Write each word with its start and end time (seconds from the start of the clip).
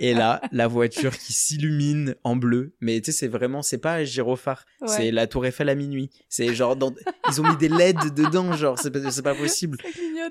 Et 0.02 0.14
là, 0.14 0.40
la 0.50 0.66
voiture 0.66 1.16
qui 1.16 1.34
s'illumine 1.34 2.14
en 2.24 2.34
bleu. 2.34 2.72
Mais 2.80 3.00
tu 3.00 3.12
sais, 3.12 3.18
c'est 3.18 3.28
vraiment, 3.28 3.62
c'est 3.62 3.78
pas 3.78 3.96
un 3.96 4.04
gyrophare. 4.04 4.64
Ouais. 4.80 4.88
C'est 4.88 5.10
la 5.10 5.26
Tour 5.26 5.44
Eiffel 5.44 5.68
à 5.68 5.74
minuit. 5.74 6.10
C'est 6.28 6.54
genre, 6.54 6.74
dans... 6.74 6.94
ils 7.28 7.40
ont 7.40 7.48
mis 7.48 7.56
des 7.56 7.68
LED 7.68 8.14
dedans, 8.14 8.52
genre, 8.54 8.78
c'est 8.78 8.90
pas, 8.90 9.10
c'est 9.10 9.22
pas 9.22 9.34
possible. 9.34 9.76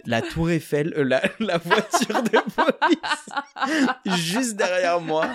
La 0.06 0.24
Tour 0.24 0.50
Eiffel, 0.50 0.94
euh, 0.98 1.04
la, 1.04 1.22
la 1.40 1.58
voiture 1.58 2.24
de 2.24 2.40
police, 2.56 4.18
juste 4.26 4.56
derrière 4.56 5.00
moi, 5.00 5.30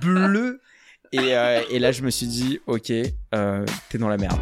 bleu. 0.00 0.60
Et, 1.12 1.36
euh, 1.36 1.60
et 1.70 1.78
là, 1.78 1.92
je 1.92 2.02
me 2.02 2.10
suis 2.10 2.26
dit, 2.26 2.60
ok, 2.66 2.90
euh, 3.34 3.64
t'es 3.90 3.98
dans 3.98 4.08
la 4.08 4.16
merde. 4.16 4.40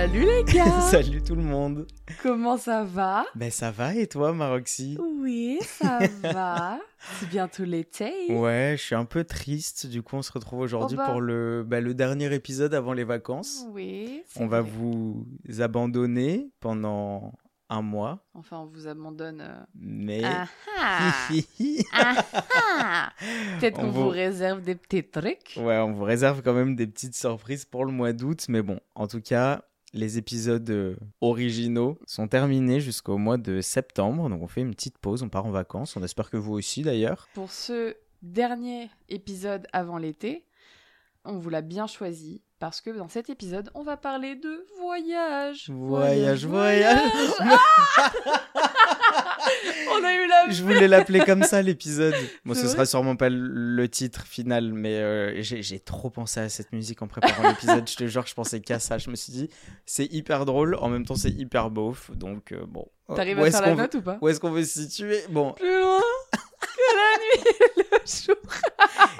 Salut 0.00 0.26
les 0.26 0.44
gars 0.44 0.80
Salut 0.92 1.20
tout 1.24 1.34
le 1.34 1.42
monde. 1.42 1.84
Comment 2.22 2.56
ça 2.56 2.84
va? 2.84 3.26
Ben 3.34 3.50
ça 3.50 3.72
va 3.72 3.96
et 3.96 4.06
toi, 4.06 4.32
Maroxy? 4.32 4.96
Oui, 5.20 5.58
ça 5.66 5.98
va. 6.22 6.78
C'est 7.18 7.28
bientôt 7.28 7.64
l'été. 7.64 8.12
Ouais, 8.30 8.76
je 8.78 8.82
suis 8.84 8.94
un 8.94 9.04
peu 9.04 9.24
triste. 9.24 9.88
Du 9.88 10.02
coup, 10.02 10.14
on 10.14 10.22
se 10.22 10.30
retrouve 10.30 10.60
aujourd'hui 10.60 10.96
Oh 11.00 11.02
bah. 11.04 11.10
pour 11.10 11.20
le, 11.20 11.64
bah, 11.66 11.80
le 11.80 11.94
dernier 11.94 12.32
épisode 12.32 12.74
avant 12.74 12.92
les 12.92 13.02
vacances. 13.02 13.64
Oui, 13.72 14.22
On 14.36 14.46
va 14.46 14.60
vous 14.60 15.26
abandonner 15.58 16.48
pendant 16.60 17.32
un 17.68 17.82
mois, 17.82 18.24
Enfin, 18.34 18.58
on 18.60 18.66
vous 18.66 18.86
abandonne. 18.86 19.40
euh. 19.42 19.60
mais 19.74 20.22
Ah 20.24 20.46
ah 20.80 22.22
Ah 22.54 23.10
Peut-être 23.58 23.78
On 23.80 23.82
qu'on 23.82 23.90
vous- 23.90 24.02
vous 24.04 24.08
réserve 24.10 24.62
des 24.62 24.76
petits 24.76 25.02
trucs. 25.02 25.54
ouais, 25.58 25.76
on 25.78 25.90
vous 25.92 26.04
réserve 26.04 26.40
quand 26.42 26.54
même 26.54 26.76
des 26.76 26.86
petites 26.86 27.16
surprises 27.16 27.64
pour 27.64 27.84
le 27.84 27.90
mois 27.92 28.12
d'août. 28.12 28.46
Mais 28.48 28.62
bon, 28.62 28.78
en 28.94 29.06
tout 29.08 29.20
cas, 29.20 29.64
les 29.94 30.18
épisodes 30.18 30.68
euh, 30.70 30.96
originaux 31.20 31.98
sont 32.06 32.28
terminés 32.28 32.80
jusqu'au 32.80 33.18
mois 33.18 33.38
de 33.38 33.60
septembre. 33.60 34.28
Donc 34.28 34.42
on 34.42 34.48
fait 34.48 34.60
une 34.60 34.74
petite 34.74 34.98
pause, 34.98 35.22
on 35.22 35.28
part 35.28 35.46
en 35.46 35.50
vacances. 35.50 35.96
On 35.96 36.02
espère 36.02 36.30
que 36.30 36.36
vous 36.36 36.52
aussi 36.52 36.82
d'ailleurs. 36.82 37.28
Pour 37.34 37.50
ce 37.50 37.96
dernier 38.22 38.90
épisode 39.08 39.66
avant 39.72 39.98
l'été, 39.98 40.44
on 41.24 41.38
vous 41.38 41.50
l'a 41.50 41.62
bien 41.62 41.86
choisi 41.86 42.42
parce 42.58 42.80
que 42.80 42.90
dans 42.90 43.08
cet 43.08 43.30
épisode, 43.30 43.70
on 43.74 43.82
va 43.82 43.96
parler 43.96 44.34
de 44.34 44.66
voyage. 44.80 45.70
Voyage, 45.70 46.44
voyage. 46.46 46.98
Ah 47.40 47.58
on 49.92 50.04
a 50.04 50.14
eu 50.14 50.26
la 50.26 50.50
Je 50.50 50.62
voulais 50.62 50.88
l'appeler 50.88 51.20
comme 51.20 51.42
ça 51.42 51.62
l'épisode. 51.62 52.14
Bon, 52.44 52.54
ce 52.54 52.66
sera 52.68 52.84
sûrement 52.86 53.16
pas 53.16 53.28
le- 53.30 53.88
titre 53.88 54.26
final, 54.26 54.72
mais 54.72 54.96
euh, 54.98 55.40
j'ai 55.42 55.80
trop 55.80 56.10
pensé 56.10 56.40
à 56.40 56.48
cette 56.48 56.72
musique 56.72 57.00
en 57.00 57.06
préparant 57.06 57.48
l'épisode. 57.48 57.88
Je 57.88 57.96
te 57.96 58.06
jure, 58.06 58.26
je 58.26 58.34
pensais 58.34 58.60
qu'à 58.60 58.78
ça. 58.78 58.98
Je 58.98 59.08
me 59.10 59.16
suis 59.16 59.32
dit, 59.32 59.48
c'est 59.86 60.04
hyper 60.12 60.44
drôle, 60.44 60.74
en 60.76 60.88
même 60.88 61.06
temps 61.06 61.14
c'est 61.14 61.30
hyper 61.30 61.70
beauf. 61.70 62.10
Donc 62.16 62.52
euh, 62.52 62.64
bon. 62.66 62.86
T'arrives 63.14 63.38
à 63.38 63.50
faire 63.50 63.62
la 63.62 63.74
note 63.74 63.94
ou 63.94 64.02
pas 64.02 64.18
Où 64.20 64.28
est-ce 64.28 64.38
qu'on 64.40 64.50
veut 64.50 64.64
se 64.64 64.82
situer? 64.82 65.22
Bon, 65.30 65.52
Plus 65.52 65.80
loin 65.80 65.98
que 66.32 66.94
la 66.94 67.17
nuit 67.17 67.17
et 67.17 67.17
le 67.76 67.82
jour. 68.06 68.36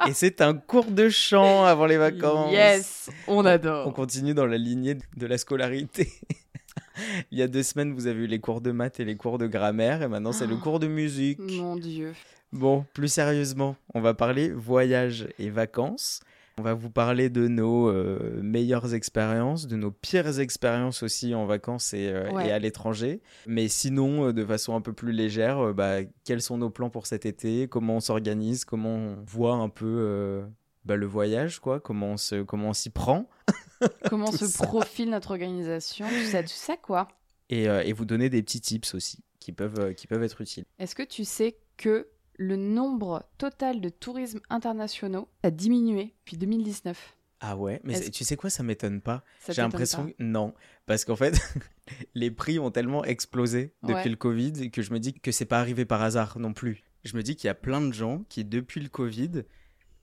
et 0.08 0.12
c'est 0.14 0.40
un 0.40 0.54
cours 0.54 0.86
de 0.90 1.08
chant 1.08 1.64
avant 1.64 1.86
les 1.86 1.96
vacances. 1.98 2.52
Yes, 2.52 3.10
on 3.26 3.38
On 3.38 3.44
adore. 3.44 3.92
continue 3.94 4.34
dans 4.34 4.46
la 4.46 4.56
lignée 4.58 4.96
de 5.16 5.26
la 5.26 5.38
scolarité. 5.38 6.12
Il 7.30 7.38
y 7.38 7.42
a 7.42 7.46
deux 7.48 7.62
semaines, 7.62 7.92
vous 7.94 8.06
avez 8.08 8.24
eu 8.24 8.26
les 8.26 8.40
cours 8.40 8.60
de 8.60 8.72
maths 8.72 8.98
et 8.98 9.04
les 9.04 9.16
cours 9.16 9.38
de 9.38 9.46
grammaire, 9.46 10.02
et 10.02 10.08
maintenant 10.08 10.32
c'est 10.32 10.46
le 10.46 10.56
Ah. 10.58 10.62
cours 10.62 10.80
de 10.80 10.88
musique. 10.88 11.38
Mon 11.38 11.76
Dieu. 11.76 12.12
Bon, 12.52 12.84
plus 12.94 13.08
sérieusement, 13.12 13.76
on 13.94 14.00
va 14.00 14.14
parler 14.14 14.50
voyage 14.50 15.28
et 15.38 15.50
vacances. 15.50 16.20
On 16.58 16.62
va 16.62 16.74
vous 16.74 16.90
parler 16.90 17.30
de 17.30 17.46
nos 17.46 17.88
euh, 17.88 18.40
meilleures 18.42 18.94
expériences, 18.94 19.66
de 19.68 19.76
nos 19.76 19.90
pires 19.92 20.40
expériences 20.40 21.02
aussi 21.02 21.34
en 21.34 21.46
vacances 21.46 21.94
et, 21.94 22.08
euh, 22.08 22.30
Ouais. 22.32 22.48
et 22.48 22.52
à 22.52 22.58
l'étranger. 22.58 23.20
Mais 23.46 23.68
sinon, 23.68 24.26
euh, 24.28 24.32
de 24.32 24.44
façon 24.44 24.74
un 24.74 24.80
peu 24.80 24.92
plus 24.92 25.12
légère, 25.12 25.72
bah, 25.72 25.98
quels 26.24 26.42
sont 26.42 26.58
nos 26.58 26.70
plans 26.70 26.90
pour 26.90 27.06
cet 27.06 27.26
été? 27.26 27.68
Comment 27.68 27.96
on 27.96 28.00
s'organise? 28.00 28.64
Comment 28.64 28.94
on 28.96 29.16
voit 29.24 29.54
un 29.54 29.68
peu 29.68 30.42
bah, 30.84 30.97
le 30.97 31.06
voyage 31.06 31.60
quoi? 31.60 31.78
Comment 31.80 32.14
on 32.14 32.44
comment 32.44 32.72
s'y 32.72 32.91
prend? 32.91 33.28
Comment 34.10 34.32
se 34.32 34.47
ça. 34.47 34.66
profile 34.66 35.10
notre 35.10 35.30
organisation? 35.30 36.06
Tout 36.08 36.30
ça, 36.30 36.42
tout 36.42 36.48
ça 36.48 36.76
quoi. 36.76 37.08
et, 37.50 37.64
et 37.64 37.92
vous 37.92 38.04
donner 38.04 38.28
des 38.30 38.42
petits 38.42 38.60
tips 38.60 38.94
aussi 38.94 39.18
qui 39.38 39.52
peuvent, 39.52 39.94
qui 39.94 40.06
peuvent 40.08 40.22
être 40.24 40.41
utiles. 40.41 40.64
Est-ce 40.78 40.94
que 40.97 41.02
tu 41.04 41.24
sais 41.24 41.56
que 41.76 42.08
le 42.38 42.56
nombre 42.56 43.25
total 43.37 43.81
de 43.82 43.88
tourismes 43.91 44.41
internationaux 44.49 45.28
a 45.43 45.50
diminué 45.50 46.15
depuis 46.21 46.37
2019 46.38 47.16
Ah 47.41 47.56
ouais, 47.56 47.81
mais 47.84 48.00
tu 48.10 48.25
sais 48.25 48.37
quoi, 48.37 48.49
ça 48.49 48.62
m'étonne 48.62 49.00
pas. 49.00 49.22
J'ai 49.49 49.60
l'impression 49.60 50.06
que 50.06 50.15
non, 50.21 50.54
parce 50.87 51.04
qu'en 51.04 51.16
fait, 51.16 51.34
les 52.15 52.31
prix 52.31 52.59
ont 52.59 52.71
tellement 52.71 53.04
explosé 53.04 53.75
depuis 53.82 53.94
Ouais. 53.94 54.09
le 54.09 54.16
Covid 54.16 54.71
que 54.71 54.82
je 54.82 54.93
me 54.93 54.98
dis 55.00 55.12
que 55.15 55.32
c'est 55.32 55.44
pas 55.44 55.60
arrivé 55.60 55.84
par 55.84 56.00
hasard 56.03 56.38
non 56.38 56.53
plus. 56.53 56.82
Je 57.04 57.16
me 57.16 57.22
dis 57.22 57.37
qu'il 57.37 57.47
y 57.47 57.50
a 57.50 57.54
plein 57.54 57.81
de 57.81 57.93
gens 57.93 58.25
qui, 58.28 58.44
depuis 58.44 58.81
le 58.81 58.88
Covid, 58.88 59.43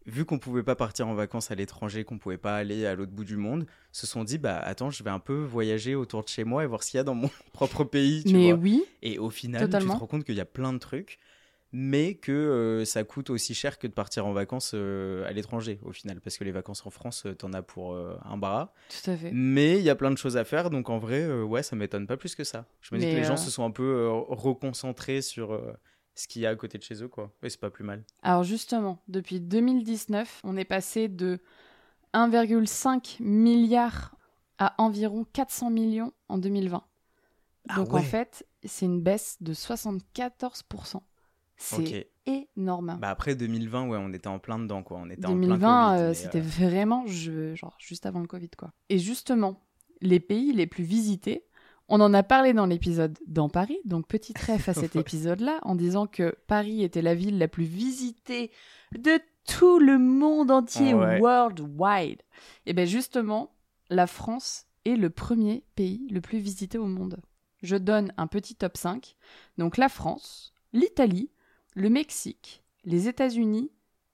vu 0.05 0.23
qu'on 0.25 0.37
pouvait 0.39 0.63
pas 0.63 0.75
partir 0.75 1.07
en 1.07 1.13
vacances 1.13 1.51
à 1.51 1.55
l'étranger, 1.55 2.03
qu'on 2.03 2.17
pouvait 2.17 2.37
pas 2.37 2.55
aller 2.55 2.85
à 2.85 2.95
l'autre 2.95 3.11
bout 3.11 3.23
du 3.25 3.37
monde, 3.37 3.65
se 3.91 4.05
sont 4.07 4.23
dit 4.23 4.37
bah 4.37 4.59
attends, 4.59 4.89
je 4.91 5.03
vais 5.03 5.09
un 5.09 5.19
peu 5.19 5.41
voyager 5.43 5.95
autour 5.95 6.23
de 6.23 6.29
chez 6.29 6.43
moi 6.43 6.63
et 6.63 6.67
voir 6.67 6.83
ce 6.83 6.91
qu'il 6.91 6.97
y 6.97 7.01
a 7.01 7.03
dans 7.03 7.15
mon 7.15 7.29
propre 7.53 7.83
pays, 7.85 8.23
tu 8.23 8.33
Mais 8.33 8.51
vois. 8.51 8.61
oui, 8.61 8.83
Et 9.01 9.19
au 9.19 9.29
final, 9.29 9.63
tu 9.69 9.77
te 9.77 9.87
rends 9.87 10.07
compte 10.07 10.23
qu'il 10.23 10.35
y 10.35 10.41
a 10.41 10.45
plein 10.45 10.73
de 10.73 10.77
trucs, 10.79 11.19
mais 11.77 12.15
que 12.15 12.31
euh, 12.31 12.85
ça 12.85 13.03
coûte 13.03 13.29
aussi 13.29 13.53
cher 13.53 13.77
que 13.77 13.85
de 13.85 13.91
partir 13.91 14.25
en 14.25 14.31
vacances 14.31 14.71
euh, 14.73 15.27
à 15.27 15.33
l'étranger 15.33 15.81
au 15.83 15.91
final, 15.91 16.21
parce 16.21 16.37
que 16.37 16.45
les 16.45 16.53
vacances 16.53 16.85
en 16.85 16.89
France, 16.89 17.25
euh, 17.25 17.35
t'en 17.35 17.51
as 17.51 17.61
pour 17.61 17.97
un 17.97 18.37
bras. 18.37 18.73
tout 18.89 19.11
à 19.11 19.17
fait. 19.17 19.31
Mais 19.33 19.77
il 19.77 19.83
y 19.83 19.89
a 19.89 19.95
plein 19.95 20.11
de 20.11 20.17
choses 20.17 20.37
à 20.37 20.45
faire, 20.45 20.69
donc 20.69 20.89
en 20.89 20.99
vrai, 20.99 21.29
ouais, 21.41 21.63
ça 21.63 21.75
m'étonne 21.75 22.07
pas 22.07 22.15
plus 22.15 22.33
que 22.33 22.45
ça. 22.45 22.65
Je 22.79 22.95
me 22.95 22.99
dis 22.99 23.05
que 23.05 23.15
les 23.15 23.25
gens 23.25 23.35
se 23.35 23.51
sont 23.51 23.65
un 23.65 23.71
peu 23.71 24.09
reconcentrés 24.29 25.21
sur 25.21 25.61
ce 26.15 26.27
qu'il 26.29 26.43
y 26.43 26.45
a 26.45 26.49
à 26.49 26.55
côté 26.55 26.77
de 26.77 26.83
chez 26.83 27.03
eux, 27.03 27.09
quoi. 27.09 27.33
Et 27.43 27.49
c'est 27.49 27.59
pas 27.59 27.69
plus 27.69 27.83
mal. 27.83 28.05
Alors 28.23 28.43
justement, 28.43 29.03
depuis 29.09 29.41
2019, 29.41 30.41
on 30.45 30.55
est 30.55 30.65
passé 30.65 31.09
de 31.09 31.39
1,5 32.13 33.21
milliard 33.21 34.15
à 34.59 34.75
environ 34.77 35.25
400 35.33 35.71
millions 35.71 36.13
en 36.29 36.37
2020. 36.37 36.83
Ah 37.67 37.75
Donc 37.75 37.93
en 37.93 38.01
fait, 38.01 38.45
c'est 38.63 38.85
une 38.85 39.01
baisse 39.01 39.35
de 39.41 39.53
74%. 39.53 41.01
C'est 41.57 42.11
énorme. 42.25 42.97
Bah 42.99 43.09
après 43.09 43.35
2020, 43.35 43.87
ouais, 43.87 43.97
on 44.01 44.11
était 44.13 44.27
en 44.27 44.39
plein 44.39 44.59
dedans, 44.59 44.83
quoi. 44.83 44.97
On 45.01 45.09
était 45.09 45.25
en 45.25 45.29
plein 45.37 45.39
2020, 45.47 45.91
Covid, 45.91 46.01
euh, 46.03 46.13
c'était 46.13 46.39
euh, 46.39 46.41
vraiment 46.41 47.05
je- 47.07 47.55
genre 47.55 47.75
juste 47.79 48.05
avant 48.05 48.19
le 48.19 48.27
Covid 48.27 48.49
quoi. 48.57 48.71
Et 48.89 48.99
justement, 48.99 49.63
les 50.01 50.19
pays 50.19 50.51
les 50.53 50.67
plus 50.67 50.83
visités, 50.83 51.45
on 51.87 52.01
en 52.01 52.13
a 52.13 52.23
parlé 52.23 52.53
dans 52.53 52.65
l'épisode 52.65 53.17
dans 53.27 53.47
Paris, 53.47 53.77
donc 53.85 54.07
petit 54.07 54.33
ref 54.33 54.67
à 54.69 54.73
cet 54.73 54.95
épisode-là, 54.95 55.59
en 55.61 55.75
disant 55.75 56.07
que 56.07 56.35
Paris 56.47 56.83
était 56.83 57.01
la 57.03 57.15
ville 57.15 57.37
la 57.37 57.47
plus 57.47 57.63
visitée 57.65 58.51
de 58.97 59.19
tout 59.47 59.77
le 59.79 59.97
monde 59.99 60.49
entier, 60.51 60.93
Ouais. 60.95 61.19
worldwide. 61.19 62.21
Et 62.65 62.73
bien 62.73 62.85
justement, 62.85 63.53
la 63.89 64.07
France 64.07 64.65
est 64.85 64.95
le 64.95 65.09
premier 65.11 65.63
pays 65.75 66.07
le 66.11 66.21
plus 66.21 66.39
visité 66.39 66.77
au 66.79 66.87
monde. 66.87 67.17
Je 67.61 67.75
donne 67.75 68.11
un 68.17 68.27
petit 68.27 68.55
top 68.55 68.77
5. 68.77 69.15
Donc 69.59 69.77
la 69.77 69.89
France, 69.89 70.53
l'Italie, 70.73 71.29
le 71.75 71.89
Mexique, 71.89 72.63
les 72.83 73.07
États-Unis 73.07 73.69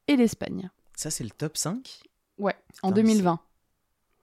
et 0.08 0.16
l'Espagne. 0.16 0.70
Ça, 0.96 1.10
c'est 1.10 1.24
le 1.24 1.30
top 1.32 1.58
5 1.58 2.02
Ouais, 2.38 2.56
en 2.84 2.90
Putain, 2.90 3.02
2020. 3.04 3.40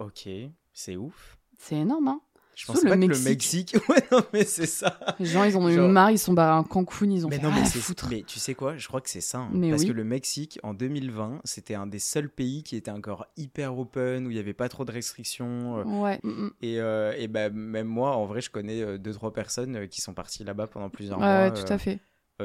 Ok, 0.01 0.29
c'est 0.73 0.97
ouf. 0.97 1.39
C'est 1.59 1.77
énorme, 1.77 2.09
hein 2.09 2.21
Je 2.55 2.67
pensais 2.67 2.83
le 2.85 2.91
pas 2.91 2.97
que 2.97 3.01
le 3.01 3.07
Mexique. 3.19 3.75
Mexique... 3.75 3.77
Ouais, 3.89 4.03
non, 4.13 4.23
mais 4.33 4.45
c'est 4.45 4.67
ça. 4.67 4.99
Les 5.19 5.27
gens, 5.27 5.43
ils 5.45 5.57
en 5.57 5.63
ont 5.65 5.69
eu 5.69 5.75
Genre- 5.75 5.89
marre, 5.89 6.11
ils 6.13 6.19
sont 6.19 6.33
barrés 6.33 6.59
à 6.59 6.63
Cancun, 6.69 7.11
ils 7.11 7.27
ont 7.27 7.29
Mais 7.29 7.37
fait 7.39 7.43
non, 7.43 7.51
mais, 7.51 7.61
ah, 7.63 7.65
c'est- 7.65 7.79
foutre. 7.81 8.07
mais 8.11 8.23
tu 8.23 8.39
sais 8.39 8.55
quoi? 8.55 8.77
Je 8.77 8.87
crois 8.87 9.01
que 9.01 9.11
c'est 9.11 9.21
ça. 9.21 9.39
hein. 9.39 9.51
Mais 9.53 9.71
Parce 9.71 9.83
oui. 9.83 9.89
que 9.89 9.93
le 9.93 10.05
Mexique, 10.05 10.59
en 10.63 10.75
2020, 10.75 11.41
c'était 11.45 11.75
un 11.75 11.87
des 11.87 11.99
seuls 12.01 12.29
pays 12.29 12.63
qui 12.63 12.77
était 12.77 12.91
encore 12.93 13.27
hyper 13.37 13.77
open, 13.79 14.27
où 14.27 14.31
il 14.31 14.35
n'y 14.35 14.41
avait 14.41 14.53
pas 14.55 14.69
trop 14.69 14.85
de 14.85 14.93
restrictions. 14.93 15.79
euh, 15.79 15.85
Ouais, 15.85 16.21
mm, 16.23 16.29
mm. 16.31 16.51
Et, 16.63 16.81
euh, 16.81 17.13
et 17.17 17.27
bah, 17.29 17.51
même 17.51 17.89
moi, 17.89 18.17
en 18.17 18.27
vrai, 18.27 18.41
je 18.41 18.51
connais 18.51 18.83
euh, 18.83 18.99
deux, 18.99 19.13
trois 19.15 19.33
personnes 19.33 19.89
qui 19.89 20.01
sont 20.01 20.15
parties 20.15 20.45
là-bas 20.45 20.67
pendant 20.69 20.91
plusieurs 20.91 21.19
Ouais, 21.19 21.25
mois. 21.27 21.39
ouais, 21.51 21.55
tout 21.55 21.73
à 21.73 21.79
fait. 21.79 21.95
euh, 21.95 21.99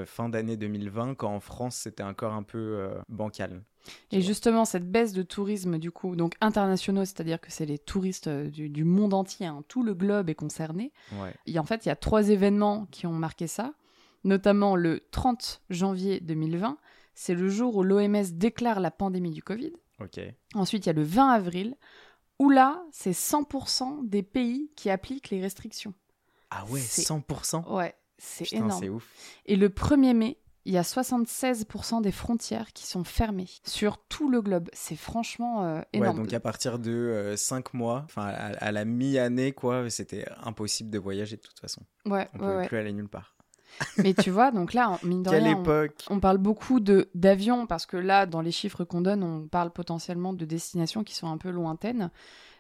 fin 0.06 0.30
d'année 0.30 0.58
2020, 0.58 1.16
quand 1.16 1.34
en 1.34 1.40
France, 1.40 1.76
c'était 1.76 2.04
encore 2.04 2.34
un 2.34 2.44
peu 2.44 2.58
euh, 2.58 2.96
bancal. 3.10 3.64
Et 4.12 4.22
justement, 4.22 4.64
cette 4.66 4.90
baisse 4.90 5.12
de 5.14 5.24
tourisme, 5.24 5.78
du 5.78 5.92
coup, 5.92 6.16
donc 6.16 6.36
internationaux, 6.42 7.04
c'est-à-dire 7.06 7.40
que 7.42 7.52
c'est 7.52 7.66
les 7.66 7.78
touristes 7.78 8.28
euh, 8.28 8.50
du, 8.50 8.70
du 8.70 8.84
monde 8.86 9.14
entier, 9.14 9.46
hein, 9.46 9.64
tout 9.68 9.84
le 9.84 9.94
globe 9.94 10.30
est 10.30 10.36
concerné. 10.36 10.92
Ouais. 11.22 11.34
Et 11.46 11.60
en 11.60 11.64
fait, 11.64 11.86
il 11.86 11.90
y 11.90 11.92
a 11.92 11.96
trois 11.96 12.30
événements 12.30 12.86
qui 12.92 13.06
ont 13.08 13.14
marqué 13.14 13.46
ça, 13.48 13.74
notamment 14.24 14.76
le 14.76 15.02
30 15.12 15.62
janvier 15.70 16.20
2020, 16.22 16.78
c'est 17.14 17.36
le 17.36 17.50
jour 17.50 17.76
où 17.76 17.84
l'OMS 17.84 18.24
déclare 18.32 18.80
la 18.80 18.90
pandémie 18.90 19.32
du 19.32 19.44
Covid. 19.44 19.74
Ok. 20.00 20.20
Ensuite, 20.56 20.86
il 20.86 20.90
y 20.90 20.92
a 20.92 20.94
le 20.94 21.04
20 21.04 21.30
avril, 21.30 21.76
où 22.40 22.50
là, 22.50 22.84
c'est 22.92 23.12
100% 23.12 24.08
des 24.08 24.24
pays 24.24 24.72
qui 24.76 24.90
appliquent 24.90 25.30
les 25.30 25.42
restrictions. 25.42 25.94
Ah 26.50 26.66
ouais, 26.70 26.80
C'est- 26.80 27.02
100% 27.04 27.66
Ouais, 27.76 27.94
c'est 28.24 28.54
énorme. 28.54 28.80
c'est 28.80 28.90
ouf. 28.90 29.08
Et 29.46 29.56
le 29.56 29.70
1er 29.70 30.14
mai, 30.14 30.38
il 30.66 30.74
y 30.74 30.78
a 30.78 30.82
76% 30.82 32.02
des 32.02 32.12
frontières 32.12 32.72
qui 32.74 32.88
sont 32.88 33.04
fermées 33.04 33.50
sur 33.66 33.98
tout 34.08 34.30
le 34.30 34.42
globe. 34.42 34.70
C'est 34.74 34.96
franchement 34.96 35.64
euh, 35.66 35.82
énorme. 35.92 36.18
Ouais, 36.20 36.24
donc 36.24 36.34
à 36.34 36.40
partir 36.40 36.80
de 36.80 37.34
5 37.36 37.74
mois, 37.74 38.04
enfin 38.06 38.28
à, 38.28 38.54
à, 38.56 38.72
la 38.72 38.86
mi-année, 38.86 39.52
quoi, 39.52 39.90
c'était 39.90 40.26
impossible 40.42 40.90
de 40.90 41.00
voyager 41.00 41.36
de 41.36 41.42
toute 41.42 41.60
façon. 41.60 41.82
Ouais, 42.06 42.12
On 42.12 42.16
ouais, 42.16 42.28
pouvait 42.40 42.56
ouais. 42.58 42.68
plus 42.68 42.78
aller 42.78 42.94
nulle 42.94 43.10
part. 43.10 43.36
Mais 43.98 44.14
tu 44.14 44.30
vois, 44.30 44.52
donc 44.52 44.74
là, 44.74 45.00
mine 45.04 45.24
de 45.24 45.30
Quelle 45.30 45.44
rien, 45.44 45.64
on- 46.10 46.20
parle 46.20 46.38
beaucoup 46.38 46.80
de 46.80 47.10
d'avions 47.16 47.66
parce 47.66 47.86
que 47.88 47.98
là, 47.98 48.26
dans 48.26 48.42
les 48.42 48.52
chiffres 48.52 48.84
qu'on 48.84 49.02
donne, 49.02 49.24
on 49.24 49.48
parle 49.48 49.72
potentiellement 49.72 50.32
de 50.34 50.46
destinations 50.46 51.04
qui 51.04 51.16
sont 51.16 51.28
un 51.28 51.38
peu 51.40 51.50
lointaines, 51.50 52.12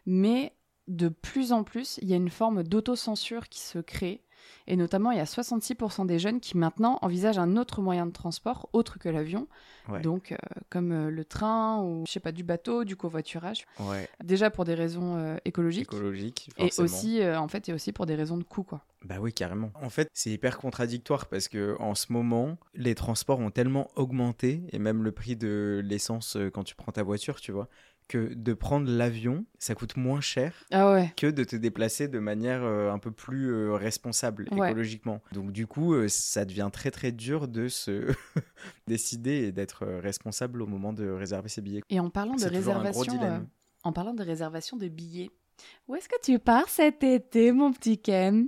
mais 0.07 0.53
de 0.87 1.09
plus 1.09 1.51
en 1.53 1.63
plus, 1.63 1.99
il 2.01 2.09
y 2.09 2.13
a 2.13 2.17
une 2.17 2.31
forme 2.31 2.63
d'autocensure 2.63 3.47
qui 3.47 3.59
se 3.61 3.79
crée. 3.79 4.23
Et 4.67 4.75
notamment, 4.75 5.11
il 5.11 5.17
y 5.17 5.21
a 5.21 5.25
66% 5.25 6.05
des 6.05 6.19
jeunes 6.19 6.39
qui 6.39 6.57
maintenant 6.57 6.97
envisagent 7.01 7.37
un 7.37 7.57
autre 7.57 7.81
moyen 7.81 8.05
de 8.05 8.11
transport 8.11 8.69
autre 8.73 8.97
que 8.99 9.09
l'avion, 9.09 9.47
Ouais. 9.89 9.99
donc 10.01 10.31
euh, 10.31 10.37
comme 10.69 10.93
euh, 10.93 11.09
le 11.11 11.25
train 11.25 11.81
ou 11.83 12.05
je 12.07 12.11
sais 12.13 12.21
pas 12.21 12.31
du 12.31 12.43
bateau, 12.43 12.85
du 12.85 12.95
covoiturage. 12.95 13.65
Ouais, 13.81 14.07
Déjà 14.23 14.49
pour 14.49 14.63
des 14.63 14.75
raisons 14.75 15.17
euh, 15.17 15.35
écologiques 15.43 15.91
écologique, 15.93 16.49
et 16.57 16.69
aussi 16.77 17.21
en 17.25 17.47
fait 17.49 17.67
et 17.67 17.73
aussi 17.73 17.91
pour 17.91 18.05
des 18.05 18.15
raisons 18.15 18.37
de 18.37 18.43
coût 18.43 18.63
quoi. 18.63 18.81
Bah 19.03 19.15
oui, 19.19 19.33
carrément. 19.33 19.71
En 19.81 19.89
fait, 19.89 20.07
c'est 20.13 20.29
hyper 20.29 20.57
contradictoire 20.57 21.25
parce 21.25 21.49
que 21.49 21.75
en 21.81 21.93
ce 21.95 22.13
moment, 22.13 22.57
les 22.73 22.95
transports 22.95 23.39
ont 23.39 23.51
tellement 23.51 23.89
augmenté 23.97 24.63
et 24.71 24.79
même 24.79 25.03
le 25.03 25.11
prix 25.11 25.35
de 25.35 25.81
l'essence 25.83 26.37
quand 26.53 26.63
tu 26.63 26.75
prends 26.75 26.93
ta 26.93 27.03
voiture, 27.03 27.41
tu 27.41 27.51
vois, 27.51 27.67
que 28.07 28.33
de 28.33 28.53
prendre 28.53 28.89
l'avion, 28.89 29.45
ça 29.59 29.75
coûte 29.75 29.95
moins 29.97 30.21
cher 30.21 30.53
Ah 30.71 30.91
ouais. 30.91 31.13
que 31.17 31.27
de 31.27 31.43
te 31.43 31.55
déplacer 31.55 32.07
de 32.07 32.19
manière 32.19 32.63
euh, 32.63 32.91
un 32.91 32.99
peu 32.99 33.11
plus 33.11 33.51
euh, 33.53 33.73
responsable 33.73 34.47
Ouais. 34.51 34.69
écologiquement. 34.69 35.21
Donc 35.31 35.51
du 35.51 35.67
coup, 35.67 35.93
euh, 35.93 36.07
ça 36.09 36.45
devient 36.45 36.69
très 36.71 36.91
très 36.91 37.11
dur 37.11 37.47
de 37.47 37.67
se 37.67 38.07
décider 38.87 39.43
et 39.45 39.51
d'être 39.51 39.85
responsable 39.85 40.61
au 40.61 40.67
moment 40.67 40.93
de 40.93 41.09
réserver 41.09 41.49
ses 41.49 41.61
billets. 41.61 41.81
Et 41.89 41.99
en 41.99 42.09
parlant 42.09 42.35
de 42.35 42.45
réservation, 42.45 43.47
en 43.83 43.91
parlant 43.93 44.13
de 44.13 44.23
réservation 44.23 44.77
de 44.77 44.87
billets, 44.87 45.29
où 45.87 45.95
est-ce 45.95 46.09
que 46.09 46.19
tu 46.23 46.39
pars 46.39 46.67
cet 46.69 47.03
été, 47.03 47.51
mon 47.51 47.71
petit 47.71 47.97
Ken? 47.97 48.47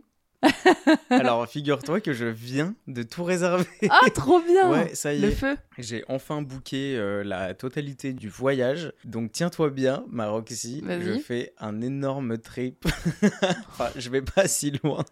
Alors 1.10 1.48
figure-toi 1.48 2.02
que 2.02 2.14
je 2.14 2.26
viens 2.26 2.76
de 2.88 3.04
tout 3.04 3.24
réserver. 3.24 3.66
Ah, 3.90 4.10
trop 4.14 4.42
bien 4.42 4.70
Ouais, 4.70 4.94
ça 4.96 5.14
y 5.14 5.20
Le 5.20 5.30
est. 5.30 5.32
feu 5.32 5.58
J'ai 5.78 6.04
enfin 6.08 6.42
booké 6.42 6.98
euh, 6.98 7.24
la 7.24 7.54
totalité 7.54 8.14
du 8.14 8.30
voyage. 8.30 8.94
Donc 9.04 9.32
tiens-toi 9.32 9.70
bien, 9.70 10.06
ma 10.10 10.28
Roxy. 10.28 10.84
Je 10.88 11.20
fais 11.20 11.54
un 11.60 11.82
énorme 11.82 12.38
trip. 12.38 12.86
enfin, 13.70 13.90
je 13.96 14.10
vais 14.10 14.22
pas 14.22 14.48
si 14.48 14.72
loin, 14.84 15.04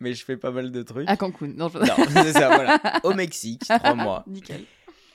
mais 0.00 0.14
je 0.14 0.24
fais 0.24 0.36
pas 0.36 0.50
mal 0.50 0.70
de 0.70 0.82
trucs. 0.82 1.08
À 1.08 1.16
Cancun. 1.16 1.48
Non, 1.56 1.68
je... 1.68 1.78
Non, 1.78 2.22
c'est 2.24 2.32
ça, 2.32 2.48
voilà. 2.48 2.80
Au 3.04 3.14
Mexique, 3.14 3.62
trois 3.66 3.94
mois. 3.94 4.24
Nickel. 4.26 4.64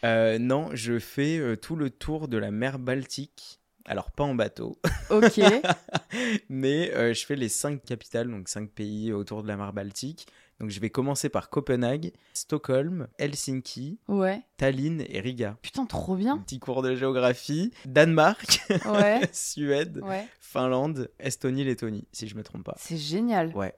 Euh, 0.03 0.37
non, 0.37 0.69
je 0.73 0.99
fais 0.99 1.37
euh, 1.37 1.55
tout 1.55 1.75
le 1.75 1.89
tour 1.89 2.27
de 2.27 2.37
la 2.37 2.51
mer 2.51 2.77
Baltique. 2.79 3.61
Alors, 3.85 4.11
pas 4.11 4.23
en 4.23 4.33
bateau, 4.35 4.77
Ok. 5.09 5.39
mais 6.49 6.91
euh, 6.93 7.13
je 7.13 7.25
fais 7.25 7.35
les 7.35 7.49
cinq 7.49 7.83
capitales, 7.83 8.29
donc 8.29 8.47
cinq 8.47 8.69
pays 8.69 9.11
autour 9.11 9.43
de 9.43 9.47
la 9.47 9.57
mer 9.57 9.73
Baltique. 9.73 10.27
Donc, 10.59 10.69
je 10.69 10.79
vais 10.79 10.89
commencer 10.89 11.29
par 11.29 11.49
Copenhague, 11.49 12.13
Stockholm, 12.33 13.07
Helsinki, 13.17 13.99
Ouais. 14.07 14.41
Tallinn 14.57 15.03
et 15.09 15.19
Riga. 15.19 15.57
Putain, 15.61 15.85
trop 15.85 16.15
bien. 16.15 16.37
petit 16.37 16.59
cours 16.59 16.81
de 16.81 16.95
géographie. 16.95 17.71
Danemark, 17.85 18.59
Ouais. 18.85 19.21
Suède, 19.33 19.99
Ouais. 20.03 20.27
Finlande, 20.39 21.09
Estonie, 21.19 21.63
Lettonie, 21.65 22.07
si 22.13 22.27
je 22.27 22.35
me 22.35 22.43
trompe 22.43 22.63
pas. 22.63 22.75
C'est 22.77 22.97
génial. 22.97 23.47
Ouais. 23.55 23.73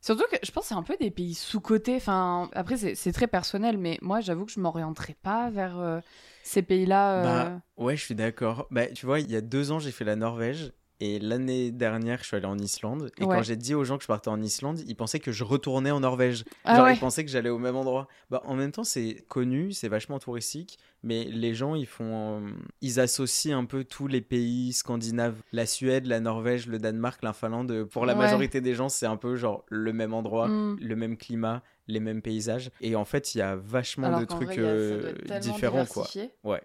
Surtout 0.00 0.24
que 0.30 0.36
je 0.42 0.50
pense 0.50 0.64
que 0.64 0.68
c'est 0.68 0.74
un 0.74 0.82
peu 0.82 0.96
des 0.98 1.10
pays 1.10 1.34
sous-cotés. 1.34 1.96
Enfin, 1.96 2.48
après, 2.54 2.76
c'est 2.76 3.12
très 3.12 3.26
personnel, 3.26 3.76
mais 3.78 3.98
moi, 4.00 4.20
j'avoue 4.20 4.46
que 4.46 4.52
je 4.52 4.60
m'orienterais 4.60 5.16
pas 5.22 5.50
vers 5.50 5.78
euh, 5.78 6.00
ces 6.42 6.62
pays-là. 6.62 7.18
euh, 7.18 7.22
Bah, 7.22 7.60
ouais, 7.76 7.96
je 7.96 8.04
suis 8.04 8.14
d'accord. 8.14 8.66
Bah, 8.70 8.86
tu 8.86 9.04
vois, 9.06 9.20
il 9.20 9.30
y 9.30 9.36
a 9.36 9.40
deux 9.42 9.72
ans, 9.72 9.78
j'ai 9.78 9.92
fait 9.92 10.04
la 10.04 10.16
Norvège. 10.16 10.72
Et 11.02 11.18
l'année 11.18 11.70
dernière, 11.70 12.18
je 12.20 12.24
suis 12.26 12.36
allé 12.36 12.44
en 12.46 12.58
Islande. 12.58 13.10
Et 13.18 13.24
Ouais. 13.24 13.36
quand 13.36 13.42
j'ai 13.42 13.56
dit 13.56 13.74
aux 13.74 13.84
gens 13.84 13.96
que 13.96 14.02
je 14.02 14.08
partais 14.08 14.28
en 14.28 14.40
Islande, 14.42 14.80
ils 14.86 14.94
pensaient 14.94 15.18
que 15.18 15.32
je 15.32 15.44
retournais 15.44 15.90
en 15.90 16.00
Norvège. 16.00 16.44
Ah 16.64 16.76
Genre, 16.76 16.84
ouais. 16.84 16.94
ils 16.94 16.98
pensaient 17.00 17.24
que 17.24 17.30
j'allais 17.30 17.48
au 17.48 17.58
même 17.58 17.74
endroit. 17.76 18.06
Bah, 18.30 18.42
en 18.44 18.54
même 18.54 18.70
temps, 18.70 18.84
c'est 18.84 19.24
connu, 19.28 19.72
c'est 19.72 19.88
vachement 19.88 20.18
touristique. 20.18 20.78
Mais 21.02 21.24
les 21.24 21.54
gens, 21.54 21.74
ils 21.74 21.86
font. 21.86 22.42
euh, 22.46 22.50
Ils 22.82 23.00
associent 23.00 23.58
un 23.58 23.64
peu 23.64 23.84
tous 23.84 24.06
les 24.06 24.20
pays 24.20 24.74
scandinaves. 24.74 25.40
La 25.52 25.64
Suède, 25.64 26.06
la 26.06 26.20
Norvège, 26.20 26.66
le 26.66 26.78
Danemark, 26.78 27.22
la 27.22 27.32
Finlande. 27.32 27.84
Pour 27.84 28.04
la 28.04 28.12
Ouais. 28.12 28.18
majorité 28.18 28.60
des 28.60 28.74
gens, 28.74 28.90
c'est 28.90 29.06
un 29.06 29.16
peu 29.16 29.36
genre 29.36 29.64
le 29.70 29.94
même 29.94 30.12
endroit, 30.12 30.48
Hmm. 30.48 30.76
le 30.80 30.96
même 30.96 31.16
climat, 31.16 31.62
les 31.88 32.00
mêmes 32.00 32.20
paysages. 32.20 32.70
Et 32.82 32.94
en 32.94 33.06
fait, 33.06 33.34
il 33.34 33.38
y 33.38 33.40
a 33.42 33.56
vachement 33.56 34.08
Alors 34.08 34.20
de 34.20 34.24
trucs 34.26 34.48
vrai, 34.48 34.56
euh, 34.58 35.12
différents, 35.40 35.86
quoi. 35.86 36.06
Ouais. 36.44 36.60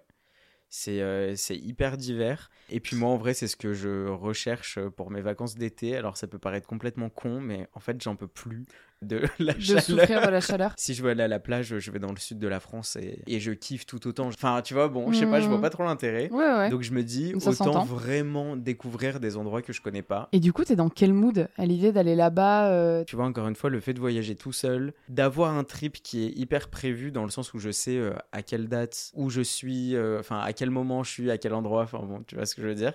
C'est 0.69 1.01
euh, 1.01 1.35
c'est 1.35 1.55
hyper 1.55 1.97
divers. 1.97 2.49
Et 2.69 2.79
puis 2.79 2.95
moi, 2.95 3.09
en 3.09 3.17
vrai, 3.17 3.33
c'est 3.33 3.47
ce 3.47 3.55
que 3.55 3.73
je 3.73 4.07
recherche 4.07 4.79
pour 4.97 5.11
mes 5.11 5.21
vacances 5.21 5.55
d'été. 5.55 5.95
Alors 5.95 6.17
ça 6.17 6.27
peut 6.27 6.39
paraître 6.39 6.67
complètement 6.67 7.09
con, 7.09 7.39
mais 7.39 7.67
en 7.73 7.79
fait, 7.79 8.01
j'en 8.01 8.15
peux 8.15 8.27
plus 8.27 8.65
de 9.01 9.21
la 9.39 9.53
De 9.53 9.59
chaleur. 9.59 9.83
souffrir 9.83 10.21
de 10.25 10.31
la 10.31 10.41
chaleur. 10.41 10.73
Si 10.77 10.93
je 10.93 11.03
veux 11.03 11.09
aller 11.11 11.23
à 11.23 11.27
la 11.27 11.39
plage, 11.39 11.77
je 11.79 11.91
vais 11.91 11.99
dans 11.99 12.11
le 12.11 12.17
sud 12.17 12.39
de 12.39 12.47
la 12.47 12.59
France 12.59 12.95
et, 12.95 13.19
et 13.27 13.39
je 13.39 13.51
kiffe 13.51 13.85
tout 13.85 14.07
autant. 14.07 14.27
Enfin, 14.27 14.61
tu 14.63 14.73
vois, 14.73 14.87
bon, 14.87 15.11
je 15.11 15.19
sais 15.19 15.25
pas, 15.27 15.39
je 15.41 15.47
vois 15.47 15.57
Mhm. 15.57 15.61
pas 15.61 15.69
trop 15.69 15.83
l'intérêt. 15.83 16.29
Ouais, 16.31 16.45
ouais. 16.57 16.69
Donc 16.69 16.81
je 16.81 16.91
me 16.91 17.03
dis, 17.03 17.33
Ça 17.39 17.49
autant 17.51 17.83
vraiment 17.83 18.55
découvrir 18.55 19.19
des 19.19 19.37
endroits 19.37 19.61
que 19.61 19.73
je 19.73 19.81
connais 19.81 20.01
pas. 20.01 20.29
Et 20.31 20.39
du 20.39 20.53
coup, 20.53 20.63
t'es 20.63 20.75
dans 20.75 20.89
quel 20.89 21.13
mood 21.13 21.47
à 21.57 21.65
l'idée 21.65 21.91
d'aller 21.91 22.15
là-bas 22.15 22.69
euh, 22.71 23.03
Tu 23.05 23.15
vois, 23.15 23.25
encore 23.25 23.47
une 23.47 23.55
fois, 23.55 23.69
le 23.69 23.79
fait 23.79 23.93
de 23.93 23.99
voyager 23.99 24.35
tout 24.35 24.53
seul, 24.53 24.93
d'avoir 25.09 25.53
un 25.55 25.63
trip 25.63 26.01
qui 26.01 26.25
est 26.25 26.29
hyper 26.37 26.69
prévu 26.69 27.11
dans 27.11 27.23
le 27.23 27.29
sens 27.31 27.53
où 27.53 27.59
je 27.59 27.71
sais 27.71 27.97
euh, 27.97 28.13
à 28.31 28.41
quelle 28.41 28.67
date, 28.67 29.11
où 29.15 29.29
je 29.29 29.41
suis, 29.41 29.95
euh, 29.95 30.19
enfin 30.19 30.39
à 30.39 30.53
quel 30.53 30.69
moment 30.71 31.03
je 31.03 31.11
suis, 31.11 31.31
à 31.31 31.37
quel 31.37 31.53
endroit, 31.53 31.83
enfin 31.83 31.99
bon, 31.99 32.23
tu 32.27 32.35
vois 32.35 32.45
ce 32.45 32.55
que 32.55 32.61
je 32.61 32.67
veux 32.67 32.75
dire. 32.75 32.93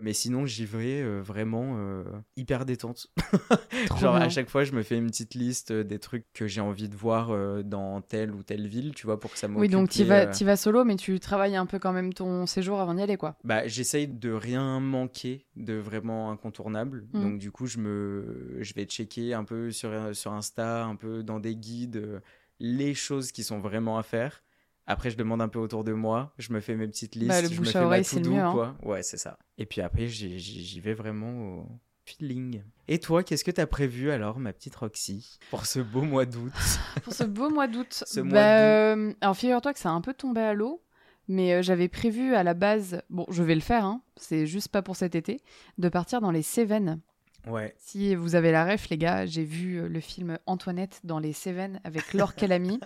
Mais 0.00 0.12
sinon, 0.12 0.44
j'y 0.44 0.64
vais 0.64 1.02
euh, 1.02 1.20
vraiment 1.20 1.76
euh, 1.76 2.04
hyper 2.36 2.64
détente. 2.64 3.08
Genre, 4.00 4.14
bien. 4.14 4.22
à 4.22 4.28
chaque 4.28 4.48
fois, 4.48 4.64
je 4.64 4.72
me 4.72 4.82
fais 4.82 4.96
une 4.96 5.06
petite 5.06 5.34
liste 5.34 5.70
euh, 5.70 5.84
des 5.84 5.98
trucs 5.98 6.26
que 6.32 6.46
j'ai 6.46 6.60
envie 6.60 6.88
de 6.88 6.96
voir 6.96 7.30
euh, 7.30 7.62
dans 7.62 8.00
telle 8.00 8.32
ou 8.32 8.42
telle 8.42 8.66
ville, 8.66 8.92
tu 8.94 9.06
vois, 9.06 9.20
pour 9.20 9.32
que 9.32 9.38
ça 9.38 9.46
m'occupe. 9.46 9.60
Oui, 9.60 9.68
donc 9.68 9.90
tu 9.90 10.04
vas, 10.04 10.26
vas 10.26 10.56
solo, 10.56 10.84
mais 10.84 10.96
tu 10.96 11.20
travailles 11.20 11.56
un 11.56 11.66
peu 11.66 11.78
quand 11.78 11.92
même 11.92 12.12
ton 12.12 12.46
séjour 12.46 12.80
avant 12.80 12.94
d'y 12.94 13.02
aller, 13.02 13.16
quoi. 13.16 13.36
Bah, 13.44 13.66
j'essaye 13.66 14.08
de 14.08 14.32
rien 14.32 14.80
manquer 14.80 15.46
de 15.56 15.74
vraiment 15.74 16.30
incontournable. 16.30 17.06
Mm. 17.12 17.22
Donc, 17.22 17.38
du 17.38 17.50
coup, 17.50 17.66
je, 17.66 17.78
me... 17.78 18.58
je 18.60 18.74
vais 18.74 18.84
checker 18.84 19.32
un 19.32 19.44
peu 19.44 19.70
sur, 19.70 19.90
sur 20.14 20.32
Insta, 20.32 20.84
un 20.84 20.96
peu 20.96 21.22
dans 21.22 21.38
des 21.38 21.54
guides, 21.54 22.20
les 22.58 22.94
choses 22.94 23.30
qui 23.30 23.44
sont 23.44 23.58
vraiment 23.58 23.96
à 23.96 24.02
faire. 24.02 24.42
Après, 24.86 25.10
je 25.10 25.16
demande 25.16 25.40
un 25.40 25.48
peu 25.48 25.58
autour 25.58 25.82
de 25.84 25.92
moi, 25.92 26.34
je 26.38 26.52
me 26.52 26.60
fais 26.60 26.74
mes 26.74 26.86
petites 26.86 27.14
listes, 27.14 27.28
Bah, 27.28 27.40
le 27.40 27.48
je 27.48 27.60
me 27.60 27.64
fais 27.64 27.80
ma 27.80 27.98
mieux, 28.28 28.40
hein. 28.40 28.52
quoi. 28.52 28.76
Ouais, 28.82 29.02
c'est 29.02 29.16
ça. 29.16 29.38
Et 29.56 29.64
puis 29.66 29.80
après, 29.80 30.08
j'y- 30.08 30.80
vais 30.80 30.92
vraiment 30.94 31.58
au 31.58 31.68
feeling. 32.04 32.62
Et 32.86 32.98
toi, 32.98 33.22
qu'est-ce 33.22 33.44
que 33.44 33.50
t'as 33.50 33.66
prévu 33.66 34.10
alors, 34.10 34.38
ma 34.38 34.52
petite 34.52 34.74
Roxy, 34.76 35.38
pour 35.50 35.64
ce 35.64 35.80
beau 35.80 36.02
mois 36.02 36.26
d'août? 36.26 36.52
Pour 37.02 37.14
ce 37.14 37.24
beau 37.24 37.48
mois 37.48 37.66
d'août. 37.66 38.04
Ce 38.06 38.20
bah, 38.20 38.28
mois 38.28 38.40
euh, 38.40 39.12
alors 39.22 39.36
figure-toi 39.36 39.72
que 39.72 39.78
ça 39.78 39.88
a 39.88 39.92
un 39.92 40.02
peu 40.02 40.12
tombé 40.12 40.42
à 40.42 40.52
l'eau, 40.52 40.82
mais 41.28 41.54
euh, 41.54 41.62
j'avais 41.62 41.88
prévu 41.88 42.34
à 42.34 42.42
la 42.42 42.52
base, 42.52 43.00
bon, 43.08 43.24
je 43.30 43.42
vais 43.42 43.54
le 43.54 43.62
faire, 43.62 43.84
hein, 43.86 44.02
c'est 44.16 44.46
juste 44.46 44.68
pas 44.68 44.82
pour 44.82 44.96
cet 44.96 45.14
été, 45.14 45.40
de 45.78 45.88
partir 45.88 46.20
dans 46.20 46.30
les 46.30 46.42
Cévennes. 46.42 47.00
Ouais. 47.46 47.74
Si 47.78 48.14
vous 48.14 48.34
avez 48.36 48.52
la 48.52 48.64
ref, 48.66 48.88
les 48.90 48.98
gars, 48.98 49.24
j'ai 49.26 49.44
vu 49.44 49.76
euh, 49.76 49.88
le 49.88 50.00
film 50.00 50.38
Antoinette 50.46 51.00
dans 51.04 51.18
les 51.18 51.32
Cévennes 51.32 51.80
avec 51.84 52.12
Laure 52.12 52.34
Calamy, 52.34 52.80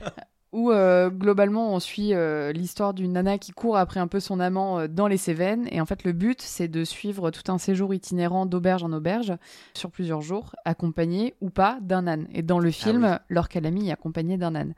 où 0.56 0.72
euh, 0.72 1.10
globalement 1.10 1.74
on 1.74 1.80
suit 1.80 2.14
euh, 2.14 2.50
l'histoire 2.50 2.94
d'une 2.94 3.12
nana 3.12 3.36
qui 3.36 3.52
court 3.52 3.76
après 3.76 4.00
un 4.00 4.06
peu 4.06 4.20
son 4.20 4.40
amant 4.40 4.78
euh, 4.78 4.88
dans 4.88 5.06
les 5.06 5.18
Cévennes. 5.18 5.68
Et 5.70 5.82
en 5.82 5.84
fait, 5.84 6.02
le 6.02 6.12
but, 6.12 6.40
c'est 6.40 6.66
de 6.66 6.82
suivre 6.82 7.30
tout 7.30 7.52
un 7.52 7.58
séjour 7.58 7.92
itinérant 7.92 8.46
d'auberge 8.46 8.82
en 8.82 8.90
auberge 8.90 9.34
sur 9.74 9.90
plusieurs 9.90 10.22
jours, 10.22 10.56
accompagné 10.64 11.34
ou 11.42 11.50
pas 11.50 11.78
d'un 11.82 12.06
âne. 12.06 12.26
Et 12.32 12.40
dans 12.40 12.58
le 12.58 12.70
film, 12.70 13.04
Ah 13.04 13.22
Laure 13.28 13.50
Calamy 13.50 13.90
est 13.90 13.92
accompagnée 13.92 14.38
d'un 14.38 14.54
âne. 14.54 14.72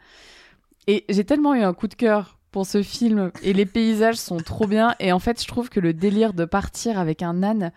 Et 0.89 1.05
j'ai 1.09 1.25
tellement 1.25 1.55
eu 1.55 1.63
un 1.63 1.73
coup 1.75 1.87
de 1.87 1.95
cœur 1.95 2.39
pour 2.51 2.67
ce 2.67 2.83
film 2.83 3.31
et 3.45 3.53
les 3.53 3.67
paysages 3.67 4.17
sont 4.17 4.39
trop 4.39 4.67
bien. 4.67 4.97
Et 4.99 5.13
en 5.13 5.21
fait, 5.21 5.41
je 5.41 5.47
trouve 5.47 5.69
que 5.69 5.79
le 5.79 5.93
délire 5.93 6.33
de 6.33 6.45
partir 6.45 6.99
avec 6.99 7.23
un 7.23 7.45
âne, 7.45 7.71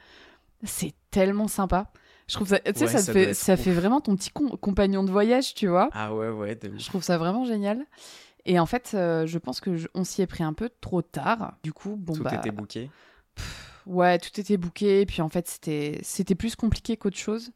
c'est 0.63 0.95
tellement 1.11 1.47
sympa. 1.47 1.91
Je 2.27 2.35
trouve 2.35 2.47
ça, 2.47 2.59
tu 2.59 2.71
sais, 2.75 2.85
Ouais, 2.85 2.91
ça, 2.91 3.13
fait, 3.13 3.33
ça 3.33 3.53
ouf. 3.55 3.59
fait 3.61 3.71
vraiment 3.73 3.99
ton 4.01 4.15
petit 4.15 4.29
com- 4.31 4.55
compagnon 4.61 5.03
de 5.03 5.11
voyage, 5.11 5.53
tu 5.53 5.67
vois. 5.67 5.89
Ah 5.93 6.13
ouais, 6.15 6.29
ouais. 6.29 6.57
Je 6.77 6.85
trouve 6.85 7.03
ça 7.03 7.17
vraiment 7.17 7.43
génial. 7.45 7.85
Et 8.45 8.59
en 8.59 8.65
fait, 8.65 8.91
euh, 8.93 9.27
je 9.27 9.37
pense 9.37 9.59
que 9.59 9.75
je- 9.75 9.87
on 9.93 10.03
s'y 10.03 10.21
est 10.21 10.27
pris 10.27 10.43
un 10.43 10.53
peu 10.53 10.69
trop 10.81 11.01
tard. 11.01 11.55
Du 11.63 11.73
coup, 11.73 11.95
bon 11.97 12.13
Tout 12.13 12.23
bah, 12.23 12.33
était 12.35 12.51
booké. 12.51 12.89
ouais, 13.85 14.17
tout 14.19 14.39
était 14.39 14.57
booké. 14.57 15.05
Puis 15.05 15.21
en 15.21 15.29
fait, 15.29 15.47
c'était 15.47 15.99
c'était 16.03 16.35
plus 16.35 16.55
compliqué 16.55 16.97
qu'autre 16.97 17.17
chose. 17.17 17.51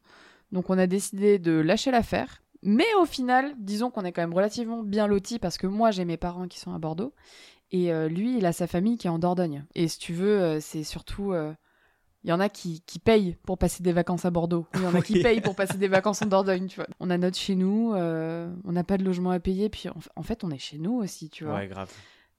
Donc 0.52 0.70
on 0.70 0.78
a 0.78 0.86
décidé 0.86 1.38
de 1.38 1.52
lâcher 1.52 1.90
l'affaire. 1.90 2.42
Mais 2.62 2.86
au 3.00 3.04
final, 3.06 3.54
disons 3.58 3.90
qu'on 3.90 4.04
est 4.04 4.12
quand 4.12 4.22
même 4.22 4.34
relativement 4.34 4.82
bien 4.82 5.06
lotis 5.06 5.38
parce 5.38 5.58
que 5.58 5.66
moi 5.66 5.90
j'ai 5.90 6.04
mes 6.04 6.16
parents 6.16 6.48
qui 6.48 6.58
sont 6.58 6.72
à 6.74 6.78
Bordeaux 6.78 7.12
et 7.70 7.92
euh, 7.92 8.08
lui 8.08 8.38
il 8.38 8.46
a 8.46 8.52
sa 8.52 8.66
famille 8.66 8.96
qui 8.96 9.06
est 9.06 9.10
en 9.10 9.18
Dordogne. 9.18 9.64
Et 9.74 9.88
si 9.88 9.98
tu 9.98 10.12
veux, 10.14 10.40
euh, 10.40 10.60
c'est 10.60 10.82
surtout, 10.84 11.32
il 12.26 12.30
y 12.30 12.32
en 12.32 12.40
a 12.40 12.48
qui, 12.48 12.82
qui 12.86 12.98
payent 12.98 13.36
pour 13.44 13.56
passer 13.56 13.84
des 13.84 13.92
vacances 13.92 14.24
à 14.24 14.30
Bordeaux. 14.30 14.66
Il 14.74 14.82
y 14.82 14.86
en 14.86 14.94
a 14.96 15.00
qui 15.00 15.20
payent 15.22 15.40
pour 15.40 15.54
passer 15.54 15.78
des 15.78 15.86
vacances 15.86 16.22
en 16.22 16.26
Dordogne, 16.26 16.66
tu 16.66 16.74
vois. 16.74 16.88
On 16.98 17.08
a 17.08 17.16
notre 17.18 17.38
chez 17.38 17.54
nous, 17.54 17.94
euh, 17.94 18.52
on 18.64 18.72
n'a 18.72 18.82
pas 18.82 18.98
de 18.98 19.04
logement 19.04 19.30
à 19.30 19.38
payer, 19.38 19.68
puis 19.68 19.88
en, 20.16 20.22
fait, 20.22 20.42
on 20.42 20.50
est 20.50 20.58
chez 20.58 20.76
nous 20.78 20.94
aussi, 20.94 21.30
tu 21.30 21.44
vois. 21.44 21.54
Ouais, 21.54 21.68
grave. 21.68 21.88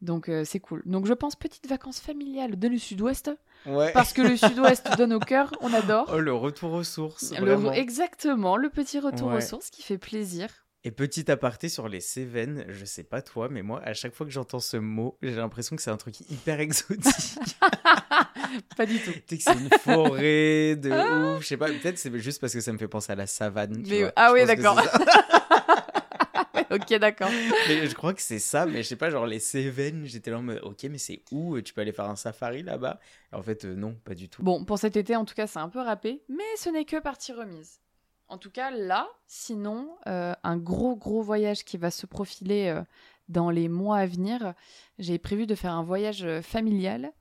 Donc 0.02 0.28
euh, 0.28 0.44
c'est 0.46 0.60
cool. 0.60 0.84
Donc 0.86 1.08
je 1.08 1.14
pense 1.14 1.38
petites 1.38 1.68
vacances 1.68 2.02
familiales 2.02 2.60
de 2.60 2.68
le 2.68 2.78
sud-ouest, 2.78 3.32
Ouais. 3.66 3.92
parce 3.94 4.12
que 4.12 4.22
le 4.22 4.36
sud-ouest 4.38 4.90
donne 4.98 5.14
au 5.14 5.20
cœur, 5.20 5.52
on 5.62 5.74
adore. 5.74 6.12
Oh, 6.14 6.20
le 6.20 6.34
retour 6.34 6.74
aux 6.74 6.84
sources. 6.84 7.34
Le- 7.40 7.72
exactement, 7.74 8.58
le 8.58 8.70
petit 8.70 9.00
retour 9.00 9.30
Ouais. 9.30 9.38
aux 9.38 9.42
sources 9.42 9.70
qui 9.70 9.84
fait 9.84 9.98
plaisir. 9.98 10.50
Et 10.88 10.92
petit 10.92 11.30
aparté 11.30 11.68
sur 11.68 11.90
les 11.90 12.00
Cévennes, 12.00 12.64
je 12.70 12.86
sais 12.86 13.04
pas 13.04 13.22
toi, 13.22 13.50
mais 13.52 13.62
moi, 13.62 13.82
à 13.84 13.94
chaque 13.94 14.14
fois 14.16 14.26
que 14.26 14.32
j'entends 14.32 14.62
ce 14.62 14.78
mot, 14.78 15.18
j'ai 15.22 15.36
l'impression 15.36 15.76
que 15.76 15.82
c'est 15.82 15.92
un 15.92 15.98
truc 15.98 16.22
hyper 16.30 16.62
exotique. 16.62 17.36
Pas 18.78 18.86
du 18.86 18.98
tout. 18.98 19.12
tu 19.12 19.22
sais 19.28 19.38
que 19.38 19.44
c'est 19.44 19.52
une 19.66 19.70
forêt 19.82 20.78
de 20.78 21.36
ouf. 21.36 21.42
Je 21.44 21.48
sais 21.48 21.58
pas, 21.58 21.68
peut-être 21.68 21.98
c'est 21.98 22.18
juste 22.20 22.40
parce 22.40 22.54
que 22.54 22.62
ça 22.62 22.72
me 22.72 22.78
fait 22.78 22.88
penser 22.88 23.12
à 23.12 23.16
la 23.16 23.28
savane. 23.28 23.84
tu 23.84 23.90
Mais- 23.90 24.02
vois. 24.04 24.14
ah 24.16 24.30
Je 24.30 24.34
oui, 24.36 24.46
d'accord. 24.46 24.82
ok, 26.72 26.94
d'accord. 27.00 27.32
Mais 27.68 27.86
je 27.88 27.94
crois 27.94 28.14
que 28.14 28.22
c'est 28.22 28.40
ça, 28.40 28.66
mais 28.66 28.82
je 28.82 28.88
sais 28.88 28.96
pas, 28.96 29.10
genre 29.10 29.26
les 29.28 29.40
Cévennes, 29.40 30.06
j'étais 30.06 30.32
là 30.32 30.38
en 30.38 30.44
mode, 30.44 30.62
ok, 30.64 30.86
mais 30.90 31.00
c'est 31.00 31.22
où 31.34 31.60
Tu 31.60 31.74
peux 31.74 31.82
aller 31.82 31.92
faire 31.92 32.06
un 32.10 32.16
safari 32.16 32.64
là-bas? 32.64 32.98
En 33.34 33.42
fait, 33.42 33.66
euh, 33.66 33.76
non, 33.76 33.94
pas 34.06 34.16
du 34.16 34.30
tout. 34.30 34.42
Bon, 34.42 34.64
pour 34.64 34.80
cet 34.80 34.96
été, 34.96 35.18
en 35.18 35.26
tout 35.26 35.36
cas, 35.36 35.48
c'est 35.48 35.60
un 35.60 35.68
peu 35.68 35.80
râpé, 35.80 36.24
mais 36.30 36.46
ce 36.56 36.70
n'est 36.70 36.86
que 36.86 37.02
partie 37.02 37.34
remise. 37.34 37.82
En 38.30 38.38
tout 38.38 38.52
cas, 38.52 38.72
là, 38.72 39.08
sinon, 39.26 39.90
euh, 40.08 40.34
un 40.44 40.58
gros, 40.58 40.96
gros 40.96 41.22
voyage 41.22 41.64
qui 41.64 41.78
va 41.78 41.92
se 41.92 42.06
profiler 42.06 42.68
euh, 42.68 42.82
dans 43.30 43.50
les 43.50 43.70
mois 43.70 43.98
à 44.00 44.06
venir. 44.06 44.54
J'ai 45.00 45.18
prévu 45.18 45.48
de 45.48 45.56
faire 45.56 45.72
un 45.74 45.84
voyage 45.84 46.24
euh, 46.26 46.42
familial 46.42 47.12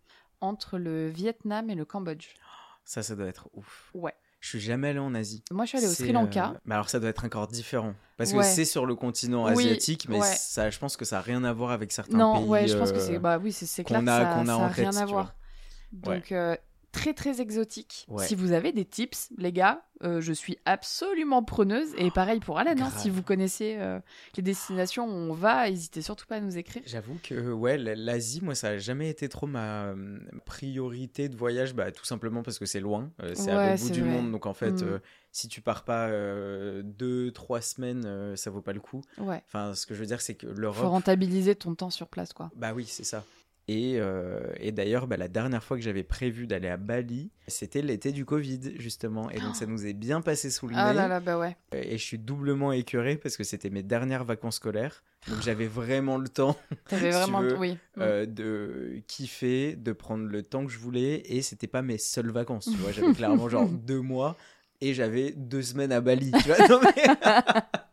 entre 0.40 0.78
le 0.78 1.08
Vietnam 1.08 1.70
et 1.70 1.74
le 1.76 1.84
Cambodge. 1.84 2.28
Ça, 2.84 3.02
ça 3.02 3.14
doit 3.14 3.26
être 3.28 3.48
ouf. 3.54 3.90
Ouais. 3.94 4.14
Je 4.40 4.48
suis 4.50 4.60
jamais 4.60 4.88
allé 4.88 4.98
en 4.98 5.14
Asie. 5.14 5.42
Moi, 5.50 5.64
je 5.64 5.70
suis 5.70 5.78
allée 5.78 5.86
au 5.86 5.90
Sri 5.90 6.12
Lanka. 6.12 6.50
euh, 6.54 6.58
Mais 6.66 6.74
alors, 6.74 6.88
ça 6.90 7.00
doit 7.00 7.08
être 7.08 7.24
encore 7.24 7.48
différent. 7.48 7.94
Parce 8.16 8.32
que 8.32 8.42
c'est 8.42 8.64
sur 8.64 8.84
le 8.86 8.94
continent 8.94 9.44
Oui, 9.46 9.64
asiatique, 9.66 10.08
mais 10.08 10.20
ouais. 10.20 10.26
ça, 10.36 10.70
je 10.70 10.78
pense 10.78 10.96
que 10.96 11.04
ça 11.04 11.18
a 11.18 11.20
rien 11.22 11.42
à 11.44 11.52
voir 11.52 11.70
avec 11.70 11.90
certains 11.92 12.16
Non, 12.18 12.34
pays. 12.40 12.48
ouais, 12.48 12.68
je 12.68 12.76
pense 12.76 12.92
que 12.92 12.98
c'est 13.00 13.18
bah 13.18 13.38
oui, 13.38 13.52
c'est 13.52 13.82
clair 13.84 14.00
qu'on 14.00 14.06
a- 14.08 14.20
ça, 14.22 14.30
a 14.40 14.44
ça 14.44 14.56
en 14.56 14.68
rien 14.68 14.90
tête, 14.90 15.00
à 15.00 15.06
voir. 15.06 15.34
Donc 15.92 16.32
très 16.96 17.14
très. 17.14 17.26
Ouais. 18.08 18.26
Si 18.26 18.34
vous 18.34 18.52
avez 18.52 18.72
des 18.72 18.84
tips, 18.84 19.28
les 19.38 19.52
gars, 19.52 19.82
euh, 20.02 20.20
je 20.20 20.32
suis 20.32 20.58
absolument 20.64 21.42
preneuse. 21.42 21.88
Et 21.96 22.10
pareil 22.10 22.40
pour 22.40 22.58
Alan, 22.58 22.74
hein, 22.78 22.90
si 22.98 23.10
vous 23.10 23.22
connaissez 23.22 23.76
euh, 23.78 23.98
les 24.36 24.42
destinations 24.42 25.06
où 25.06 25.10
on 25.30 25.32
va, 25.32 25.68
n'hésitez 25.68 26.02
surtout 26.02 26.26
pas 26.26 26.36
à 26.36 26.40
nous 26.40 26.56
écrire. 26.58 26.82
J'avoue 26.86 27.18
que 27.22 27.52
ouais, 27.52 27.78
l'Asie, 27.78 28.40
moi, 28.42 28.54
ça 28.54 28.68
a 28.68 28.78
jamais 28.78 29.08
été 29.10 29.28
trop 29.28 29.46
ma 29.46 29.94
priorité 30.44 31.28
de 31.28 31.36
voyage, 31.36 31.74
bah, 31.74 31.90
tout 31.92 32.04
simplement 32.04 32.42
parce 32.42 32.58
que 32.58 32.66
c'est 32.66 32.80
loin, 32.80 33.10
euh, 33.22 33.32
c'est 33.34 33.50
à 33.50 33.72
l'autre 33.72 33.82
bout 33.84 33.90
du 33.90 34.00
vrai. 34.02 34.10
monde, 34.10 34.32
donc 34.32 34.46
en 34.46 34.54
fait, 34.54 34.82
Mm. 34.82 35.00
si 35.32 35.48
tu 35.48 35.60
pars 35.60 35.84
pas 35.84 36.08
deux, 36.82 37.30
trois 37.32 37.60
semaines, 37.60 38.34
ça 38.36 38.50
vaut 38.50 38.62
pas 38.62 38.72
le 38.72 38.80
coup. 38.80 39.02
Ouais. 39.18 39.42
Enfin, 39.46 39.74
ce 39.74 39.86
que 39.86 39.94
je 39.94 40.00
veux 40.00 40.06
dire, 40.06 40.20
c'est 40.20 40.34
que 40.34 40.46
Faut 40.48 40.54
l'Europe, 40.60 40.88
rentabiliser 40.88 41.54
ton 41.54 41.74
temps 41.74 41.90
sur 41.90 42.08
place, 42.08 42.32
quoi. 42.32 42.50
bah 42.56 42.72
oui, 42.74 42.86
c'est 42.86 43.04
ça. 43.04 43.24
Et, 43.68 43.94
euh, 43.98 44.40
et 44.60 44.70
d'ailleurs, 44.70 45.08
bah, 45.08 45.16
la 45.16 45.26
dernière 45.26 45.62
fois 45.64 45.76
que 45.76 45.82
j'avais 45.82 46.04
prévu 46.04 46.46
d'aller 46.46 46.68
à 46.68 46.76
Bali, 46.76 47.32
c'était 47.48 47.82
l'été 47.82 48.12
du 48.12 48.24
Covid, 48.24 48.60
justement. 48.78 49.28
Et 49.30 49.40
donc, 49.40 49.56
ça 49.56 49.66
nous 49.66 49.86
est 49.86 49.92
bien 49.92 50.20
passé 50.20 50.50
sous 50.50 50.68
le 50.68 50.74
Ah 50.76 50.90
nez. 50.90 50.96
là 50.96 51.08
là, 51.08 51.18
bah 51.18 51.36
ouais. 51.36 51.56
Et 51.72 51.98
je 51.98 52.02
suis 52.04 52.18
doublement 52.18 52.70
écœuré 52.72 53.16
parce 53.16 53.36
que 53.36 53.42
c'était 53.42 53.70
mes 53.70 53.82
dernières 53.82 54.24
vacances 54.24 54.56
scolaires. 54.56 55.02
Donc, 55.28 55.42
j'avais 55.42 55.66
vraiment 55.66 56.16
le 56.16 56.28
temps 56.28 56.56
T'avais 56.88 57.10
Si 57.10 57.18
vraiment. 57.18 57.40
veux, 57.40 57.56
Oui. 57.58 57.72
Mm. 57.96 58.00
euh, 58.02 58.26
de 58.26 59.02
kiffer, 59.08 59.74
de 59.74 59.92
prendre 59.92 60.26
le 60.26 60.42
temps 60.44 60.64
que 60.64 60.70
je 60.70 60.78
voulais. 60.78 61.22
Et 61.26 61.42
c'était 61.42 61.66
pas 61.66 61.82
mes 61.82 61.98
seules 61.98 62.30
vacances, 62.30 62.66
tu 62.70 62.76
vois. 62.78 62.92
J'avais 62.92 63.14
clairement 63.14 63.48
genre 63.48 63.68
deux 63.68 64.00
mois 64.00 64.36
et 64.80 64.94
j'avais 64.94 65.32
deux 65.32 65.62
semaines 65.62 65.92
à 65.92 66.00
Bali, 66.00 66.30
tu 66.32 66.48
vois. 66.48 66.56
Non, 66.68 66.80
mais 66.82 67.02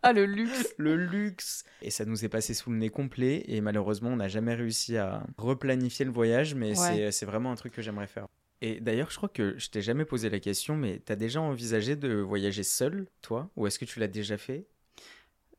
Ah 0.02 0.12
le 0.14 0.26
luxe. 0.26 0.74
le 0.78 0.96
luxe. 0.96 1.64
Et 1.82 1.90
ça 1.90 2.06
nous 2.06 2.26
est 2.26 2.30
passé 2.30 2.54
sous 2.54 2.70
le 2.72 2.78
nez 2.78 2.90
complet. 2.90 3.44
Et 3.48 3.62
malheureusement, 3.62 4.10
on 4.10 4.18
n'a 4.18 4.28
jamais 4.28 4.54
réussi 4.54 4.98
à 4.98 5.26
replanifier 5.38 6.06
le 6.06 6.12
voyage. 6.12 6.56
Mais 6.56 6.70
Ouais. 6.70 6.76
c'est- 6.76 7.12
c'est 7.12 7.26
vraiment 7.26 7.52
un 7.52 7.56
truc 7.56 7.74
que 7.74 7.82
j'aimerais 7.82 8.08
faire. 8.08 8.28
Et 8.62 8.80
d'ailleurs, 8.80 9.10
je 9.12 9.18
crois 9.18 9.30
que 9.30 9.56
je 9.58 9.70
t'ai 9.70 9.82
jamais 9.82 10.06
posé 10.06 10.30
la 10.30 10.40
question, 10.40 10.76
mais 10.78 11.00
t'as 11.04 11.16
déjà 11.16 11.42
envisagé 11.42 11.96
de 11.96 12.16
voyager 12.16 12.64
seul, 12.64 13.08
toi? 13.22 13.50
Ou 13.58 13.68
est-ce 13.68 13.78
que 13.80 13.86
tu 13.86 14.00
l'as 14.00 14.08
déjà 14.08 14.38
fait? 14.38 14.66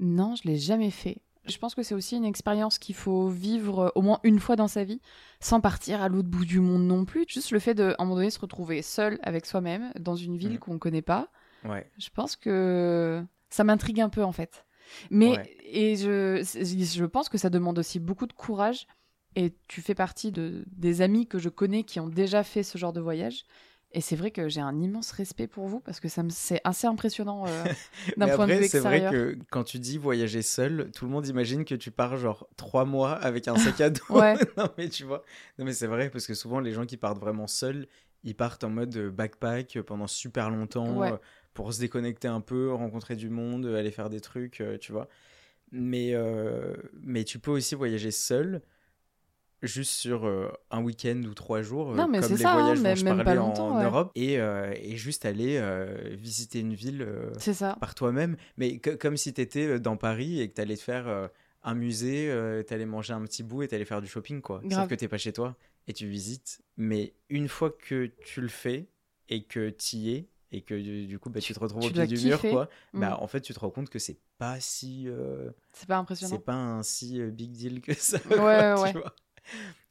Non, 0.00 0.34
je 0.36 0.48
l'ai 0.48 0.56
jamais 0.58 0.90
fait. 0.90 1.18
Je 1.46 1.58
pense 1.58 1.74
que 1.74 1.82
c'est 1.82 1.94
aussi 1.94 2.16
une 2.16 2.24
expérience 2.24 2.78
qu'il 2.78 2.94
faut 2.94 3.28
vivre 3.28 3.78
euh, 3.86 3.88
au 3.94 4.02
moins 4.02 4.18
une 4.24 4.38
fois 4.40 4.56
dans 4.56 4.68
sa 4.68 4.84
vie, 4.84 5.00
sans 5.40 5.60
partir 5.60 6.00
à 6.02 6.08
l'autre 6.08 6.28
bout 6.28 6.44
du 6.44 6.60
monde 6.60 6.84
non 6.86 7.04
plus. 7.04 7.24
Juste 7.28 7.50
le 7.50 7.58
fait 7.58 7.74
de, 7.74 7.90
à 7.98 8.02
un 8.02 8.04
moment 8.04 8.16
donné, 8.16 8.30
se 8.30 8.38
retrouver 8.38 8.80
seul 8.82 9.18
avec 9.22 9.44
soi-même 9.46 9.92
dans 9.98 10.16
une 10.16 10.36
ville 10.36 10.52
Mhm. 10.54 10.58
qu'on 10.58 10.78
connaît 10.78 11.02
pas. 11.02 11.28
Ouais. 11.64 11.90
Je 11.98 12.08
pense 12.10 12.36
que 12.36 13.22
ça 13.50 13.64
m'intrigue 13.64 14.00
un 14.00 14.08
peu 14.08 14.22
en 14.24 14.32
fait. 14.32 14.64
Mais 15.10 15.30
Ouais. 15.36 15.56
et 15.64 15.96
je, 15.96 16.42
je 16.42 17.04
pense 17.04 17.28
que 17.28 17.38
ça 17.38 17.50
demande 17.50 17.78
aussi 17.78 17.98
beaucoup 18.00 18.26
de 18.26 18.32
courage. 18.32 18.86
Et 19.36 19.52
tu 19.66 19.82
fais 19.82 19.94
partie 19.96 20.30
de, 20.30 20.64
des 20.70 21.00
amis 21.02 21.26
que 21.26 21.38
je 21.38 21.48
connais 21.48 21.82
qui 21.82 21.98
ont 21.98 22.06
déjà 22.08 22.44
fait 22.44 22.62
ce 22.62 22.78
genre 22.78 22.92
de 22.92 23.00
voyage. 23.00 23.44
Et 23.96 24.00
c'est 24.00 24.16
vrai 24.16 24.32
que 24.32 24.48
j'ai 24.48 24.60
un 24.60 24.78
immense 24.80 25.12
respect 25.12 25.46
pour 25.46 25.66
vous 25.68 25.78
parce 25.80 26.00
que 26.00 26.08
ça 26.08 26.22
me- 26.24 26.28
c'est 26.30 26.60
assez 26.64 26.86
impressionnant 26.88 27.46
euh, 27.46 27.64
d'un 28.16 28.34
point 28.36 28.46
de 28.48 28.52
vue 28.52 28.66
c'est 28.66 28.80
vrai 28.80 28.96
extérieur. 28.96 29.12
que 29.12 29.38
quand 29.50 29.62
tu 29.64 29.78
dis 29.78 29.98
voyager 29.98 30.42
seul, 30.42 30.90
tout 30.92 31.04
le 31.04 31.12
monde 31.12 31.26
imagine 31.28 31.64
que 31.64 31.76
tu 31.76 31.90
pars 31.92 32.16
genre 32.16 32.48
trois 32.56 32.84
mois 32.84 33.12
avec 33.12 33.46
un 33.48 33.56
sac 33.56 33.80
à 33.80 33.90
dos. 33.90 34.00
Ouais. 34.10 34.34
non, 34.56 34.68
mais 34.76 34.88
tu 34.88 35.04
vois. 35.04 35.22
Non, 35.58 35.64
mais 35.64 35.72
c'est 35.72 35.86
vrai 35.86 36.10
parce 36.10 36.26
que 36.26 36.34
souvent, 36.34 36.58
les 36.60 36.72
gens 36.72 36.86
qui 36.86 36.96
partent 36.96 37.20
vraiment 37.20 37.46
seuls, 37.46 37.86
ils 38.24 38.34
partent 38.34 38.64
en 38.64 38.70
mode 38.70 38.96
euh, 38.96 39.10
backpack 39.10 39.78
pendant 39.86 40.08
super 40.08 40.50
longtemps 40.50 40.98
Ouais. 41.00 41.12
euh, 41.12 41.16
pour 41.54 41.72
se 41.72 41.78
déconnecter 41.78 42.26
un 42.26 42.40
peu, 42.40 42.72
rencontrer 42.72 43.14
du 43.14 43.30
monde, 43.30 43.64
aller 43.66 43.92
faire 43.92 44.10
des 44.10 44.20
trucs, 44.20 44.60
euh, 44.60 44.76
tu 44.76 44.90
vois. 44.90 45.08
Mais, 45.70 46.14
euh, 46.14 46.74
mais 47.00 47.22
tu 47.24 47.38
peux 47.38 47.50
aussi 47.52 47.74
voyager 47.76 48.10
seul. 48.10 48.60
Juste 49.66 49.90
sur 49.92 50.26
euh, 50.26 50.50
un 50.70 50.82
week-end 50.82 51.20
ou 51.28 51.34
trois 51.34 51.62
jours, 51.62 51.92
euh, 51.92 51.96
Non, 51.96 52.06
mais 52.08 52.20
comme 52.20 52.30
les 52.30 52.36
ça, 52.36 52.52
hein, 52.52 52.60
voyages 52.60 52.78
dont 52.78 52.82
même- 52.84 52.96
je 52.96 53.04
parlais 53.04 53.38
en, 53.38 53.78
ouais. 53.78 53.84
Europe, 53.84 54.12
et, 54.14 54.38
euh, 54.40 54.72
et 54.80 54.96
juste 54.96 55.24
aller 55.24 55.56
euh, 55.58 56.14
visiter 56.18 56.60
une 56.60 56.74
ville 56.74 57.06
C'est 57.38 57.54
ça. 57.54 57.76
par 57.80 57.94
toi-même, 57.94 58.36
mais 58.56 58.78
que- 58.78 58.90
comme 58.90 59.16
si 59.16 59.32
tu 59.34 59.40
étais 59.40 59.78
dans 59.80 59.96
Paris 59.96 60.40
et 60.40 60.48
que 60.48 60.54
tu 60.54 60.60
allais 60.60 60.76
te 60.76 60.82
faire 60.82 61.30
un 61.62 61.74
musée, 61.74 62.30
tu 62.66 62.74
allais 62.74 62.86
manger 62.86 63.12
un 63.14 63.22
petit 63.22 63.42
bout 63.42 63.62
et 63.62 63.68
tu 63.68 63.74
allais 63.74 63.84
faire 63.84 64.00
du 64.02 64.08
shopping, 64.08 64.40
quoi. 64.42 64.60
Sauf 64.62 64.70
Grave. 64.70 64.88
que 64.88 64.94
t'es 64.94 65.08
pas 65.08 65.18
chez 65.18 65.32
toi 65.32 65.56
et 65.88 65.92
tu 65.92 66.06
visites. 66.06 66.60
Mais 66.76 67.14
une 67.30 67.48
fois 67.48 67.70
que 67.70 68.10
tu 68.24 68.40
le 68.40 68.48
fais 68.48 68.88
et 69.28 69.44
que 69.44 69.70
tu 69.70 69.96
y 69.96 70.14
es, 70.14 70.28
et 70.52 70.60
que 70.60 70.74
du, 71.06 71.18
coup 71.18 71.30
bah, 71.30 71.40
tu, 71.40 71.52
te 71.52 71.58
retrouves 71.58 71.84
au 71.86 71.90
pied 71.90 72.06
du 72.06 72.16
mur, 72.26 72.40
quoi, 72.40 72.68
Mm. 72.92 73.00
bah, 73.00 73.18
en 73.20 73.26
fait 73.26 73.40
tu 73.40 73.52
te 73.52 73.58
rends 73.58 73.70
compte 73.70 73.88
que 73.90 73.98
c'est 73.98 74.18
pas 74.38 74.60
si. 74.60 75.04
euh, 75.08 75.50
C'est 75.72 75.88
pas 75.88 75.96
impressionnant. 75.96 76.32
c'est 76.36 76.44
pas 76.44 76.54
un 76.54 76.82
si 76.84 77.20
big 77.22 77.50
deal 77.52 77.80
que 77.80 77.92
ça. 77.94 78.18
Ouais, 78.30 78.36
quoi, 78.36 78.82
ouais. 78.82 78.92
tu 78.92 78.98
vois. 78.98 79.14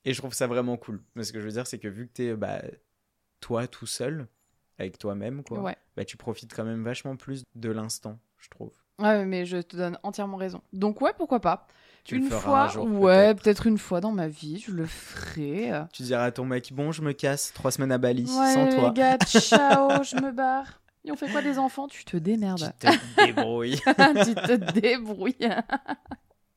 Et 0.05 0.13
je 0.13 0.19
trouve 0.19 0.33
ça 0.33 0.48
vraiment 0.48 0.77
cool. 0.77 1.01
Mais 1.15 1.24
ce 1.24 1.31
que 1.33 1.39
je 1.39 1.45
veux 1.45 1.51
dire, 1.51 1.67
c'est 1.67 1.79
que 1.79 1.88
vu 1.88 2.07
que 2.07 2.13
t'es 2.13 2.36
bah, 2.36 2.62
toi 3.39 3.67
tout 3.67 3.86
seul, 3.86 4.27
avec 4.79 4.98
toi-même, 4.98 5.43
quoi, 5.43 5.62
Ouais. 5.62 5.75
bah, 5.95 6.03
tu 6.05 6.17
profites 6.17 6.53
quand 6.53 6.63
même 6.65 6.83
vachement 6.83 7.15
plus 7.15 7.43
de 7.55 7.69
l'instant, 7.72 8.19
je 8.39 8.50
trouve. 8.50 8.72
Ouais, 9.00 9.25
mais 9.25 9.45
je 9.45 9.57
te 9.57 9.75
donne 9.77 9.98
entièrement 10.03 10.38
raison. 10.38 10.62
Donc 10.74 11.01
ouais, 11.01 11.12
pourquoi 11.17 11.39
pas. 11.39 11.67
Tu 12.03 12.15
le 12.15 12.22
une 12.24 12.27
feras 12.29 12.39
fois, 12.41 12.62
un 12.63 12.67
jour, 12.69 12.86
ouais, 13.01 13.33
peut-être. 13.33 13.65
une 13.65 13.77
fois 13.77 14.01
dans 14.01 14.12
ma 14.12 14.27
vie, 14.27 14.60
je 14.60 14.72
le 14.72 14.86
ferai. 14.86 15.72
Tu 15.93 16.03
diras 16.03 16.25
à 16.25 16.31
ton 16.31 16.43
mec, 16.43 16.74
bon, 16.74 16.91
je 16.91 17.01
me 17.01 17.13
casse, 17.13 17.53
trois 17.53 17.72
semaines 17.72 17.93
à 17.93 17.98
Bali, 17.98 18.24
Ouais, 18.24 18.53
sans 18.53 18.65
les 18.65 18.75
toi. 18.75 18.91
gars, 18.91 19.17
ciao, 19.25 20.03
je 20.03 20.17
me 20.17 20.31
barre. 20.33 20.81
Et 21.05 21.12
on 21.12 21.15
fait 21.15 21.29
quoi 21.31 21.41
des 21.41 21.57
enfants? 21.60 21.88
Tu 21.88 22.03
te 22.03 22.12
Tu 22.12 22.22
démerdes. 22.22 22.74
te 22.79 23.25
débrouilles. 23.25 23.75
tu 23.86 24.36
te 24.36 24.72
débrouilles. 24.79 25.36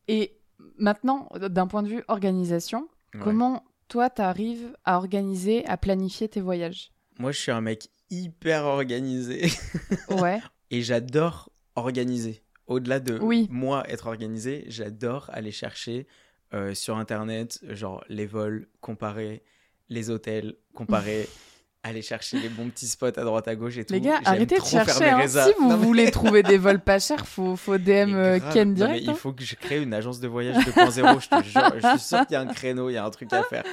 Et 0.08 0.35
maintenant, 0.78 1.28
d'un 1.38 1.66
point 1.66 1.82
de 1.82 1.88
vue 1.88 2.02
organisation, 2.08 2.88
Ouais. 3.14 3.20
comment 3.22 3.64
toi 3.88 4.10
t'arrives 4.10 4.76
à 4.84 4.96
organiser, 4.98 5.64
à 5.66 5.76
planifier 5.76 6.28
tes 6.28 6.40
voyages? 6.40 6.90
Moi, 7.18 7.32
je 7.32 7.38
suis 7.40 7.52
un 7.52 7.60
mec 7.60 7.88
hyper 8.10 8.64
organisé 8.64 9.48
Ouais, 10.10 10.40
et 10.70 10.82
j'adore 10.82 11.50
organiser. 11.76 12.42
Au-delà 12.66 13.00
de 13.00 13.18
Oui. 13.18 13.46
moi 13.50 13.88
être 13.88 14.06
organisé, 14.08 14.64
j'adore 14.68 15.30
aller 15.32 15.52
chercher 15.52 16.06
euh, 16.52 16.74
sur 16.74 16.96
Internet, 16.96 17.60
genre 17.70 18.04
les 18.08 18.26
vols, 18.26 18.68
comparer 18.80 19.42
les 19.88 20.10
hôtels, 20.10 20.56
comparer, 20.74 21.28
aller 21.88 22.02
chercher 22.02 22.38
les 22.38 22.48
bons 22.48 22.68
petits 22.68 22.86
spots 22.86 23.06
à 23.06 23.24
droite 23.24 23.48
à 23.48 23.54
gauche 23.54 23.76
et 23.78 23.84
tout. 23.84 23.94
les 23.94 24.00
gars, 24.00 24.20
arrêtez 24.24 24.58
de 24.58 24.64
chercher. 24.64 25.04
hein. 25.10 25.26
Si 25.26 25.38
vous 25.58 25.68
Non, 25.68 25.76
mais- 25.76 25.84
voulez 25.86 26.10
trouver 26.10 26.42
des 26.42 26.58
vols 26.58 26.80
pas 26.80 26.98
chers, 26.98 27.26
faut, 27.26 27.56
faut 27.56 27.78
DM 27.78 28.14
euh. 28.14 28.38
Ken 28.52 28.68
Non, 28.68 28.74
mais 28.74 28.74
direct. 28.74 29.00
il 29.04 29.10
hein. 29.10 29.14
faut 29.14 29.32
que 29.32 29.44
je 29.44 29.54
crée 29.54 29.82
une 29.82 29.94
agence 29.94 30.20
de 30.20 30.28
voyage 30.28 30.56
2.0, 30.64 31.20
je 31.20 31.28
te 31.28 31.42
jure. 31.44 31.72
Je 31.82 31.88
suis 31.98 32.08
sûr 32.08 32.20
qu'il 32.26 32.32
y 32.32 32.36
a 32.36 32.40
un 32.40 32.46
créneau, 32.46 32.90
il 32.90 32.94
y 32.94 32.96
a 32.96 33.04
un 33.04 33.10
truc 33.10 33.32
à 33.32 33.42
faire. 33.50 33.64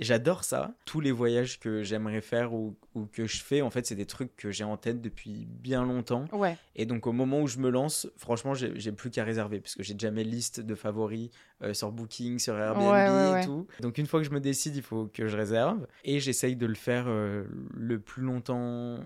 J'adore 0.00 0.42
ça. 0.42 0.74
Tous 0.84 1.00
les 1.00 1.12
voyages 1.12 1.60
que 1.60 1.84
j'aimerais 1.84 2.20
faire 2.20 2.52
ou, 2.52 2.76
ou 2.94 3.06
que 3.06 3.26
je 3.26 3.42
fais, 3.42 3.62
en 3.62 3.70
fait, 3.70 3.86
c'est 3.86 3.94
des 3.94 4.06
trucs 4.06 4.34
que 4.36 4.50
j'ai 4.50 4.64
en 4.64 4.76
tête 4.76 5.00
depuis 5.00 5.46
bien 5.48 5.84
longtemps. 5.84 6.24
Ouais. 6.32 6.56
Et 6.74 6.84
donc, 6.84 7.06
au 7.06 7.12
moment 7.12 7.40
où 7.40 7.46
je 7.46 7.58
me 7.58 7.70
lance, 7.70 8.08
franchement, 8.16 8.54
j'ai 8.54 8.92
plus 8.92 9.10
qu'à 9.10 9.22
réserver 9.22 9.60
parce 9.60 9.76
que 9.76 9.84
j'ai 9.84 9.94
déjà 9.94 10.10
mes 10.10 10.24
listes 10.24 10.60
de 10.60 10.74
favoris 10.74 11.30
euh, 11.62 11.74
sur 11.74 11.92
Booking, 11.92 12.40
sur 12.40 12.58
Airbnb 12.58 12.82
Ouais, 12.90 13.08
ouais, 13.08 13.42
et 13.42 13.46
tout. 13.46 13.68
Donc, 13.80 13.98
une 13.98 14.06
fois 14.06 14.20
que 14.20 14.26
je 14.26 14.32
me 14.32 14.40
décide, 14.40 14.74
il 14.74 14.82
faut 14.82 15.06
que 15.06 15.28
je 15.28 15.36
réserve. 15.36 15.86
Et 16.04 16.18
j'essaye 16.18 16.56
de 16.56 16.66
le 16.66 16.74
faire 16.74 17.04
euh, 17.06 17.44
le 17.72 18.00
plus 18.00 18.22
longtemps 18.22 18.98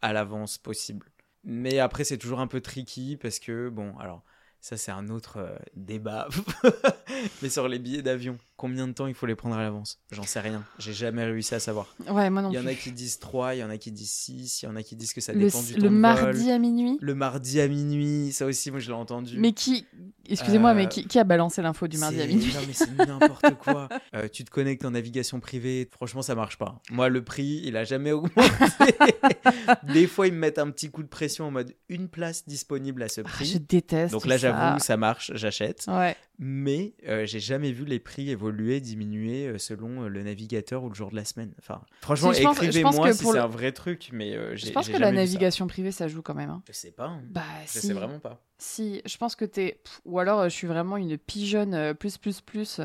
à 0.00 0.12
l'avance 0.12 0.58
possible. 0.58 1.06
Mais 1.42 1.80
après, 1.80 2.04
c'est 2.04 2.18
toujours 2.18 2.40
un 2.40 2.46
peu 2.46 2.60
tricky 2.60 3.16
parce 3.16 3.40
que, 3.40 3.68
bon, 3.68 3.96
alors, 3.98 4.22
ça, 4.60 4.76
c'est 4.76 4.90
un 4.90 5.08
autre 5.10 5.36
euh, 5.38 5.56
débat. 5.76 6.28
Mais 7.42 7.48
sur 7.48 7.68
les 7.68 7.78
billets 7.78 8.02
d'avion, 8.02 8.36
combien 8.56 8.88
de 8.88 8.92
temps 8.92 9.06
il 9.06 9.14
faut 9.14 9.26
les 9.26 9.34
prendre 9.34 9.54
à 9.56 9.62
l'avance? 9.62 10.00
J'en 10.10 10.22
sais 10.24 10.40
rien. 10.40 10.64
J'ai 10.78 10.92
jamais 10.92 11.24
réussi 11.24 11.54
à 11.54 11.60
savoir. 11.60 11.94
Ouais, 12.08 12.30
moi 12.30 12.42
non 12.42 12.50
Il 12.50 12.54
y 12.54 12.58
en 12.58 12.66
a 12.66 12.74
qui 12.74 12.92
disent 12.92 13.18
3, 13.18 13.54
il 13.54 13.58
y 13.58 13.64
en 13.64 13.70
a 13.70 13.76
qui 13.78 13.92
disent 13.92 14.10
6, 14.12 14.62
il 14.62 14.66
y 14.66 14.68
en 14.68 14.76
a 14.76 14.82
qui 14.82 14.96
disent 14.96 15.12
que 15.12 15.20
ça 15.20 15.32
le, 15.32 15.40
dépend 15.40 15.62
du 15.62 15.74
temps 15.74 15.76
le 15.82 15.82
de 15.84 15.88
mardi 15.88 16.44
vol. 16.44 16.52
à 16.52 16.58
minuit? 16.58 16.98
Le 17.00 17.14
mardi 17.14 17.60
à 17.60 17.68
minuit, 17.68 18.32
ça 18.32 18.46
aussi, 18.46 18.70
moi 18.70 18.80
je 18.80 18.88
l'ai 18.88 18.94
entendu. 18.94 19.36
Mais 19.38 19.52
qui, 19.52 19.86
excusez-moi, 20.28 20.70
Euh, 20.70 20.74
mais 20.74 20.88
qui, 20.88 21.06
qui 21.06 21.18
a 21.18 21.24
balancé 21.24 21.62
l'info 21.62 21.86
du 21.88 21.98
mardi 21.98 22.20
à 22.20 22.26
minuit? 22.26 22.52
Non, 22.54 22.60
mais 22.66 22.72
c'est 22.72 22.96
n'importe 23.06 23.54
quoi. 23.58 23.88
Euh, 24.14 24.28
tu 24.28 24.44
te 24.44 24.50
connectes 24.50 24.84
en 24.84 24.92
navigation 24.92 25.40
privée, 25.40 25.88
franchement, 25.90 26.22
ça 26.22 26.34
marche 26.34 26.56
pas. 26.58 26.80
Moi, 26.90 27.08
le 27.08 27.22
prix, 27.22 27.60
il 27.64 27.76
a 27.76 27.84
jamais 27.84 28.12
augmenté. 28.12 28.40
Des 29.92 30.06
fois, 30.06 30.26
ils 30.26 30.32
me 30.32 30.38
mettent 30.38 30.58
un 30.58 30.70
petit 30.70 30.90
coup 30.90 31.02
de 31.02 31.08
pression 31.08 31.46
en 31.46 31.50
mode 31.50 31.74
une 31.88 32.08
place 32.08 32.46
disponible 32.46 33.02
à 33.02 33.08
ce 33.08 33.20
Ah, 33.20 33.24
prix. 33.24 33.46
Je 33.46 33.58
déteste. 33.58 34.12
Donc 34.12 34.26
là, 34.26 34.36
j'avoue, 34.36 34.78
ça 34.78 34.96
marche, 34.96 35.32
j'achète. 35.34 35.84
Ouais. 35.88 36.16
Mais 36.38 36.94
euh, 37.08 37.24
j'ai 37.26 37.40
jamais 37.40 37.72
vu 37.72 37.84
les 37.84 37.98
prix 37.98 38.30
évoluer, 38.30 38.45
diminuer 38.80 39.46
euh, 39.48 39.58
selon 39.58 40.04
euh, 40.04 40.08
le 40.08 40.22
navigateur 40.22 40.84
ou 40.84 40.88
le 40.88 40.94
jour 40.94 41.10
de 41.10 41.16
la 41.16 41.24
semaine. 41.24 41.52
Enfin, 41.58 41.80
franchement, 42.00 42.32
Si, 42.32 42.42
écrivez-moi 42.42 43.12
si 43.12 43.24
c'est 43.24 43.32
le- 43.32 43.40
un 43.40 43.46
vrai 43.46 43.72
truc, 43.72 44.10
mais 44.12 44.34
euh, 44.36 44.56
Je 44.56 44.70
pense 44.72 44.88
que 44.88 44.96
la 44.96 45.12
navigation 45.12 45.66
privée, 45.66 45.92
ça 45.92 46.08
joue 46.08 46.22
quand 46.22 46.34
même. 46.34 46.50
hein. 46.50 46.62
Je 46.68 46.72
sais 46.72 46.92
pas. 46.92 47.06
hein. 47.06 47.22
Bah, 47.30 47.42
Je 47.66 47.78
si. 47.80 47.86
sais 47.88 47.92
vraiment 47.92 48.20
pas. 48.20 48.40
Si, 48.58 49.02
je 49.04 49.16
pense 49.16 49.36
que 49.36 49.44
t'es. 49.44 49.80
Ou 50.04 50.18
alors, 50.18 50.44
je 50.44 50.48
suis 50.54 50.66
vraiment 50.66 50.96
une 50.96 51.18
pigeonne 51.18 51.94
plus, 51.94 52.18
plus, 52.18 52.40
plus. 52.40 52.80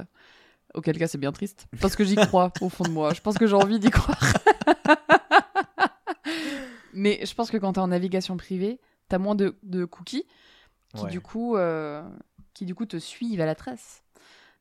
Auquel 0.73 0.97
cas, 0.97 1.07
c'est 1.07 1.17
bien 1.17 1.31
triste. 1.33 1.67
Parce 1.81 1.95
que 1.95 2.03
j'y 2.03 2.15
crois 2.15 2.51
au 2.61 2.69
fond 2.69 2.83
de 2.85 2.89
moi. 2.91 3.13
Je 3.13 3.21
pense 3.21 3.37
que 3.37 3.45
j'ai 3.47 3.55
envie 3.55 3.79
d'y 3.79 3.89
croire. 3.89 4.19
Mais 6.93 7.25
je 7.25 7.33
pense 7.33 7.49
que 7.51 7.57
quand 7.57 7.73
t'es 7.73 7.79
en 7.79 7.87
navigation 7.87 8.37
privée, 8.37 8.79
t'as 9.07 9.17
moins 9.17 9.35
de, 9.35 9.57
de 9.63 9.85
cookies 9.85 10.25
qui, 10.93 11.03
Ouais. 11.03 11.09
du 11.09 11.21
coup, 11.21 11.55
euh, 11.55 12.03
qui, 12.53 12.65
du 12.65 12.75
coup, 12.75 12.85
te 12.85 12.97
suivent 12.97 13.39
à 13.41 13.45
la 13.45 13.55
trace. 13.55 14.03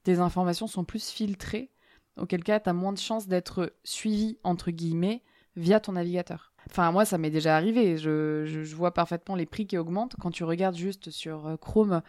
Tes 0.05 0.19
informations 0.19 0.67
sont 0.67 0.85
plus 0.85 1.11
filtrées. 1.11 1.71
Auquel 2.19 2.43
cas, 2.45 2.61
t'as 2.61 2.73
moins 2.73 2.93
de 2.93 2.99
chances 2.99 3.29
d'être 3.29 3.73
suivi, 3.85 4.39
entre 4.45 4.71
guillemets, 4.71 5.23
via 5.57 5.81
ton 5.81 5.93
navigateur. 5.93 6.53
Enfin, 6.69 6.91
moi, 6.93 7.05
ça 7.05 7.19
m'est 7.19 7.31
déjà 7.31 7.57
arrivé. 7.57 7.97
Je, 7.97 8.45
je- 8.47 8.63
je 8.63 8.77
vois 8.77 8.93
parfaitement 8.93 9.35
les 9.37 9.47
prix 9.47 9.67
qui 9.67 9.79
augmentent. 9.79 10.17
Quand 10.21 10.31
tu 10.31 10.45
regardes 10.45 10.77
juste 10.77 11.11
sur 11.11 11.47
euh, 11.47 11.57
Chrome 11.57 12.03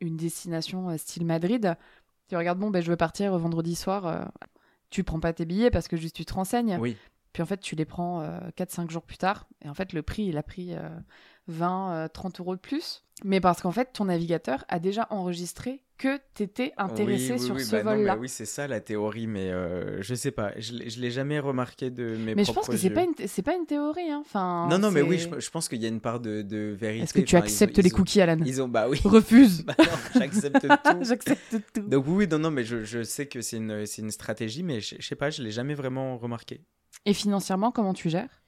une 0.00 0.16
destination 0.16 0.90
euh, 0.90 0.96
style 0.98 1.24
Madrid, 1.24 1.76
tu 2.28 2.36
regardes, 2.36 2.58
bon, 2.58 2.70
ben, 2.70 2.82
je 2.82 2.90
veux 2.90 2.96
partir 2.96 3.32
euh, 3.34 3.38
vendredi 3.38 3.74
soir. 3.74 4.06
euh, 4.06 4.24
tu 4.90 5.02
prends 5.04 5.20
pas 5.20 5.32
tes 5.32 5.44
billets 5.46 5.70
parce 5.70 5.88
que 5.88 5.96
juste 5.96 6.14
tu 6.16 6.24
te 6.24 6.34
renseignes. 6.34 6.76
Oui. 6.80 6.96
Puis 7.32 7.42
en 7.42 7.46
fait, 7.46 7.58
tu 7.60 7.74
les 7.76 7.84
prends 7.84 8.22
4-5 8.56 8.90
jours 8.90 9.02
plus 9.02 9.18
tard. 9.18 9.46
Et 9.62 9.68
en 9.68 9.74
fait, 9.74 9.92
le 9.92 10.02
prix, 10.02 10.24
il 10.24 10.38
a 10.38 10.42
pris 10.42 10.74
euh, 10.74 10.88
20, 11.48 11.92
euh, 11.92 12.08
30 12.08 12.40
euros 12.40 12.54
de 12.56 12.60
plus. 12.60 13.02
Mais 13.24 13.40
parce 13.40 13.62
qu'en 13.62 13.72
fait, 13.72 13.92
ton 13.94 14.04
navigateur 14.06 14.64
a 14.68 14.78
déjà 14.78 15.06
enregistré 15.08 15.82
que 15.96 16.18
tu 16.34 16.42
étais 16.42 16.74
intéressé 16.76 17.32
Oui, 17.32 17.38
oui, 17.40 17.46
sur 17.46 17.54
oui, 17.54 17.64
ce 17.64 17.70
bah 17.76 17.82
vol-là. 17.94 18.14
mais 18.16 18.20
oui, 18.20 18.28
c'est 18.28 18.44
ça 18.44 18.68
la 18.68 18.80
théorie, 18.82 19.26
mais 19.26 19.50
euh, 19.50 20.02
je 20.02 20.14
sais 20.14 20.30
pas. 20.30 20.52
Je 20.58 20.74
je 20.86 21.00
l'ai 21.00 21.10
jamais 21.10 21.38
remarqué 21.38 21.88
de 21.90 22.14
mes 22.18 22.34
Mais 22.34 22.44
je 22.44 22.52
pense 22.52 22.68
que 22.68 22.76
c'est 22.76 22.90
pas 22.90 23.04
une, 23.04 23.14
pas 23.14 23.54
une 23.54 23.64
théorie. 23.64 24.10
Hein. 24.10 24.18
Enfin, 24.20 24.68
Non, 24.70 24.78
non, 24.78 24.90
mais 24.90 25.00
oui, 25.00 25.16
je, 25.18 25.40
je 25.40 25.50
pense 25.50 25.70
qu'il 25.70 25.80
y 25.80 25.86
a 25.86 25.88
une 25.88 26.02
part 26.02 26.20
de, 26.20 26.42
de 26.42 26.76
vérité. 26.78 27.04
Est-ce 27.04 27.14
que 27.14 27.20
tu 27.20 27.36
Enfin, 27.36 27.46
ils 27.46 27.48
ont- 27.48 27.52
acceptes 27.54 27.78
les 27.78 27.90
ont- 27.90 27.96
cookies, 27.96 28.20
Alan? 28.20 28.38
Ils 28.44 28.60
ont, 28.60 28.68
bah 28.68 28.86
oui. 28.90 29.00
Refuse. 29.04 29.64
Bah 29.66 29.74
j'accepte 30.14 30.60
tout. 30.84 30.98
J'accepte 31.00 31.56
tout. 31.72 31.88
Donc 31.88 32.04
oui, 32.06 32.28
non, 32.28 32.38
non, 32.38 32.50
mais 32.50 32.64
je, 32.64 32.84
je 32.84 33.02
sais 33.02 33.24
que 33.26 33.40
c'est 33.40 33.56
une, 33.56 33.86
une 33.96 34.10
stratégie, 34.10 34.62
mais 34.62 34.82
je, 34.82 34.96
je 34.98 35.06
sais 35.06 35.16
pas, 35.16 35.30
je 35.30 35.42
l'ai 35.42 35.50
jamais 35.52 35.74
vraiment 35.74 36.18
remarqué. 36.18 36.60
Et 37.06 37.14
financièrement, 37.14 37.70
comment 37.72 37.94
tu 37.94 38.10
gères? 38.10 38.42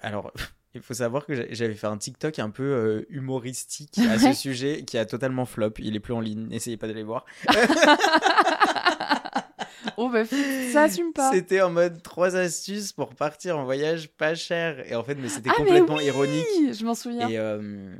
Alors, 0.00 0.32
il 0.74 0.80
faut 0.82 0.94
savoir 0.94 1.26
que 1.26 1.34
j'a- 1.34 1.46
j'avais 1.50 1.74
fait 1.74 1.86
un 1.86 1.96
TikTok 1.98 2.38
un 2.38 2.50
peu 2.50 2.62
euh, 2.62 3.06
humoristique 3.10 3.98
à 3.98 4.18
ce 4.18 4.32
sujet 4.32 4.84
qui 4.84 4.96
a 4.98 5.04
totalement 5.06 5.44
flop. 5.44 5.74
Il 5.78 5.94
est 5.96 6.00
plus 6.00 6.14
en 6.14 6.20
ligne, 6.20 6.46
n'essayez 6.48 6.76
pas 6.76 6.86
d'aller 6.86 7.02
voir. 7.04 7.24
Oh, 9.96 10.08
bah, 10.08 10.24
ça 10.24 10.82
assume 10.84 11.12
pas. 11.12 11.30
C'était 11.32 11.60
en 11.60 11.70
mode 11.70 12.02
trois 12.02 12.36
astuces 12.36 12.92
pour 12.92 13.14
partir 13.14 13.58
en 13.58 13.64
voyage 13.64 14.08
pas 14.10 14.34
cher. 14.34 14.88
Et 14.90 14.94
en 14.94 15.02
fait, 15.02 15.16
mais 15.16 15.28
c'était 15.28 15.50
Ah, 15.50 15.54
mais 15.58 15.64
complètement 15.66 15.96
oui 15.96 16.04
ironique. 16.06 16.46
Je 16.72 16.84
m'en 16.84 16.94
souviens. 16.94 17.28
Et, 17.28 17.36
euh, 17.38 17.92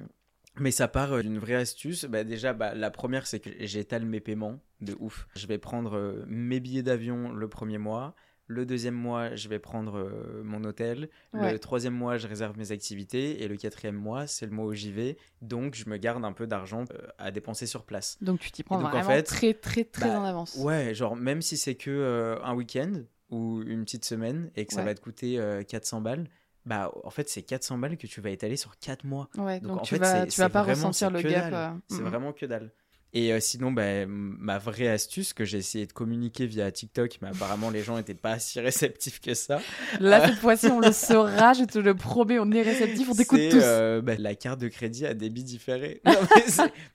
mais 0.58 0.70
ça 0.70 0.88
part 0.88 1.12
euh, 1.12 1.22
d'une 1.22 1.38
vraie 1.38 1.56
astuce. 1.56 2.04
Bah, 2.04 2.24
déjà, 2.24 2.52
bah, 2.54 2.74
la 2.74 2.90
première, 2.90 3.26
c'est 3.26 3.40
que 3.40 3.50
j'étale 3.60 4.04
mes 4.04 4.20
paiements 4.20 4.60
de 4.80 4.96
ouf. 5.00 5.26
Je 5.36 5.46
vais 5.46 5.58
prendre 5.58 5.96
euh, 5.96 6.24
mes 6.28 6.60
billets 6.60 6.82
d'avion 6.82 7.30
le 7.32 7.48
premier 7.48 7.78
mois. 7.78 8.14
Le 8.48 8.66
deuxième 8.66 8.94
mois, 8.94 9.34
je 9.34 9.48
vais 9.48 9.58
prendre 9.58 9.96
euh, 9.98 10.42
mon 10.44 10.64
hôtel. 10.64 11.08
Ouais. 11.32 11.52
Le 11.52 11.58
troisième 11.58 11.94
mois, 11.94 12.18
je 12.18 12.26
réserve 12.26 12.58
mes 12.58 12.72
activités. 12.72 13.42
Et 13.42 13.48
le 13.48 13.56
quatrième 13.56 13.94
mois, 13.94 14.26
c'est 14.26 14.46
le 14.46 14.52
mois 14.52 14.66
où 14.66 14.74
j'y 14.74 14.92
vais. 14.92 15.16
Donc, 15.40 15.74
je 15.74 15.88
me 15.88 15.96
garde 15.96 16.24
un 16.24 16.32
peu 16.32 16.46
d'argent 16.46 16.84
euh, 16.92 17.06
à 17.18 17.30
dépenser 17.30 17.66
sur 17.66 17.84
place. 17.84 18.18
Donc 18.20 18.40
tu 18.40 18.50
t'y 18.50 18.62
prends 18.62 18.78
donc, 18.78 18.86
en 18.88 18.90
vraiment 18.90 19.08
fait, 19.08 19.22
très, 19.22 19.54
très, 19.54 19.84
très 19.84 20.08
bah, 20.08 20.18
en 20.20 20.24
avance. 20.24 20.56
Ouais, 20.56 20.94
genre, 20.94 21.16
même 21.16 21.40
si 21.40 21.56
c'est 21.56 21.76
que 21.76 21.90
euh, 21.90 22.42
un 22.42 22.54
week-end 22.54 22.92
ou 23.30 23.62
une 23.62 23.84
petite 23.84 24.04
semaine 24.04 24.50
et 24.56 24.66
que 24.66 24.72
ça 24.74 24.80
Ouais. 24.80 24.86
va 24.86 24.94
te 24.94 25.00
coûter 25.00 25.38
euh, 25.38 25.62
400 25.62 26.00
balles, 26.02 26.28
bah, 26.66 26.92
en 27.04 27.10
fait, 27.10 27.28
c'est 27.28 27.42
400 27.42 27.78
balles 27.78 27.96
que 27.96 28.06
tu 28.06 28.20
vas 28.20 28.30
étaler 28.30 28.56
sur 28.56 28.78
4 28.78 29.04
mois. 29.04 29.28
Ouais, 29.36 29.60
Donc, 29.60 29.72
donc, 29.72 29.80
en 29.80 29.82
tu 29.82 29.94
fait, 29.94 30.00
vas, 30.00 30.26
tu 30.26 30.40
vas 30.40 30.48
pas 30.48 30.62
ressentir 30.62 31.10
le 31.10 31.22
gap. 31.22 31.80
C'est 31.88 32.00
mm. 32.00 32.04
vraiment 32.04 32.32
que 32.32 32.46
dalle. 32.46 32.70
Et 33.14 33.32
euh, 33.32 33.40
sinon, 33.40 33.72
bah, 33.72 34.06
ma 34.06 34.56
vraie 34.58 34.88
astuce 34.88 35.34
que 35.34 35.44
j'ai 35.44 35.58
essayé 35.58 35.86
de 35.86 35.92
communiquer 35.92 36.46
via 36.46 36.72
TikTok, 36.72 37.18
mais 37.20 37.28
apparemment 37.28 37.68
les 37.68 37.82
gens 37.82 37.96
n'étaient 37.96 38.14
pas 38.14 38.38
si 38.38 38.58
réceptifs 38.58 39.20
que 39.20 39.34
ça. 39.34 39.60
Là, 40.00 40.26
cette 40.28 40.38
fois-ci, 40.38 40.66
on 40.68 40.80
le 40.80 40.92
saura, 40.92 41.52
je 41.52 41.64
te 41.64 41.78
le 41.78 41.94
promets, 41.94 42.38
on 42.38 42.50
est 42.52 42.62
réceptif, 42.62 43.08
on 43.10 43.14
t'écoute 43.14 43.40
tous. 43.50 43.60
euh, 43.62 44.00
bah, 44.00 44.14
la 44.18 44.34
carte 44.34 44.60
de 44.60 44.68
crédit 44.68 45.04
à 45.06 45.12
débit 45.14 45.44
différé. 45.44 46.00
Non, 46.06 46.14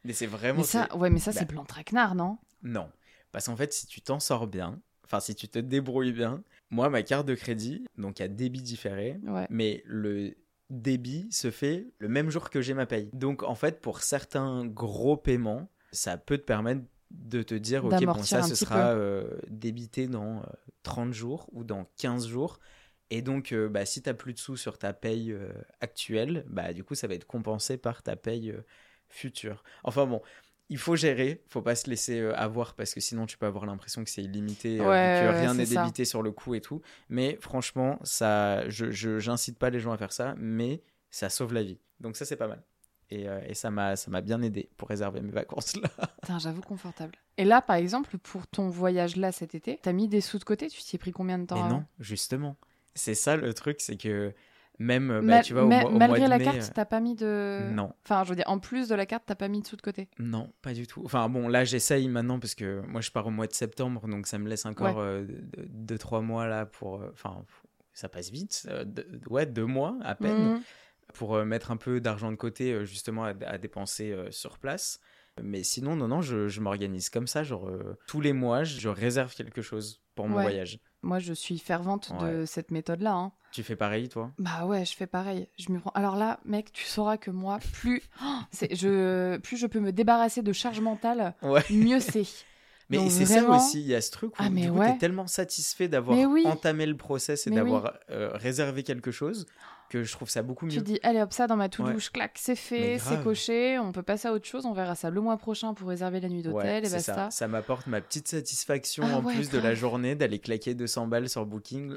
mais 0.06 0.14
c'est- 0.14 0.26
vraiment. 0.26 0.60
mais 0.60 0.64
ça, 0.66 0.96
ouais, 0.96 1.10
mais 1.12 1.20
ça, 1.20 1.32
bah, 1.32 1.38
c'est 1.40 1.46
plan 1.48 1.66
traquenard, 1.66 2.16
non? 2.16 2.38
Non. 2.64 2.90
Parce 3.32 3.46
qu'en 3.46 3.56
fait, 3.56 3.72
si 3.72 3.86
tu 3.86 4.02
t'en 4.02 4.20
sors 4.20 4.48
bien, 4.48 4.80
enfin, 5.06 5.20
si 5.20 5.36
tu 5.36 5.48
te 5.48 5.60
débrouilles 5.60 6.14
bien, 6.14 6.42
moi, 6.72 6.90
ma 6.90 7.04
carte 7.04 7.28
de 7.28 7.36
crédit, 7.36 7.86
donc 7.98 8.22
à 8.22 8.28
débit 8.28 8.62
différé, 8.64 9.20
Ouais. 9.28 9.46
mais 9.52 9.84
le 9.86 10.36
débit 10.72 11.28
se 11.32 11.52
fait 11.52 11.88
le 12.00 12.08
même 12.10 12.30
jour 12.30 12.50
que 12.50 12.62
j'ai 12.62 12.74
ma 12.74 12.86
paye. 12.88 13.10
Donc, 13.14 13.44
en 13.44 13.56
fait, 13.56 13.80
pour 13.82 14.02
certains 14.02 14.66
gros 14.66 15.16
paiements, 15.16 15.70
ça 15.92 16.18
peut 16.18 16.38
te 16.38 16.44
permettre 16.44 16.82
de 17.12 17.42
te 17.44 17.56
dire, 17.56 17.86
ok, 17.86 18.06
bon, 18.06 18.26
ça, 18.26 18.42
ce 18.42 18.56
sera 18.56 18.94
euh, 18.94 19.40
débité 19.50 20.08
dans 20.08 20.40
euh, 20.42 20.46
30 20.84 21.14
jours 21.14 21.48
ou 21.54 21.64
dans 21.64 21.86
15 21.98 22.28
jours. 22.28 22.60
Et 23.10 23.22
donc, 23.22 23.54
euh, 23.54 23.70
bah, 23.70 23.86
si 23.86 24.02
tu 24.02 24.14
plus 24.14 24.34
de 24.34 24.40
sous 24.40 24.58
sur 24.58 24.78
ta 24.78 24.94
paye 24.94 25.32
euh, 25.32 25.50
actuelle, 25.82 26.46
bah, 26.50 26.74
du 26.74 26.84
coup, 26.84 26.96
ça 26.96 27.08
va 27.08 27.14
être 27.16 27.26
compensé 27.28 27.78
par 27.78 28.04
ta 28.04 28.16
paye 28.18 28.52
euh, 28.52 28.62
future. 29.10 29.64
Enfin 29.84 30.06
bon, 30.06 30.22
il 30.70 30.78
faut 30.78 30.96
gérer, 30.98 31.44
faut 31.50 31.62
pas 31.62 31.76
se 31.76 31.90
laisser 31.90 32.20
euh, 32.20 32.36
avoir 32.36 32.76
parce 32.76 32.94
que 32.94 33.00
sinon 33.00 33.26
tu 33.26 33.38
peux 33.38 33.46
avoir 33.46 33.66
l'impression 33.66 34.04
que 34.04 34.10
c'est 34.10 34.24
illimité, 34.24 34.82
euh, 34.84 34.90
Ouais, 34.90 35.10
que 35.14 35.24
rien 35.26 35.54
n'est 35.54 35.66
débité 35.66 36.04
sur 36.06 36.22
le 36.24 36.32
coup 36.32 36.56
et 36.56 36.62
tout. 36.62 36.82
Mais 37.10 37.38
franchement, 37.42 38.00
ça, 38.04 38.68
je, 38.70 38.92
je- 38.92 39.20
j'incite 39.20 39.58
pas 39.58 39.70
les 39.70 39.80
gens 39.80 39.92
à 39.94 39.98
faire 39.98 40.12
ça, 40.12 40.36
mais 40.38 40.82
ça 41.10 41.30
sauve 41.30 41.54
la 41.54 41.64
vie. 41.64 41.80
Donc 42.02 42.18
ça, 42.18 42.26
c'est 42.26 42.36
pas 42.36 42.48
mal. 42.48 42.62
Et, 43.10 43.30
euh, 43.30 43.40
et 43.48 43.54
ça 43.54 43.72
m'a 43.72 43.96
ça 43.96 44.12
m'a 44.12 44.20
bien 44.22 44.42
aidé 44.42 44.70
pour 44.76 44.90
réserver 44.90 45.22
mes 45.22 45.32
vacances 45.32 45.76
là. 45.78 45.90
Putain, 46.22 46.40
j'avoue 46.40 46.62
confortable. 46.62 47.14
Et 47.38 47.46
là, 47.46 47.62
par 47.62 47.78
exemple, 47.78 48.18
pour 48.18 48.48
ton 48.48 48.68
voyage 48.70 49.16
là 49.16 49.32
cet 49.32 49.56
été, 49.56 49.80
t'as 49.82 49.94
mis 49.94 50.08
des 50.10 50.20
sous 50.22 50.40
de 50.40 50.44
côté? 50.44 50.68
Tu 50.68 50.82
t'y 50.82 50.96
es 50.98 51.00
pris 51.00 51.12
combien 51.12 51.40
de 51.40 51.46
temps 51.46 51.62
Mais 51.64 51.70
non, 51.70 51.86
justement. 52.00 52.58
C'est 52.96 53.16
ça 53.16 53.38
le 53.38 53.54
truc, 53.54 53.78
c'est 53.80 53.96
que 53.96 54.34
même, 54.80 55.08
bah, 55.08 55.22
Ma- 55.22 55.42
tu 55.42 55.54
vois, 55.54 55.64
au, 55.64 55.68
ma- 55.70 55.82
mois- 55.82 55.90
au 55.92 55.98
malgré 55.98 56.20
mois 56.20 56.26
de 56.28 56.30
la 56.32 56.38
mai, 56.38 56.44
carte, 56.46 56.58
euh, 56.70 56.74
t'as 56.76 56.86
pas 56.86 57.00
mis 57.00 57.16
de. 57.16 57.72
Non. 57.74 57.94
Enfin, 58.04 58.24
je 58.26 58.30
veux 58.30 58.36
dire, 58.36 58.46
en 58.48 58.60
plus 58.60 58.90
de 58.90 58.96
la 58.96 59.06
carte, 59.06 59.24
t'as 59.26 59.36
pas 59.36 59.48
mis 59.48 59.62
de 59.62 59.68
sous 59.68 59.76
de 59.78 59.82
côté? 59.82 60.10
Non, 60.20 60.52
pas 60.62 60.74
du 60.74 60.86
tout. 60.86 61.02
Enfin 61.06 61.30
bon, 61.30 61.48
là 61.48 61.64
j'essaye 61.64 62.08
maintenant 62.10 62.40
parce 62.40 62.56
que 62.56 62.82
moi 62.88 63.00
je 63.02 63.10
pars 63.12 63.26
au 63.26 63.32
mois 63.32 63.48
de 63.48 63.54
septembre, 63.54 64.08
donc 64.08 64.28
ça 64.28 64.38
me 64.38 64.50
laisse 64.50 64.66
encore 64.66 64.98
Ouais. 64.98 65.26
2-3 65.70 66.22
mois 66.22 66.48
là 66.48 66.66
pour... 66.66 67.02
euh, 67.02 67.10
Enfin, 67.14 67.44
ça 67.94 68.10
passe 68.10 68.30
vite. 68.32 68.68
euh, 68.70 68.86
ouais, 69.30 69.46
deux 69.46 69.66
mois 69.66 69.98
à 70.04 70.14
peine. 70.16 70.50
Mhm. 70.56 70.62
Pour 71.14 71.36
euh, 71.36 71.46
mettre 71.46 71.72
un 71.72 71.78
peu 71.78 72.00
d'argent 72.02 72.32
de 72.32 72.36
côté 72.38 72.72
euh, 72.74 72.86
justement 72.86 73.26
à, 73.26 73.34
à 73.46 73.58
dépenser 73.58 74.12
euh, 74.12 74.32
sur 74.32 74.58
place. 74.60 75.00
Mais 75.42 75.62
sinon, 75.64 75.96
non, 75.96 76.08
non, 76.08 76.22
je, 76.22 76.48
je 76.48 76.62
m'organise 76.62 77.10
comme 77.10 77.28
ça. 77.28 77.44
Genre, 77.44 77.70
euh, 77.70 77.96
tous 78.08 78.22
les 78.22 78.34
mois, 78.34 78.64
je, 78.64 78.90
réserve 78.90 79.36
quelque 79.36 79.62
chose 79.62 80.02
pour 80.16 80.28
mon 80.28 80.38
Ouais. 80.38 80.44
voyage. 80.44 80.80
Moi, 81.04 81.20
je 81.20 81.32
suis 81.34 81.60
fervente 81.60 82.12
de 82.20 82.46
cette 82.46 82.72
méthode-là. 82.72 83.14
hein. 83.14 83.32
Tu 83.52 83.62
fais 83.62 83.76
pareil, 83.76 84.10
toi? 84.10 84.32
Bah 84.40 84.66
ouais, 84.66 84.84
je 84.84 84.96
fais 84.96 85.06
pareil. 85.06 85.48
Je 85.60 85.68
prends. 85.78 85.92
Alors 85.94 86.16
là, 86.16 86.40
mec, 86.44 86.72
tu 86.74 86.86
sauras 86.86 87.18
que 87.18 87.30
moi, 87.30 87.60
plus, 87.74 88.02
Oh, 88.24 88.40
je, 88.72 89.38
plus 89.38 89.58
je 89.58 89.68
peux 89.68 89.80
me 89.80 89.92
débarrasser 89.92 90.42
de 90.42 90.52
charge 90.54 90.80
mentale, 90.82 91.36
Ouais. 91.44 91.64
mieux 91.70 92.00
c'est. 92.00 92.26
Mais 92.90 93.10
c'est 93.10 93.26
vraiment- 93.26 93.60
ça 93.60 93.66
aussi, 93.68 93.82
il 93.82 93.88
y 93.88 93.96
a 93.96 94.02
ce 94.02 94.12
truc 94.12 94.32
où 94.32 94.36
Ah, 94.44 94.50
coup, 94.50 94.56
ouais. 94.80 94.94
t'es 94.94 94.98
tellement 94.98 95.28
satisfait 95.28 95.88
d'avoir 95.88 96.18
oui. 96.18 96.44
entamé 96.48 96.86
le 96.86 96.96
process 96.98 97.46
et 97.46 97.50
oui. 97.52 97.56
d'avoir 97.58 97.94
euh, 98.10 98.32
réservé 98.34 98.82
quelque 98.84 99.12
chose 99.12 99.46
que 99.90 100.04
je 100.04 100.12
trouve 100.12 100.30
ça 100.30 100.42
beaucoup 100.44 100.66
mieux. 100.66 100.72
Tu 100.74 100.82
dis, 100.82 101.00
allez 101.04 101.22
hop, 101.22 101.32
ça 101.34 101.48
dans 101.48 101.56
ma 101.56 101.66
Ouais. 101.66 101.70
to-douche, 101.70 102.12
clac, 102.12 102.38
c'est 102.40 102.56
fait, 102.56 102.98
c'est 103.00 103.22
coché, 103.24 103.78
on 103.80 103.92
peut 103.92 104.04
passer 104.04 104.28
à 104.28 104.34
autre 104.34 104.46
chose, 104.46 104.66
on 104.66 104.74
verra 104.74 104.96
ça 104.96 105.10
le 105.10 105.22
mois 105.22 105.38
prochain 105.38 105.74
pour 105.74 105.90
réserver 105.90 106.20
la 106.20 106.30
nuit 106.30 106.38
Ouais, 106.38 106.44
d'hôtel 106.54 106.86
et 106.86 106.90
c'est 106.90 107.00
ça. 107.00 107.14
basta. 107.16 107.32
Ça 107.32 107.48
m'apporte 107.48 107.88
ma 107.88 108.02
petite 108.02 108.28
satisfaction 108.28 109.04
Ah 109.08 109.18
en 109.18 109.24
ouais, 109.24 109.34
plus 109.34 109.50
de 109.50 109.58
la 109.60 109.74
journée 109.74 110.16
d'aller 110.16 110.40
claquer 110.40 110.74
200 110.76 111.08
balles 111.08 111.30
sur 111.30 111.46
Booking. 111.46 111.94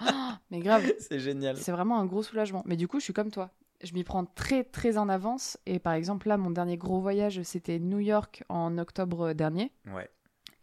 Ah, 0.00 0.38
mais 0.50 0.60
grave, 0.60 0.82
c'est 0.98 1.18
génial. 1.18 1.56
c'est 1.56 1.72
vraiment 1.72 1.98
un 1.98 2.06
gros 2.06 2.22
soulagement. 2.22 2.62
Mais 2.66 2.76
du 2.76 2.88
coup, 2.88 2.98
je 3.00 3.04
suis 3.04 3.12
comme 3.12 3.30
toi. 3.30 3.50
Je 3.82 3.94
m'y 3.94 4.04
prends 4.04 4.24
très 4.24 4.62
très 4.64 4.96
en 4.96 5.08
avance. 5.08 5.58
Et 5.66 5.78
par 5.80 5.94
exemple, 5.94 6.28
là, 6.28 6.36
mon 6.36 6.50
dernier 6.50 6.76
gros 6.76 7.00
voyage, 7.00 7.42
c'était 7.42 7.78
New 7.80 7.98
York 7.98 8.44
en 8.48 8.78
octobre 8.78 9.32
dernier. 9.32 9.72
Ouais. 9.92 10.08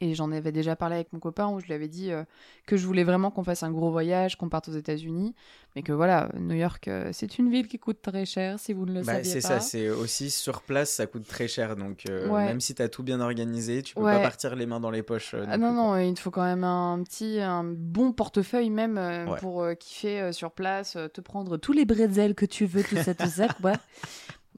Et 0.02 0.16
j'en 0.16 0.32
avais 0.32 0.52
déjà 0.54 0.76
parlé 0.78 0.96
avec 0.96 1.12
mon 1.12 1.20
copain 1.20 1.50
où 1.50 1.60
je 1.60 1.66
lui 1.66 1.74
avais 1.74 1.90
dit 1.90 2.12
euh, 2.12 2.24
que 2.66 2.78
je 2.78 2.86
voulais 2.88 3.04
vraiment 3.04 3.32
qu'on 3.32 3.44
fasse 3.44 3.64
un 3.64 3.72
gros 3.72 3.92
voyage, 3.92 4.38
qu'on 4.38 4.48
parte 4.48 4.70
aux 4.70 4.74
États-Unis. 4.78 5.36
Mais 5.76 5.82
que 5.84 5.92
voilà, 5.92 6.30
New 6.40 6.56
York, 6.56 6.88
euh, 6.88 7.10
c'est 7.12 7.38
une 7.38 7.50
ville 7.52 7.68
qui 7.68 7.80
coûte 7.80 8.02
très 8.02 8.26
cher 8.26 8.58
si 8.60 8.72
vous 8.72 8.86
ne 8.86 8.94
le 8.94 9.02
Bah, 9.02 9.16
saviez 9.16 9.34
c'est 9.34 9.42
pas. 9.42 9.60
ça, 9.60 9.60
c'est 9.60 9.90
aussi 9.90 10.32
sur 10.32 10.62
place, 10.62 10.90
ça 10.90 11.06
coûte 11.06 11.28
très 11.28 11.48
cher. 11.50 11.76
Donc, 11.76 12.06
euh, 12.06 12.30
Ouais. 12.30 12.46
même 12.46 12.62
si 12.62 12.74
t'as 12.76 12.88
tout 12.88 13.04
bien 13.04 13.20
organisé, 13.20 13.82
tu 13.84 13.94
peux 13.94 14.02
Ouais. 14.04 14.12
pas 14.14 14.20
partir 14.22 14.56
les 14.56 14.66
mains 14.66 14.80
dans 14.80 14.92
les 14.92 15.04
poches. 15.04 15.36
Ah 15.48 15.58
non 15.58 15.74
non, 15.74 15.98
il 15.98 16.14
te 16.14 16.22
faut 16.22 16.32
quand 16.32 16.44
même 16.46 16.64
un 16.64 17.02
petit, 17.04 17.40
un 17.42 17.64
bon 17.66 18.14
portefeuille 18.14 18.70
même 18.70 18.98
Ouais. 18.98 19.38
pour 19.40 19.66
kiffer 19.80 20.32
sur 20.32 20.52
place, 20.52 20.98
te 21.14 21.20
prendre 21.22 21.58
tous 21.58 21.74
les 21.74 21.84
bretzels 21.86 22.36
que 22.36 22.46
tu 22.46 22.66
veux, 22.66 22.84
tout 22.84 22.96
ça, 22.98 23.14
tout 23.14 23.28
ça. 23.28 23.48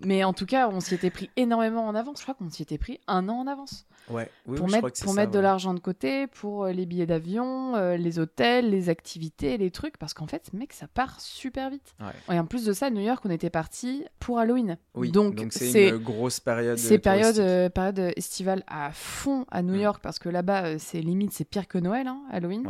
Mais 0.04 0.24
en 0.24 0.34
tout 0.34 0.46
cas, 0.48 0.68
on 0.70 0.80
s'y 0.80 0.96
était 0.96 1.12
pris 1.12 1.30
énormément 1.36 1.86
en 1.86 1.94
avance. 1.94 2.18
Je 2.18 2.24
crois 2.24 2.34
qu'on 2.34 2.50
s'y 2.50 2.64
était 2.64 2.78
pris 2.80 3.00
un 3.08 3.30
an 3.30 3.40
en 3.42 3.48
avance. 3.48 3.86
Ouais, 4.10 4.30
oui, 4.48 4.58
pour 4.58 4.66
oui, 4.66 4.72
mettre, 4.72 4.88
pour 5.04 5.14
ça, 5.14 5.14
mettre 5.14 5.32
de 5.32 5.38
l'argent 5.40 5.76
de 5.76 5.80
côté, 5.80 6.26
pour 6.26 6.64
euh, 6.66 6.72
les 6.72 6.88
billets 6.88 7.06
d'avion, 7.06 7.76
euh, 7.76 7.98
les 7.98 8.18
hôtels, 8.18 8.72
les 8.72 8.90
activités, 8.90 9.58
les 9.58 9.70
trucs. 9.70 9.98
Parce 9.98 10.16
qu'en 10.16 10.26
fait, 10.26 10.52
mec, 10.54 10.74
ça 10.74 10.88
part 10.88 11.20
super 11.22 11.70
vite. 11.70 11.94
Ouais. 12.00 12.36
Et 12.36 12.40
en 12.40 12.46
plus 12.46 12.66
de 12.66 12.74
ça, 12.74 12.88
à 12.88 12.90
New 12.90 13.02
York, 13.02 13.24
on 13.26 13.30
était 13.30 13.52
parti 13.52 14.04
pour 14.20 14.40
Halloween. 14.40 14.78
Oui, 14.96 15.12
donc, 15.12 15.46
c'est 15.52 15.90
une 15.90 15.98
grosse 15.98 16.40
période. 16.40 16.78
c'est 16.80 16.98
période, 16.98 17.38
euh, 17.38 17.70
période 17.70 18.00
estivale 18.16 18.64
à 18.68 18.92
fond 18.92 19.46
à 19.52 19.62
New 19.62 19.76
Mm. 19.76 19.82
York 19.82 20.00
parce 20.02 20.18
que 20.18 20.30
là-bas, 20.30 20.80
c'est 20.80 21.02
limite, 21.02 21.32
c'est 21.32 21.46
pire 21.46 21.68
que 21.68 21.78
Noël, 21.78 22.08
hein, 22.08 22.22
Halloween. 22.32 22.64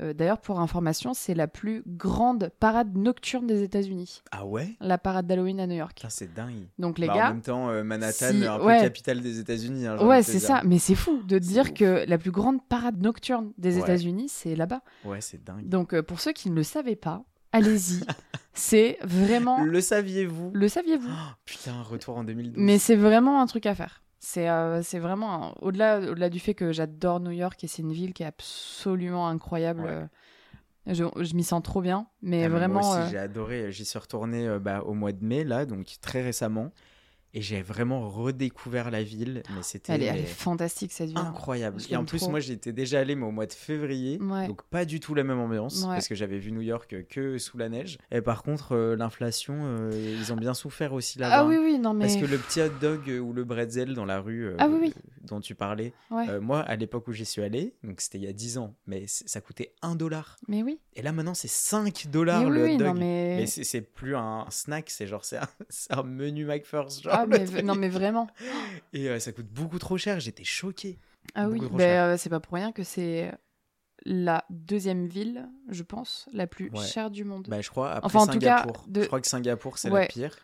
Euh, 0.00 0.12
D'ailleurs, 0.12 0.40
pour 0.40 0.58
information, 0.58 1.14
c'est 1.14 1.34
la 1.34 1.46
plus 1.46 1.82
grande 1.86 2.50
parade 2.58 2.96
nocturne 2.96 3.46
des 3.46 3.62
États-Unis, 3.62 4.22
Ah 4.32 4.44
ouais? 4.44 4.74
La 4.80 4.98
parade 4.98 5.26
d'Halloween 5.26 5.60
à 5.60 5.66
New 5.68 5.76
York. 5.76 6.04
C'est 6.08 6.34
dingue. 6.34 6.66
Donc 6.80 6.98
les 6.98 7.06
Bah, 7.06 7.12
En 7.12 7.16
gars, 7.16 7.28
même 7.30 7.42
temps, 7.42 7.68
euh, 7.70 7.84
Manhattan, 7.84 8.30
si- 8.32 8.44
un 8.44 8.58
peu 8.58 8.64
ouais. 8.64 8.80
capitale 8.80 9.20
des 9.20 9.38
États-Unis. 9.38 9.86
hein, 9.86 10.04
ouais, 10.04 10.22
c'est 10.24 10.40
ça. 10.40 10.62
Mais 10.64 10.78
c'est 10.80 10.96
fou 10.96 11.22
de 11.22 11.38
dire 11.38 11.64
ouf. 11.66 11.74
que 11.74 12.04
la 12.08 12.18
plus 12.18 12.32
grande 12.32 12.58
parade 12.68 13.00
nocturne 13.00 13.52
des 13.56 13.76
Ouais. 13.76 13.82
États-Unis, 13.82 14.28
c'est 14.28 14.56
là-bas. 14.56 14.80
Ouais, 15.04 15.20
c'est 15.20 15.42
dingue. 15.44 15.68
Donc 15.68 15.94
euh, 15.94 16.02
pour 16.02 16.18
ceux 16.20 16.32
qui 16.32 16.50
ne 16.50 16.56
le 16.56 16.64
savaient 16.64 16.96
pas, 16.96 17.22
allez-y. 17.52 18.00
c'est 18.52 18.98
vraiment. 19.04 19.62
Le 19.64 19.80
saviez-vous? 19.80 20.50
Le 20.54 20.68
saviez-vous? 20.68 21.08
Oh, 21.08 21.32
Putain, 21.44 21.82
retour 21.82 22.16
en 22.18 22.24
2012. 22.24 22.54
Mais 22.56 22.78
c'est 22.78 22.96
vraiment 22.96 23.40
un 23.40 23.46
truc 23.46 23.66
à 23.66 23.74
faire. 23.76 24.02
C'est 24.26 24.48
euh, 24.48 24.82
c'est 24.82 24.98
vraiment 25.00 25.52
au-delà 25.60 25.98
au-delà 26.00 26.30
du 26.30 26.40
fait 26.40 26.54
que 26.54 26.72
j'adore 26.72 27.20
New 27.20 27.30
York 27.30 27.62
et 27.62 27.66
c'est 27.66 27.82
une 27.82 27.92
ville 27.92 28.14
qui 28.14 28.22
est 28.22 28.26
absolument 28.26 29.28
incroyable. 29.28 29.82
Ouais. 29.82 29.90
euh, 29.90 30.06
Je, 30.94 31.04
je 31.22 31.34
m'y 31.34 31.44
sens 31.44 31.62
trop 31.62 31.82
bien, 31.82 32.06
mais 32.22 32.46
Ah, 32.46 32.48
vraiment. 32.48 32.80
Moi 32.80 33.00
euh, 33.00 33.08
j'ai 33.10 33.18
adoré. 33.18 33.70
J'y 33.70 33.84
suis 33.84 33.98
retourné 33.98 34.48
euh, 34.48 34.58
bah, 34.58 34.80
au 34.82 34.94
mois 34.94 35.12
de 35.12 35.22
mai, 35.22 35.44
là, 35.44 35.66
donc 35.66 35.86
très 36.00 36.22
récemment. 36.22 36.72
Et 37.36 37.42
j'ai 37.42 37.62
vraiment 37.62 38.08
redécouvert 38.08 38.92
la 38.92 39.02
ville. 39.02 39.42
Mais 39.54 39.62
c'était 39.62 39.92
elle, 39.92 40.02
est, 40.02 40.06
elle 40.06 40.16
est 40.18 40.20
mais, 40.20 40.26
fantastique 40.26 40.92
cette 40.92 41.08
ville. 41.08 41.18
hein. 41.18 41.26
incroyable. 41.30 41.80
Et 41.90 41.96
en 41.96 42.04
plus, 42.04 42.20
trop. 42.20 42.30
moi, 42.30 42.38
j'y 42.38 42.52
étais 42.52 42.72
déjà 42.72 43.00
allé, 43.00 43.16
mais 43.16 43.26
au 43.26 43.32
mois 43.32 43.46
de 43.46 43.52
février. 43.52 44.18
Ouais. 44.20 44.46
Donc, 44.46 44.62
pas 44.62 44.84
du 44.84 45.00
tout 45.00 45.14
la 45.14 45.24
même 45.24 45.40
ambiance. 45.40 45.82
Ouais. 45.82 45.94
Parce 45.94 46.06
que 46.06 46.14
j'avais 46.14 46.38
vu 46.38 46.52
New 46.52 46.60
York 46.60 46.94
que 47.10 47.38
sous 47.38 47.58
la 47.58 47.68
neige. 47.68 47.98
Et 48.12 48.20
par 48.20 48.44
contre, 48.44 48.72
euh, 48.76 48.94
l'inflation, 48.94 49.54
euh, 49.64 49.90
ils 50.20 50.32
ont 50.32 50.36
bien 50.36 50.54
souffert 50.54 50.92
aussi 50.92 51.18
là-bas. 51.18 51.40
Ah 51.40 51.44
oui, 51.44 51.56
oui, 51.58 51.78
non 51.78 51.92
mais. 51.92 52.06
Parce 52.06 52.16
que 52.16 52.26
le 52.26 52.38
petit 52.38 52.60
hot 52.60 52.70
dog 52.80 53.08
ou 53.20 53.32
le 53.32 53.42
bretzel 53.42 53.94
dans 53.94 54.04
la 54.04 54.20
rue 54.20 54.46
euh, 54.46 54.56
Ah 54.58 54.68
oui, 54.68 54.78
oui. 54.80 54.94
Dont 55.24 55.40
tu 55.40 55.54
parlais, 55.54 55.92
Ouais. 56.10 56.28
euh, 56.28 56.40
moi, 56.40 56.60
à 56.60 56.76
l'époque 56.76 57.08
où 57.08 57.12
j'y 57.12 57.24
suis 57.24 57.42
allé, 57.42 57.74
donc 57.82 58.00
c'était 58.00 58.18
il 58.18 58.24
y 58.24 58.28
a 58.28 58.32
10 58.32 58.58
ans, 58.58 58.74
mais 58.86 59.04
ça 59.06 59.40
coûtait 59.40 59.74
1 59.82 59.94
dollar. 59.96 60.36
Mais 60.48 60.62
oui. 60.62 60.78
Et 60.94 61.02
là, 61.02 61.12
maintenant, 61.12 61.34
c'est 61.34 61.48
5 61.48 62.06
dollars 62.08 62.40
Mais 62.42 62.46
oui, 62.50 62.56
le 62.56 62.74
hot 62.74 62.78
dog. 62.78 62.86
non 62.88 62.94
mais. 62.94 63.36
Mais 63.38 63.46
c'est 63.46 63.80
plus 63.80 64.14
un 64.16 64.46
snack, 64.50 64.90
c'est 64.90 65.06
genre 65.06 65.24
c'est 65.24 65.38
un, 65.90 66.02
menu 66.04 66.44
McFirst. 66.44 67.02
Genre, 67.02 67.12
Ah 67.14 67.26
le 67.26 67.38
mais 67.38 67.62
non 67.62 67.74
mais 67.74 67.88
vraiment. 67.88 68.28
Et 68.92 69.08
euh, 69.08 69.18
ça 69.18 69.32
coûte 69.32 69.48
beaucoup 69.48 69.78
trop 69.78 69.96
cher, 69.98 70.20
j'étais 70.20 70.44
choqué. 70.44 70.98
Ah 71.34 71.48
oui. 71.48 71.60
Beaucoup 71.60 71.76
Ben, 71.76 72.12
euh, 72.12 72.16
c'est 72.18 72.30
pas 72.30 72.40
pour 72.40 72.54
rien 72.54 72.70
que 72.72 72.82
c'est 72.84 73.32
la 74.04 74.44
deuxième 74.50 75.06
ville, 75.06 75.48
je 75.70 75.82
pense, 75.82 76.28
la 76.32 76.46
plus 76.46 76.70
Ouais. 76.70 76.84
chère 76.84 77.10
du 77.10 77.24
monde. 77.24 77.46
Bah, 77.48 77.60
je 77.62 77.70
crois, 77.70 77.92
après 77.92 78.06
Enfin, 78.06 78.20
en 78.20 78.26
tout 78.32 78.38
cas, 78.38 78.66
de- 78.86 79.02
Je 79.02 79.06
crois 79.06 79.20
que 79.20 79.26
Singapour, 79.26 79.78
c'est 79.78 79.90
Ouais. 79.90 80.02
la 80.02 80.06
pire. 80.08 80.36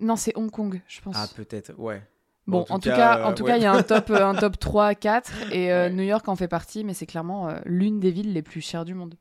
Non, 0.00 0.16
c'est 0.16 0.36
Hong 0.36 0.50
Kong, 0.50 0.80
je 0.88 1.00
pense. 1.00 1.14
Ah, 1.18 1.28
peut-être, 1.36 1.74
ouais. 1.78 2.02
Bon, 2.46 2.64
en 2.70 2.78
tout 2.80 2.88
cas, 2.88 3.24
en 3.24 3.32
tout 3.34 3.44
euh, 3.44 3.46
cas, 3.46 3.52
ouais. 3.52 3.58
il 3.60 3.62
y 3.62 3.66
a 3.66 3.72
un 3.72 3.82
top, 3.82 4.10
euh, 4.10 4.26
un 4.26 4.34
top 4.34 4.58
3, 4.58 4.94
4, 4.94 5.32
et 5.52 5.72
euh, 5.72 5.84
Ouais. 5.86 5.90
New 5.92 6.02
York 6.02 6.28
en 6.28 6.36
fait 6.36 6.48
partie, 6.48 6.82
mais 6.84 6.92
c'est 6.94 7.06
clairement 7.06 7.48
euh, 7.48 7.58
l'une 7.64 8.00
des 8.00 8.10
villes 8.10 8.32
les 8.32 8.42
plus 8.42 8.60
chères 8.60 8.84
du 8.84 8.94
monde. 8.94 9.14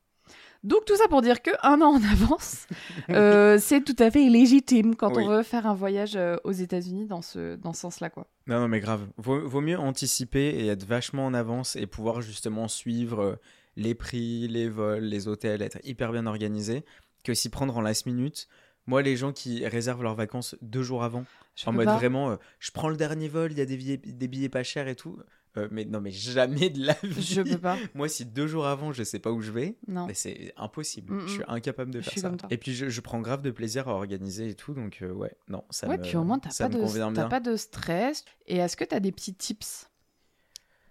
Donc 0.63 0.85
tout 0.85 0.95
ça 0.95 1.07
pour 1.07 1.21
dire 1.23 1.41
que 1.41 1.49
un 1.63 1.81
an 1.81 1.95
en 1.95 2.03
avance, 2.11 2.67
c'est 3.07 3.83
tout 3.83 3.95
à 3.97 4.11
fait 4.11 4.29
légitime 4.29 4.95
quand 4.95 5.15
Oui. 5.15 5.23
on 5.25 5.29
veut 5.29 5.43
faire 5.43 5.65
un 5.65 5.73
voyage 5.73 6.17
aux 6.43 6.51
États-Unis 6.51 7.05
dans 7.07 7.21
ce, 7.23 7.55
dans 7.55 7.73
ce 7.73 7.81
sens-là, 7.81 8.09
quoi. 8.11 8.27
Non, 8.45 8.59
non, 8.59 8.67
mais 8.67 8.79
grave. 8.79 9.07
Vaut, 9.17 9.47
vaut 9.47 9.61
mieux 9.61 9.79
anticiper 9.79 10.49
et 10.49 10.67
être 10.67 10.83
vachement 10.85 11.25
en 11.25 11.33
avance 11.33 11.75
et 11.75 11.87
pouvoir 11.87 12.21
justement 12.21 12.67
suivre 12.67 13.39
les 13.75 13.95
prix, 13.95 14.47
les 14.47 14.69
vols, 14.69 15.03
les 15.03 15.27
hôtels, 15.27 15.61
être 15.63 15.79
hyper 15.83 16.11
bien 16.11 16.27
organisé 16.27 16.85
que 17.23 17.33
s'y 17.33 17.49
prendre 17.49 17.75
en 17.77 17.81
last 17.81 18.05
minute. 18.05 18.47
Moi, 18.87 19.01
les 19.01 19.15
gens 19.15 19.31
qui 19.31 19.65
réservent 19.65 20.03
leurs 20.03 20.15
vacances 20.15 20.55
deux 20.61 20.83
jours 20.83 21.03
avant, 21.03 21.23
Je 21.55 21.67
en 21.69 21.71
mode 21.73 21.85
pas. 21.85 21.97
vraiment, 21.97 22.31
euh, 22.31 22.35
je 22.59 22.71
prends 22.71 22.89
le 22.89 22.97
dernier 22.97 23.27
vol, 23.27 23.51
il 23.51 23.57
y 23.57 23.61
a 23.61 23.65
des 23.65 23.77
billets, 23.77 23.97
des 23.97 24.27
billets 24.27 24.49
pas 24.49 24.63
chers 24.63 24.87
et 24.87 24.95
tout. 24.95 25.17
Euh, 25.57 25.67
mais 25.69 25.83
non, 25.83 25.99
mais 25.99 26.11
jamais 26.11 26.69
de 26.69 26.85
la 26.85 26.95
vie. 27.03 27.21
Je 27.21 27.41
peux 27.41 27.57
pas. 27.57 27.77
Moi, 27.93 28.07
si 28.07 28.25
deux 28.25 28.47
jours 28.47 28.65
avant, 28.65 28.93
je 28.93 29.03
sais 29.03 29.19
pas 29.19 29.31
où 29.31 29.41
je 29.41 29.51
vais, 29.51 29.75
Non. 29.87 30.05
mais 30.07 30.13
c'est 30.13 30.53
impossible. 30.55 31.13
Mm, 31.13 31.21
Je 31.27 31.27
suis 31.27 31.39
mm. 31.41 31.45
incapable 31.49 31.91
de 31.91 32.01
faire 32.01 32.17
ça. 32.17 32.31
Et 32.49 32.57
puis, 32.57 32.73
je, 32.73 32.89
je 32.89 33.01
prends 33.01 33.19
grave 33.19 33.41
de 33.41 33.51
plaisir 33.51 33.89
à 33.89 33.91
organiser 33.91 34.49
et 34.49 34.55
tout, 34.55 34.73
donc 34.73 34.99
euh, 35.01 35.11
ouais, 35.11 35.35
non, 35.49 35.65
ça 35.69 35.87
ouais, 35.87 35.97
me, 35.97 36.03
puis 36.03 36.15
au 36.15 36.23
moins, 36.23 36.39
t'as 36.39 36.49
pas, 36.57 36.69
de, 36.69 37.27
pas 37.29 37.39
de 37.41 37.55
stress. 37.57 38.23
Et 38.47 38.57
est-ce 38.57 38.77
que 38.77 38.85
t'as 38.85 39.01
des 39.01 39.11
petits 39.11 39.33
tips? 39.33 39.90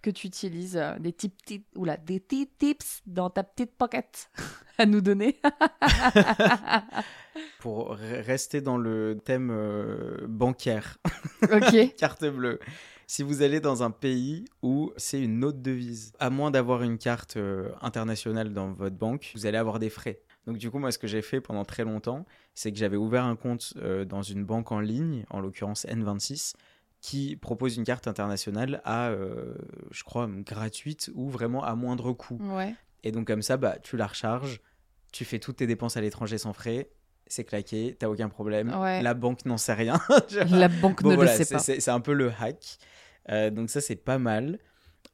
Que 0.02 0.10
tu 0.10 0.26
utilises, 0.26 0.76
euh, 0.76 0.98
des, 0.98 1.12
petits, 1.12 1.28
petits, 1.28 1.64
oula, 1.76 1.96
des 1.96 2.20
tips 2.20 3.02
dans 3.06 3.30
ta 3.30 3.44
petite 3.44 3.76
pocket 3.76 4.30
à 4.78 4.86
nous 4.86 5.00
donner 5.00 5.40
Pour 7.60 7.96
re- 7.96 8.22
rester 8.22 8.60
dans 8.60 8.76
le 8.78 9.18
thème 9.24 9.50
euh, 9.52 10.26
bancaire, 10.28 10.98
Ok. 11.42 11.94
carte 11.96 12.24
bleue. 12.24 12.58
Si 13.06 13.22
vous 13.22 13.42
allez 13.42 13.60
dans 13.60 13.82
un 13.82 13.90
pays 13.90 14.44
où 14.62 14.92
c'est 14.96 15.20
une 15.20 15.44
autre 15.44 15.58
devise, 15.58 16.12
à 16.20 16.30
moins 16.30 16.50
d'avoir 16.50 16.82
une 16.82 16.96
carte 16.98 17.36
euh, 17.36 17.70
internationale 17.80 18.52
dans 18.52 18.72
votre 18.72 18.96
banque, 18.96 19.32
vous 19.34 19.46
allez 19.46 19.58
avoir 19.58 19.78
des 19.80 19.90
frais. 19.90 20.20
Donc 20.46 20.58
du 20.58 20.70
coup, 20.70 20.78
moi, 20.78 20.92
ce 20.92 20.98
que 20.98 21.06
j'ai 21.06 21.22
fait 21.22 21.40
pendant 21.40 21.64
très 21.64 21.84
longtemps, 21.84 22.24
c'est 22.54 22.72
que 22.72 22.78
j'avais 22.78 22.96
ouvert 22.96 23.24
un 23.24 23.36
compte 23.36 23.74
euh, 23.76 24.04
dans 24.04 24.22
une 24.22 24.44
banque 24.44 24.72
en 24.72 24.80
ligne, 24.80 25.24
en 25.30 25.40
l'occurrence 25.40 25.84
N26, 25.86 26.54
qui 27.00 27.36
propose 27.36 27.76
une 27.76 27.84
carte 27.84 28.06
internationale 28.06 28.82
à, 28.84 29.08
euh, 29.08 29.54
je 29.90 30.04
crois, 30.04 30.28
gratuite 30.28 31.10
ou 31.14 31.30
vraiment 31.30 31.64
à 31.64 31.74
moindre 31.74 32.12
coût. 32.12 32.38
Ouais. 32.40 32.74
Et 33.02 33.12
donc 33.12 33.26
comme 33.26 33.42
ça, 33.42 33.56
bah, 33.56 33.78
tu 33.82 33.96
la 33.96 34.06
recharges, 34.06 34.60
tu 35.12 35.24
fais 35.24 35.38
toutes 35.38 35.56
tes 35.56 35.66
dépenses 35.66 35.96
à 35.96 36.00
l'étranger 36.00 36.38
sans 36.38 36.52
frais, 36.52 36.90
c'est 37.26 37.44
claqué, 37.44 37.96
t'as 37.98 38.08
aucun 38.08 38.28
problème. 38.28 38.74
Ouais. 38.78 39.02
La 39.02 39.14
banque 39.14 39.44
n'en 39.46 39.56
sait 39.56 39.72
rien. 39.72 40.00
La 40.50 40.68
banque 40.68 41.02
Bon, 41.02 41.10
ne 41.10 41.14
voilà, 41.14 41.36
le 41.36 41.44
sait 41.44 41.54
pas. 41.54 41.60
C'est 41.60 41.80
c'est 41.80 41.90
un 41.90 42.00
peu 42.00 42.12
le 42.12 42.30
hack. 42.38 42.78
Euh, 43.30 43.50
donc 43.50 43.70
ça, 43.70 43.80
c'est 43.80 43.96
pas 43.96 44.18
mal. 44.18 44.58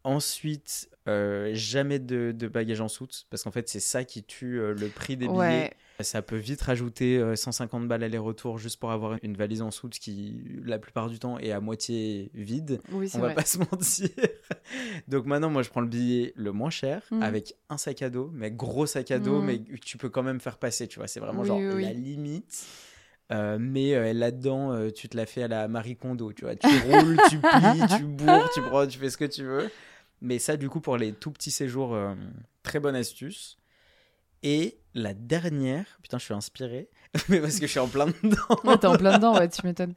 Ensuite, 0.02 0.88
euh, 1.08 1.50
jamais 1.52 1.98
de, 1.98 2.32
de 2.32 2.48
bagages 2.48 2.80
en 2.80 2.88
soute, 2.88 3.26
parce 3.30 3.42
qu'en 3.42 3.50
fait, 3.50 3.68
c'est 3.68 3.80
ça 3.80 4.04
qui 4.04 4.24
tue 4.24 4.58
euh, 4.60 4.72
le 4.72 4.88
prix 4.88 5.16
des 5.16 5.26
billets. 5.26 5.38
Ouais. 5.38 5.72
Ça 6.00 6.20
peut 6.20 6.36
vite 6.36 6.60
rajouter 6.60 7.16
euh, 7.16 7.36
150 7.36 7.88
balles 7.88 8.02
aller-retour 8.02 8.58
juste 8.58 8.78
pour 8.78 8.90
avoir 8.90 9.18
une 9.22 9.34
valise 9.36 9.62
en 9.62 9.70
soute 9.70 9.98
qui, 9.98 10.36
la 10.64 10.78
plupart 10.78 11.08
du 11.08 11.18
temps, 11.18 11.38
est 11.38 11.52
à 11.52 11.60
moitié 11.60 12.30
vide. 12.34 12.80
Oui, 12.92 13.10
On 13.14 13.18
va 13.18 13.26
vrai. 13.28 13.34
pas 13.34 13.44
se 13.46 13.58
mentir. 13.58 14.08
Donc 15.08 15.26
maintenant, 15.26 15.48
moi, 15.50 15.62
je 15.62 15.70
prends 15.70 15.80
le 15.80 15.86
billet 15.88 16.32
le 16.36 16.52
moins 16.52 16.70
cher 16.70 17.02
Mhm. 17.10 17.22
avec 17.22 17.54
un 17.70 17.78
sac 17.78 18.02
à 18.02 18.10
dos, 18.10 18.30
mais 18.34 18.50
gros 18.50 18.84
sac 18.86 19.10
à 19.10 19.18
dos, 19.18 19.40
Mhm. 19.40 19.46
mais 19.46 19.62
tu 19.80 19.96
peux 19.96 20.08
quand 20.10 20.22
même 20.22 20.40
faire 20.40 20.58
passer. 20.58 20.86
Tu 20.86 20.98
vois, 20.98 21.08
c'est 21.08 21.20
vraiment 21.20 21.40
Oui, 21.42 21.46
genre 21.48 21.60
oui, 21.74 21.82
la 21.82 21.92
limite. 21.92 22.66
Euh, 23.32 23.56
mais 23.58 23.94
euh, 23.94 24.12
là-dedans, 24.12 24.72
euh, 24.72 24.90
tu 24.90 25.08
te 25.08 25.16
la 25.16 25.26
fais 25.26 25.42
à 25.44 25.48
la 25.48 25.66
Marie 25.66 25.96
Kondo. 25.96 26.32
Tu 26.32 26.44
vois, 26.44 26.54
tu 26.56 26.68
roules, 26.68 27.18
tu 27.28 27.38
plies, 27.38 27.86
tu 27.96 28.04
bourres, 28.04 28.48
tu 28.50 28.60
prends, 28.62 28.86
tu 28.86 28.98
fais 28.98 29.10
ce 29.10 29.16
que 29.16 29.24
tu 29.24 29.42
veux. 29.44 29.68
Mais 30.20 30.38
ça, 30.38 30.56
du 30.56 30.68
coup, 30.68 30.80
pour 30.80 30.96
les 30.96 31.12
tout 31.12 31.30
petits 31.30 31.50
séjours, 31.50 31.94
euh, 31.94 32.14
très 32.62 32.80
bonne 32.80 32.94
astuce. 32.94 33.58
Et 34.42 34.78
la 34.96 35.14
dernière, 35.14 35.84
putain, 36.02 36.18
je 36.18 36.24
suis 36.24 36.34
inspiré, 36.34 36.88
mais 37.28 37.40
parce 37.40 37.60
que 37.60 37.66
je 37.66 37.70
suis 37.70 37.80
en 37.80 37.88
plein 37.88 38.06
dedans. 38.06 38.60
Ouais, 38.64 38.78
t'es 38.78 38.86
en 38.86 38.96
plein 38.96 39.18
dedans, 39.18 39.38
ouais, 39.38 39.48
tu 39.48 39.64
m'étonnes. 39.66 39.94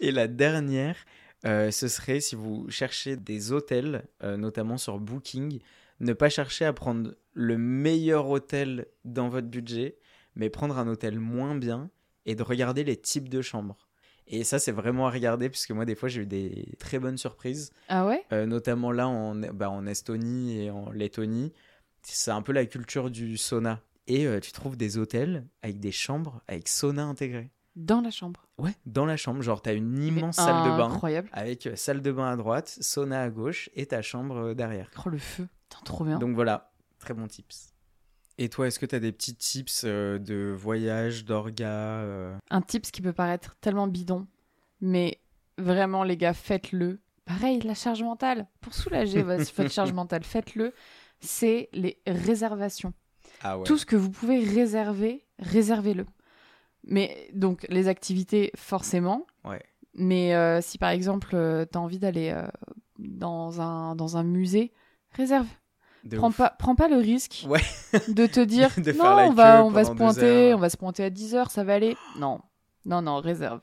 Et 0.00 0.12
la 0.12 0.28
dernière, 0.28 0.96
euh, 1.46 1.70
ce 1.70 1.88
serait 1.88 2.20
si 2.20 2.34
vous 2.36 2.68
cherchez 2.70 3.16
des 3.16 3.50
hôtels, 3.52 4.04
euh, 4.22 4.36
notamment 4.36 4.76
sur 4.76 4.98
Booking, 4.98 5.58
ne 6.00 6.12
pas 6.12 6.28
chercher 6.28 6.66
à 6.66 6.72
prendre 6.72 7.14
le 7.32 7.56
meilleur 7.56 8.28
hôtel 8.28 8.86
dans 9.04 9.28
votre 9.28 9.48
budget, 9.48 9.96
mais 10.36 10.50
prendre 10.50 10.76
un 10.78 10.86
hôtel 10.86 11.18
moins 11.18 11.54
bien 11.54 11.90
et 12.26 12.34
de 12.34 12.42
regarder 12.42 12.84
les 12.84 12.96
types 12.96 13.28
de 13.28 13.40
chambres. 13.40 13.88
Et 14.28 14.44
ça, 14.44 14.58
c'est 14.58 14.72
vraiment 14.72 15.06
à 15.06 15.10
regarder, 15.10 15.48
puisque 15.48 15.70
moi, 15.72 15.84
des 15.84 15.94
fois, 15.94 16.08
j'ai 16.08 16.22
eu 16.22 16.26
des 16.26 16.76
très 16.78 16.98
bonnes 16.98 17.18
surprises, 17.18 17.70
Ah 17.88 18.06
ouais? 18.06 18.24
Euh, 18.32 18.46
notamment 18.46 18.92
là 18.92 19.08
en, 19.08 19.34
bah, 19.34 19.70
en 19.70 19.86
Estonie 19.86 20.58
et 20.62 20.70
en 20.70 20.90
Lettonie. 20.92 21.52
C'est 22.02 22.30
un 22.30 22.42
peu 22.42 22.52
la 22.52 22.66
culture 22.66 23.10
du 23.10 23.36
sauna. 23.36 23.80
Et 24.06 24.26
euh, 24.26 24.40
tu 24.40 24.52
trouves 24.52 24.76
des 24.76 24.98
hôtels 24.98 25.46
avec 25.62 25.78
des 25.80 25.92
chambres 25.92 26.42
avec 26.48 26.68
sauna 26.68 27.04
intégré. 27.04 27.50
Dans 27.74 28.00
la 28.02 28.10
chambre. 28.10 28.46
Ouais, 28.58 28.74
dans 28.84 29.06
la 29.06 29.16
chambre. 29.16 29.40
Genre, 29.42 29.62
t'as 29.62 29.74
une 29.74 30.02
immense 30.02 30.36
salle 30.36 30.64
de 30.70 30.76
bain 30.76 30.90
Incroyable. 30.90 31.30
avec 31.32 31.66
euh, 31.66 31.76
salle 31.76 32.02
de 32.02 32.12
bain 32.12 32.30
à 32.32 32.36
droite, 32.36 32.76
sauna 32.80 33.22
à 33.22 33.30
gauche 33.30 33.70
et 33.74 33.86
ta 33.86 34.02
chambre 34.02 34.36
euh, 34.36 34.54
derrière. 34.54 34.90
Oh, 35.04 35.08
le 35.08 35.18
feu. 35.18 35.48
Putain, 35.68 35.82
trop 35.84 36.04
bien. 36.04 36.18
Donc 36.18 36.34
voilà, 36.34 36.72
très 36.98 37.14
bon 37.14 37.26
tips. 37.26 37.72
Et 38.38 38.48
toi, 38.48 38.66
est-ce 38.66 38.78
que 38.78 38.86
tu 38.86 38.94
as 38.94 39.00
des 39.00 39.12
petits 39.12 39.34
tips 39.34 39.82
euh, 39.84 40.18
de 40.18 40.54
voyage, 40.56 41.24
d'orga 41.24 41.68
euh, 41.68 42.36
Un 42.50 42.60
tips 42.62 42.90
qui 42.90 43.00
peut 43.02 43.12
paraître 43.12 43.56
tellement 43.60 43.86
bidon, 43.86 44.26
mais 44.80 45.20
vraiment, 45.58 46.02
les 46.02 46.16
gars, 46.16 46.34
faites-le. 46.34 47.00
Pareil, 47.24 47.60
la 47.60 47.74
charge 47.74 48.02
mentale. 48.02 48.48
Pour 48.60 48.74
soulager 48.74 49.22
votre 49.22 49.70
charge 49.70 49.92
mentale, 49.94 50.24
faites-le. 50.24 50.74
C'est 51.20 51.68
les 51.72 52.00
réservations. 52.06 52.92
Ah 53.42 53.58
ouais. 53.58 53.64
Tout 53.64 53.78
ce 53.78 53.86
que 53.86 53.96
vous 53.96 54.10
pouvez 54.10 54.38
réserver, 54.44 55.24
réservez-le. 55.38 56.06
Mais 56.84 57.28
donc, 57.32 57.66
les 57.68 57.88
activités, 57.88 58.50
forcément. 58.56 59.26
Ouais. 59.44 59.62
Mais 59.94 60.34
euh, 60.34 60.60
si 60.60 60.78
par 60.78 60.90
exemple, 60.90 61.30
tu 61.30 61.78
as 61.78 61.80
envie 61.80 61.98
d'aller 61.98 62.30
euh, 62.34 62.46
dans, 62.98 63.60
un, 63.60 63.94
dans 63.94 64.16
un 64.16 64.22
musée, 64.22 64.72
réserve. 65.12 65.46
De 66.04 66.16
Prends 66.16 66.30
ouf. 66.30 66.36
pas, 66.38 66.50
prends 66.58 66.74
pas 66.74 66.88
le 66.88 66.96
risque 66.96 67.46
Ouais. 67.48 67.60
de 68.08 68.26
te 68.26 68.40
dire 68.40 68.70
De 68.76 68.90
non, 68.92 69.04
on 69.28 69.32
va, 69.32 69.58
queue 69.58 69.62
on 69.62 69.70
va 69.70 69.84
se 69.84 69.92
pointer, 69.92 70.54
on 70.54 70.58
va 70.58 70.68
se 70.68 70.76
pointer 70.76 71.04
à 71.04 71.10
10 71.10 71.34
heures, 71.36 71.50
ça 71.50 71.62
va 71.62 71.74
aller. 71.74 71.96
Non, 72.18 72.40
non, 72.84 73.02
non, 73.02 73.20
réserve. 73.20 73.60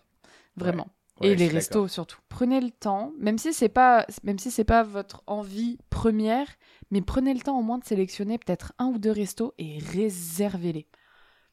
Vraiment. 0.56 0.88
Ouais, 1.20 1.30
Et 1.30 1.36
les 1.36 1.50
restos 1.50 1.90
surtout. 1.90 2.20
Prenez 2.30 2.62
le 2.62 2.72
temps, 2.72 3.12
même 3.20 3.38
si 3.38 3.52
c'est 3.52 3.68
pas, 3.68 4.06
même 4.24 4.40
si 4.40 4.52
c'est 4.52 4.64
pas 4.64 4.84
votre 4.84 5.22
envie 5.28 5.78
première, 5.90 6.48
mais 6.92 7.02
prenez 7.02 7.34
le 7.34 7.40
temps 7.42 7.60
au 7.60 7.64
moins 7.64 7.78
de 7.78 7.86
sélectionner 7.86 8.38
peut-être 8.38 8.74
un 8.80 8.88
ou 8.88 8.98
deux 8.98 9.12
restos 9.12 9.54
et 9.58 9.80
réservez-les. 9.80 10.88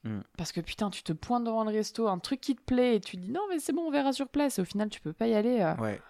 Mm. 0.05 0.20
Parce 0.37 0.53
que 0.53 0.61
putain, 0.61 0.90
tu 0.90 1.03
te 1.03 1.12
pointes 1.12 1.44
devant 1.44 1.64
le 1.64 1.70
resto, 1.70 2.09
un 2.09 2.18
truc 2.18 2.40
qui 2.40 2.55
te 2.55 2.62
plaît 2.62 2.96
et 2.96 3.01
tu 3.01 3.16
dis 3.16 3.31
non 3.31 3.40
mais 3.51 3.59
c'est 3.59 3.72
bon, 3.72 3.83
on 3.83 3.90
verra 3.90 4.12
sur 4.12 4.29
place. 4.29 4.59
Et 4.59 4.62
au 4.62 4.64
final, 4.64 4.88
tu 4.88 5.01
peux 5.01 5.12
pas 5.12 5.27
y 5.27 5.35
aller. 5.35 5.61
euh, 5.61 5.75
Ouais. 5.77 6.01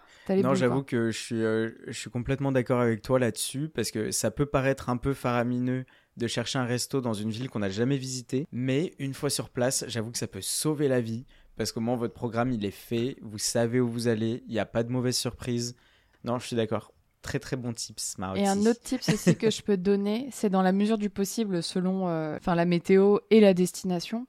Non, 0.42 0.54
j'avoue 0.54 0.82
que 0.82 1.12
je 1.12 1.18
suis, 1.18 1.42
euh, 1.42 1.70
je 1.86 1.92
suis 1.92 2.10
complètement 2.10 2.50
d'accord 2.50 2.80
avec 2.80 3.00
toi 3.00 3.18
là-dessus 3.20 3.68
parce 3.68 3.92
que 3.92 4.10
ça 4.10 4.32
peut 4.32 4.46
paraître 4.46 4.88
un 4.88 4.96
peu 4.96 5.14
faramineux 5.14 5.84
de 6.16 6.26
chercher 6.26 6.58
un 6.58 6.64
resto 6.64 7.00
dans 7.00 7.12
une 7.12 7.30
ville 7.30 7.48
qu'on 7.48 7.60
n'a 7.60 7.68
jamais 7.68 7.96
visitée, 7.96 8.48
mais 8.50 8.92
une 8.98 9.14
fois 9.14 9.30
sur 9.30 9.50
place, 9.50 9.84
j'avoue 9.86 10.10
que 10.10 10.18
ça 10.18 10.26
peut 10.26 10.40
sauver 10.40 10.88
la 10.88 11.00
vie 11.00 11.26
parce 11.56 11.70
qu'au 11.70 11.80
moins 11.80 11.94
votre 11.96 12.14
programme 12.14 12.50
il 12.50 12.64
est 12.64 12.70
fait, 12.72 13.16
vous 13.22 13.38
savez 13.38 13.80
où 13.80 13.88
vous 13.88 14.08
allez, 14.08 14.42
il 14.48 14.52
n'y 14.52 14.58
a 14.58 14.66
pas 14.66 14.82
de 14.82 14.90
mauvaise 14.90 15.16
surprise. 15.16 15.76
Non, 16.24 16.38
je 16.40 16.46
suis 16.48 16.56
d'accord. 16.56 16.92
Très 17.26 17.40
très 17.40 17.56
bon 17.56 17.72
tips, 17.72 18.18
Marie. 18.18 18.40
Et 18.40 18.46
un 18.46 18.60
autre 18.66 18.80
tips 18.80 19.08
aussi 19.08 19.34
que 19.34 19.50
je 19.50 19.62
peux 19.62 19.76
donner, 19.76 20.28
c'est 20.30 20.48
dans 20.48 20.62
la 20.62 20.70
mesure 20.70 20.96
du 20.96 21.10
possible 21.10 21.60
selon 21.60 22.08
euh, 22.08 22.36
enfin, 22.36 22.54
la 22.54 22.64
météo 22.64 23.18
et 23.30 23.40
la 23.40 23.52
destination, 23.52 24.28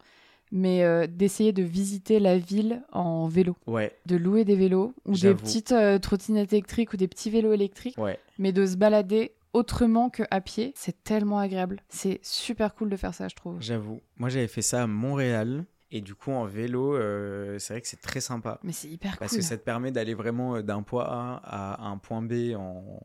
mais 0.51 0.83
euh, 0.83 1.05
d'essayer 1.05 1.53
de 1.53 1.61
visiter 1.61 2.19
la 2.19 2.39
ville 2.39 2.81
en 2.91 3.27
vélo, 3.27 3.55
Ouais, 3.67 3.95
de 4.07 4.15
louer 4.15 4.45
des 4.45 4.55
vélos 4.55 4.95
ou 5.05 5.13
des 5.13 5.35
petites 5.35 5.73
euh, 5.73 5.99
trottinettes 5.99 6.53
électriques 6.53 6.91
ou 6.93 6.97
des 6.97 7.07
petits 7.07 7.29
vélos 7.29 7.53
électriques, 7.53 7.99
ouais. 7.99 8.17
mais 8.39 8.51
de 8.51 8.65
se 8.65 8.77
balader 8.77 9.33
autrement 9.53 10.09
que 10.09 10.23
à 10.31 10.41
pied, 10.41 10.73
c'est 10.75 11.03
tellement 11.03 11.37
agréable. 11.37 11.81
C'est 11.89 12.19
super 12.23 12.73
cool 12.73 12.89
de 12.89 12.97
faire 12.97 13.13
ça, 13.13 13.27
je 13.27 13.35
trouve. 13.35 13.57
J'avoue. 13.59 14.01
Moi, 14.17 14.29
j'avais 14.29 14.47
fait 14.47 14.63
ça 14.63 14.81
à 14.83 14.87
Montréal. 14.87 15.65
Et 15.91 16.01
du 16.01 16.15
coup, 16.15 16.31
en 16.31 16.45
vélo, 16.45 16.95
euh, 16.95 17.57
c'est 17.59 17.73
vrai 17.73 17.81
que 17.81 17.87
c'est 17.87 18.01
très 18.01 18.19
sympa. 18.19 18.59
Mais 18.63 18.73
c'est 18.73 18.89
hyper 18.89 19.17
Parce 19.17 19.31
cool. 19.31 19.39
que 19.39 19.43
ça 19.45 19.57
te 19.57 19.63
permet 19.63 19.91
d'aller 19.91 20.13
vraiment 20.13 20.55
euh, 20.57 20.61
d'un 20.61 20.83
point 20.83 21.05
A 21.05 21.41
à 21.43 21.87
un 21.87 21.97
point 21.97 22.21
B 22.21 22.53
en 22.57 23.01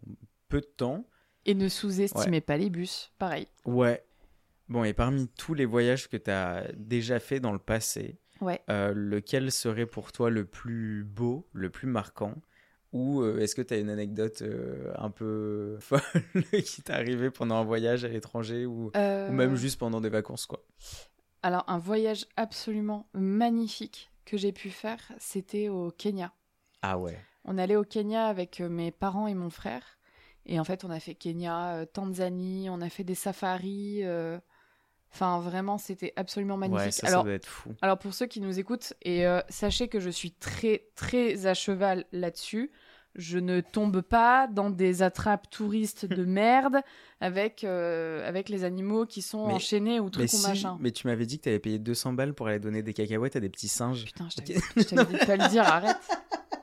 peu 0.48 0.60
de 0.60 0.66
temps. 0.66 1.06
Et 1.46 1.54
ne 1.54 1.68
sous-estimez 1.68 2.40
pas 2.40 2.56
les 2.56 2.70
bus, 2.70 3.12
pareil. 3.18 3.46
Ouais. 3.64 4.04
Bon, 4.68 4.84
et 4.84 4.92
parmi 4.94 5.28
tous 5.28 5.54
les 5.54 5.64
voyages 5.66 6.08
que 6.08 6.16
tu 6.16 6.30
as 6.30 6.66
déjà 6.76 7.18
fait 7.20 7.40
dans 7.40 7.52
le 7.52 7.58
passé, 7.58 8.18
Ouais. 8.40 8.60
euh, 8.70 8.92
lequel 8.94 9.52
serait 9.52 9.86
pour 9.86 10.10
toi 10.12 10.30
le 10.30 10.44
plus 10.44 11.04
beau, 11.04 11.48
le 11.52 11.70
plus 11.70 11.86
marquant? 11.86 12.34
Ou 12.92 13.22
euh, 13.22 13.38
est-ce 13.38 13.54
que 13.54 13.62
tu 13.62 13.72
as 13.74 13.78
une 13.78 13.88
anecdote 13.90 14.42
euh, 14.42 14.92
un 14.96 15.10
peu 15.10 15.76
folle 15.80 16.00
qui 16.64 16.82
t'est 16.82 16.92
arrivée 16.92 17.30
pendant 17.30 17.56
un 17.56 17.64
voyage 17.64 18.04
à 18.04 18.08
l'étranger 18.08 18.66
ou, 18.66 18.90
Euh, 18.96 19.28
ou 19.28 19.32
même 19.32 19.54
juste 19.56 19.78
pendant 19.78 20.00
des 20.00 20.10
vacances, 20.10 20.46
quoi? 20.46 20.64
Alors, 21.42 21.64
un 21.68 21.78
voyage 21.78 22.26
absolument 22.36 23.08
magnifique 23.14 24.10
que 24.24 24.36
j'ai 24.36 24.52
pu 24.52 24.70
faire, 24.70 25.00
c'était 25.18 25.68
au 25.68 25.90
Kenya. 25.90 26.32
Ah 26.82 26.98
ouais. 26.98 27.18
On 27.44 27.58
allait 27.58 27.76
au 27.76 27.84
Kenya 27.84 28.26
avec 28.26 28.60
euh, 28.60 28.68
mes 28.68 28.92
parents 28.92 29.26
et 29.26 29.34
mon 29.34 29.50
frère. 29.50 29.82
Et 30.46 30.60
en 30.60 30.64
fait, 30.64 30.84
on 30.84 30.90
a 30.90 31.00
fait 31.00 31.14
Kenya, 31.14 31.74
euh, 31.74 31.84
Tanzanie, 31.86 32.68
on 32.70 32.80
a 32.80 32.88
fait 32.88 33.04
des 33.04 33.14
safaris. 33.16 34.00
euh, 34.04 34.38
Enfin, 35.14 35.40
vraiment, 35.40 35.76
c'était 35.76 36.14
absolument 36.16 36.56
magnifique. 36.56 36.86
Ouais, 36.86 36.90
ça, 36.92 37.06
alors, 37.08 37.20
ça 37.20 37.24
doit 37.24 37.34
être 37.34 37.46
fou. 37.46 37.74
alors, 37.82 37.98
pour 37.98 38.14
ceux 38.14 38.24
qui 38.24 38.40
nous 38.40 38.58
écoutent, 38.58 38.94
et 39.02 39.26
euh, 39.26 39.42
sachez 39.50 39.88
que 39.88 40.00
je 40.00 40.08
suis 40.08 40.32
très, 40.32 40.86
très 40.94 41.44
à 41.46 41.52
cheval 41.52 42.06
là-dessus. 42.12 42.70
Je 43.14 43.38
ne 43.38 43.60
tombe 43.60 44.00
pas 44.00 44.46
dans 44.46 44.70
des 44.70 45.02
attrapes 45.02 45.50
touristes 45.50 46.06
de 46.06 46.24
merde 46.26 46.80
avec, 47.20 47.62
euh, 47.64 48.26
avec 48.26 48.48
les 48.48 48.64
animaux 48.64 49.04
qui 49.06 49.20
sont 49.22 49.46
Mais- 49.48 49.54
enchaînés 49.54 50.00
ou 50.00 50.08
trucs 50.10 50.32
ou 50.32 50.36
si, 50.36 50.46
machin. 50.46 50.76
mais 50.80 50.90
tu 50.92 51.06
m'avais 51.06 51.26
dit 51.26 51.38
que 51.38 51.44
tu 51.44 51.48
avais 51.50 51.58
payé 51.58 51.78
200 51.78 52.14
balles 52.14 52.32
pour 52.34 52.46
aller 52.48 52.58
donner 52.58 52.82
des 52.82 52.94
cacahuètes 52.94 53.36
à 53.36 53.40
des 53.40 53.50
petits 53.50 53.68
singes. 53.68 54.04
Putain, 54.06 54.28
je 54.34 54.40
Ok. 54.40 54.46
t'avais 54.46 54.60
je 54.76 54.82
t'avais 54.94 55.04
dit 55.12 55.20
de 55.20 55.26
pas 55.26 55.36
le 55.36 55.48
dire, 55.50 55.62
arrête. 55.64 55.96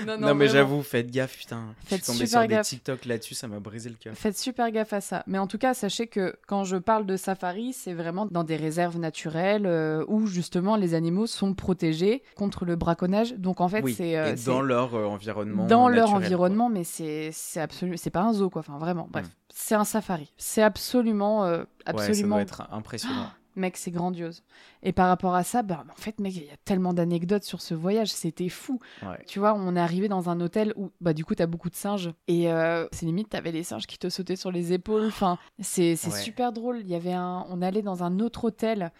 Non, 0.06 0.18
non, 0.18 0.34
mais 0.34 0.48
j'avoue, 0.48 0.82
faites 0.82 1.10
gaffe, 1.10 1.36
putain. 1.36 1.74
Faites 1.84 2.00
je 2.00 2.04
suis 2.04 2.12
tombé 2.12 2.26
super 2.26 2.40
sur 2.40 2.48
gaffe. 2.48 2.62
des 2.70 2.76
TikTok 2.76 3.04
là-dessus, 3.04 3.34
ça 3.34 3.48
m'a 3.48 3.60
brisé 3.60 3.88
le 3.90 3.96
cœur. 3.96 4.14
Faites 4.14 4.38
super 4.38 4.70
gaffe 4.70 4.92
à 4.92 5.00
ça. 5.00 5.22
Mais 5.26 5.38
en 5.38 5.46
tout 5.46 5.58
cas, 5.58 5.74
sachez 5.74 6.06
que 6.06 6.36
quand 6.46 6.64
je 6.64 6.76
parle 6.76 7.06
de 7.06 7.16
safari, 7.16 7.72
c'est 7.72 7.92
vraiment 7.92 8.26
dans 8.26 8.44
des 8.44 8.56
réserves 8.56 8.98
naturelles 8.98 9.66
euh, 9.66 10.04
où 10.08 10.26
justement 10.26 10.76
les 10.76 10.94
animaux 10.94 11.26
sont 11.26 11.54
protégés 11.54 12.22
contre 12.36 12.64
le 12.64 12.76
braconnage. 12.76 13.34
Donc 13.34 13.60
en 13.60 13.68
fait, 13.68 13.82
oui, 13.82 13.94
c'est 13.94 14.16
euh, 14.16 14.34
dans 14.46 14.62
leur 14.62 14.94
euh, 14.94 15.04
environnement. 15.06 15.66
dans 15.66 15.88
leur 15.88 16.12
environnement, 16.14 16.68
mais 16.68 16.84
c'est 16.84 17.30
c'est 17.32 17.60
absolument, 17.60 17.96
c'est 17.98 18.10
pas 18.10 18.22
un 18.22 18.32
zoo 18.32 18.50
quoi. 18.50 18.60
Enfin 18.60 18.78
vraiment, 18.78 19.08
bref, 19.10 19.26
Mm. 19.26 19.30
c'est 19.52 19.74
un 19.74 19.84
safari. 19.84 20.32
C'est 20.36 20.62
absolument, 20.62 21.40
quoi. 21.40 21.58
Ouais, 21.58 21.64
ça 21.86 21.90
absolument 21.90 22.36
doit 22.36 22.42
être 22.42 22.68
impressionnant. 22.72 23.30
Mec, 23.56 23.76
c'est 23.76 23.90
grandiose. 23.90 24.42
Et 24.82 24.92
par 24.92 25.08
rapport 25.08 25.34
à 25.34 25.42
ça, 25.42 25.62
bah, 25.62 25.84
en 25.90 26.00
fait, 26.00 26.20
mec, 26.20 26.34
il 26.36 26.44
y 26.44 26.50
a 26.50 26.56
tellement 26.64 26.94
d'anecdotes 26.94 27.42
sur 27.44 27.60
ce 27.60 27.74
voyage, 27.74 28.08
c'était 28.12 28.48
fou. 28.48 28.78
Ouais. 29.02 29.22
Tu 29.26 29.38
vois, 29.38 29.54
on 29.54 29.74
est 29.76 29.80
arrivé 29.80 30.08
dans 30.08 30.30
un 30.30 30.40
hôtel 30.40 30.72
où, 30.76 30.90
bah, 31.00 31.12
du 31.12 31.24
coup, 31.24 31.34
t'as 31.34 31.46
beaucoup 31.46 31.68
de 31.68 31.74
singes. 31.74 32.10
Et 32.28 32.50
euh, 32.52 32.86
c'est 32.92 33.06
limite, 33.06 33.30
t'avais 33.30 33.52
les 33.52 33.64
singes 33.64 33.86
qui 33.86 33.98
te 33.98 34.08
sautaient 34.08 34.36
sur 34.36 34.52
les 34.52 34.72
épaules. 34.72 35.06
Enfin, 35.06 35.36
c'est 35.58 35.90
Ouais. 35.92 36.10
super 36.20 36.52
drôle. 36.52 36.78
Il 36.80 36.88
y 36.88 36.94
avait 36.94 37.12
un... 37.12 37.44
On 37.48 37.60
allait 37.60 37.82
dans 37.82 38.04
un 38.04 38.20
autre 38.20 38.44
hôtel 38.44 38.92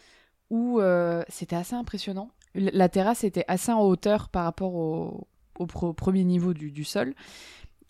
où 0.50 0.80
euh, 0.80 1.22
c'était 1.28 1.56
assez 1.56 1.74
impressionnant. 1.76 2.30
La 2.56 2.88
terrasse 2.88 3.22
était 3.22 3.44
assez 3.46 3.70
en 3.70 3.82
hauteur 3.82 4.28
par 4.28 4.42
rapport 4.44 4.74
au, 4.74 5.28
au 5.60 5.66
pro- 5.66 5.92
premier 5.92 6.24
niveau 6.24 6.54
du, 6.54 6.72
du 6.72 6.82
sol. 6.82 7.14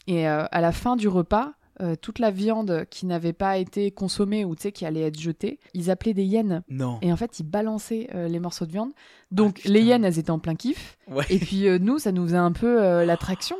Et 0.06 0.28
euh, 0.28 0.44
à 0.50 0.60
la 0.60 0.72
fin 0.72 0.96
du 0.96 1.08
repas, 1.08 1.52
euh, 1.80 1.96
toute 1.96 2.18
la 2.18 2.30
viande 2.30 2.84
qui 2.90 3.06
n'avait 3.06 3.32
pas 3.32 3.58
été 3.58 3.90
consommée 3.90 4.44
ou 4.44 4.54
qui 4.54 4.84
allait 4.84 5.02
être 5.02 5.18
jetée, 5.18 5.58
ils 5.74 5.90
appelaient 5.90 6.14
des 6.14 6.24
hyènes. 6.24 6.62
Non. 6.68 6.98
Et 7.02 7.12
en 7.12 7.16
fait, 7.16 7.38
ils 7.40 7.44
balançaient 7.44 8.08
euh, 8.14 8.28
les 8.28 8.38
morceaux 8.38 8.66
de 8.66 8.72
viande. 8.72 8.92
Donc 9.30 9.54
Ah, 9.58 9.62
putain. 9.62 9.72
les 9.72 9.82
hyènes, 9.82 10.04
elles 10.04 10.18
étaient 10.18 10.30
en 10.30 10.38
plein 10.38 10.54
kiff. 10.54 10.98
Ouais. 11.08 11.24
Et 11.30 11.38
puis 11.38 11.68
euh, 11.68 11.78
nous, 11.78 11.98
ça 11.98 12.12
nous 12.12 12.24
faisait 12.24 12.36
un 12.36 12.52
peu 12.52 13.04
l'attraction. 13.04 13.56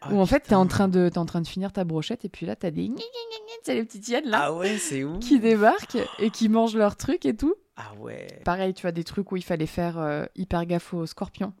Ah, 0.00 0.12
où 0.12 0.18
en 0.18 0.26
fait, 0.26 0.40
t'es 0.40 0.54
en, 0.54 0.66
train 0.66 0.88
de, 0.88 1.08
t'es 1.08 1.18
en 1.18 1.26
train 1.26 1.40
de 1.40 1.46
finir 1.48 1.72
ta 1.72 1.84
brochette. 1.84 2.24
Et 2.24 2.28
puis 2.28 2.46
là, 2.46 2.56
t'as 2.56 2.70
des... 2.70 2.90
C'est 3.64 3.74
les 3.74 3.84
petites 3.84 4.08
hyènes 4.08 4.28
là. 4.28 4.44
Ah 4.44 4.54
ouais, 4.54 4.78
c'est 4.78 5.04
où 5.04 5.18
Qui 5.18 5.40
débarquent 5.40 5.98
et 6.20 6.30
qui 6.30 6.48
mangent 6.48 6.76
leurs 6.76 6.96
trucs 6.96 7.26
et 7.26 7.34
tout. 7.34 7.54
Ah 7.76 7.92
ouais. 8.00 8.26
Pareil, 8.44 8.72
tu 8.74 8.82
vois, 8.82 8.92
des 8.92 9.04
trucs 9.04 9.30
où 9.32 9.36
il 9.36 9.44
fallait 9.44 9.66
faire 9.66 10.26
hyper 10.36 10.64
gaffe 10.66 10.94
aux 10.94 11.06
scorpions. 11.06 11.52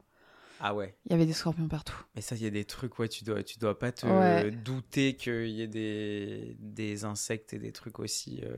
Ah 0.60 0.74
ouais. 0.74 0.96
Il 1.06 1.12
y 1.12 1.14
avait 1.14 1.26
des 1.26 1.32
scorpions 1.32 1.68
partout. 1.68 1.96
Mais 2.16 2.20
ça, 2.20 2.34
il 2.34 2.42
y 2.42 2.46
a 2.46 2.50
des 2.50 2.64
trucs, 2.64 2.98
ouais, 2.98 3.08
tu 3.08 3.24
dois, 3.24 3.42
tu 3.42 3.58
dois 3.58 3.78
pas 3.78 3.92
te 3.92 4.06
Ouais. 4.06 4.50
douter 4.50 5.14
qu'il 5.14 5.48
y 5.50 5.62
ait 5.62 5.66
des, 5.68 6.56
des 6.58 7.04
insectes 7.04 7.52
et 7.54 7.58
des 7.58 7.72
trucs 7.72 7.98
aussi 8.00 8.42
euh, 8.44 8.56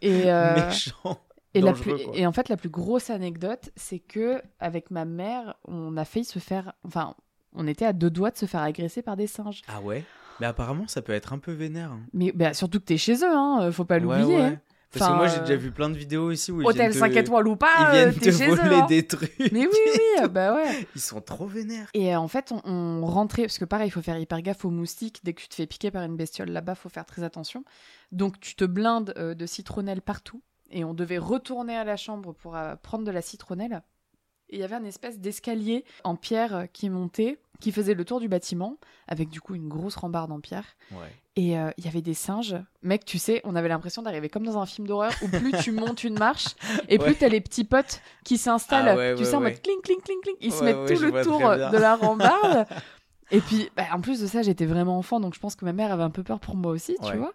Et, 0.00 0.30
euh, 0.32 0.54
méchants. 0.66 1.20
Et, 1.54 1.60
la 1.60 1.72
plus- 1.72 2.00
et 2.14 2.26
en 2.26 2.32
fait, 2.32 2.48
la 2.48 2.56
plus 2.56 2.68
grosse 2.70 3.10
anecdote, 3.10 3.70
c'est 3.76 3.98
que 3.98 4.40
avec 4.60 4.90
ma 4.90 5.04
mère, 5.04 5.56
on 5.64 5.96
a 5.96 6.04
failli 6.04 6.24
se 6.24 6.38
faire. 6.38 6.72
Enfin, 6.84 7.14
on 7.54 7.66
était 7.66 7.84
à 7.84 7.92
deux 7.92 8.08
doigts 8.10 8.30
de 8.30 8.38
se 8.38 8.46
faire 8.46 8.62
agresser 8.62 9.02
par 9.02 9.16
des 9.16 9.26
singes. 9.26 9.60
Ah 9.68 9.80
ouais 9.82 10.04
Mais 10.40 10.46
apparemment, 10.46 10.86
ça 10.88 11.02
peut 11.02 11.12
être 11.12 11.32
un 11.34 11.38
peu 11.38 11.52
vénère. 11.52 11.92
hein. 11.92 12.00
Mais 12.14 12.32
bah, 12.32 12.54
surtout 12.54 12.78
que 12.80 12.84
t'es 12.86 12.96
chez 12.96 13.16
eux, 13.16 13.30
hein, 13.36 13.70
faut 13.72 13.84
pas 13.84 13.98
l'oublier. 13.98 14.36
ouais. 14.36 14.42
hein. 14.42 14.60
Parce 14.92 15.10
que 15.10 15.16
moi, 15.16 15.26
j'ai 15.28 15.40
déjà 15.40 15.54
euh, 15.54 15.56
vu 15.56 15.70
plein 15.70 15.88
de 15.90 15.96
vidéos 15.96 16.30
ici 16.30 16.52
où 16.52 16.60
ils 16.60 16.66
Hôtel 16.66 16.90
viennent 16.90 17.00
5 17.00 17.12
te- 17.12 17.18
étoiles 17.18 17.48
ou 17.48 17.52
Ils 17.52 17.56
pas, 17.56 17.88
euh, 17.88 18.10
viennent 18.10 18.14
te 18.14 18.30
voler 18.30 18.76
hein. 18.76 18.86
des 18.86 19.06
trucs. 19.06 19.32
Mais 19.52 19.66
oui, 19.66 19.78
oui, 19.86 20.28
bah 20.28 20.54
ouais. 20.54 20.86
Ils 20.94 21.00
sont 21.00 21.20
trop 21.20 21.46
vénères. 21.46 21.88
Et 21.94 22.14
euh, 22.14 22.18
en 22.18 22.28
fait, 22.28 22.52
on, 22.64 23.06
rentrait, 23.06 23.42
parce 23.42 23.58
que 23.58 23.64
pareil, 23.64 23.88
il 23.88 23.90
faut 23.90 24.02
faire 24.02 24.18
hyper 24.18 24.42
gaffe 24.42 24.64
aux 24.64 24.70
moustiques. 24.70 25.20
Dès 25.24 25.32
que 25.32 25.40
tu 25.40 25.48
te 25.48 25.54
fais 25.54 25.66
piquer 25.66 25.90
par 25.90 26.02
une 26.02 26.16
bestiole 26.16 26.50
là-bas, 26.50 26.74
faut 26.74 26.88
faire 26.88 27.06
très 27.06 27.22
attention. 27.22 27.64
Donc 28.10 28.38
tu 28.40 28.54
te 28.54 28.64
blindes 28.64 29.14
euh, 29.16 29.34
de 29.34 29.46
citronnelle 29.46 30.02
partout. 30.02 30.42
Et 30.70 30.84
on 30.84 30.94
devait 30.94 31.18
retourner 31.18 31.76
à 31.76 31.84
la 31.84 31.96
chambre 31.96 32.32
pour 32.32 32.56
euh, 32.56 32.76
prendre 32.76 33.04
de 33.04 33.10
la 33.10 33.22
citronnelle. 33.22 33.82
Et 34.48 34.56
il 34.56 34.60
y 34.60 34.64
avait 34.64 34.74
un 34.76 34.84
espèce 34.84 35.18
d'escalier 35.18 35.84
en 36.04 36.16
pierre 36.16 36.54
euh, 36.54 36.64
qui 36.66 36.90
montait, 36.90 37.38
qui 37.62 37.72
faisait 37.72 37.94
le 37.94 38.04
tour 38.04 38.20
du 38.20 38.28
bâtiment, 38.28 38.76
avec 39.08 39.30
du 39.30 39.40
coup 39.40 39.54
une 39.54 39.68
grosse 39.68 39.94
rambarde 39.96 40.32
en 40.32 40.40
pierre. 40.40 40.64
Ouais. 40.90 41.06
Et 41.36 41.56
euh, 41.58 41.70
il 41.78 41.84
y 41.84 41.88
avait 41.88 42.02
des 42.02 42.12
singes. 42.12 42.56
Mec, 42.82 43.04
tu 43.04 43.18
sais, 43.18 43.40
on 43.44 43.54
avait 43.54 43.68
l'impression 43.68 44.02
d'arriver 44.02 44.28
comme 44.28 44.44
dans 44.44 44.58
un 44.58 44.66
film 44.66 44.86
d'horreur 44.86 45.12
où 45.22 45.28
plus 45.28 45.52
tu 45.62 45.72
montes 45.72 46.04
une 46.04 46.18
marche 46.18 46.48
et 46.88 46.98
plus 46.98 47.12
Ouais. 47.12 47.16
t'as 47.18 47.28
les 47.28 47.40
petits 47.40 47.64
potes 47.64 48.02
qui 48.24 48.36
s'installent. 48.36 48.88
Ah 48.88 48.96
ouais, 48.96 49.14
tu 49.14 49.24
sais, 49.24 49.34
en 49.36 49.40
mode 49.40 49.60
cling, 49.62 49.80
cling, 49.80 50.00
cling, 50.02 50.20
cling. 50.22 50.36
Ils 50.40 50.52
se 50.52 50.64
mettent 50.64 50.86
tout 50.86 51.00
le 51.02 51.22
tour 51.22 51.38
bien. 51.38 51.70
de 51.70 51.78
la 51.78 51.94
rambarde. 51.96 52.66
et 53.30 53.40
puis, 53.40 53.70
bah, 53.76 53.84
en 53.92 54.00
plus 54.00 54.20
de 54.20 54.26
ça, 54.26 54.42
j'étais 54.42 54.66
vraiment 54.66 54.98
enfant, 54.98 55.20
donc 55.20 55.34
je 55.34 55.40
pense 55.40 55.54
que 55.54 55.64
ma 55.64 55.72
mère 55.72 55.92
avait 55.92 56.02
un 56.02 56.10
peu 56.10 56.22
peur 56.24 56.40
pour 56.40 56.56
moi 56.56 56.72
aussi, 56.72 56.96
tu 57.02 57.16
vois. 57.16 57.32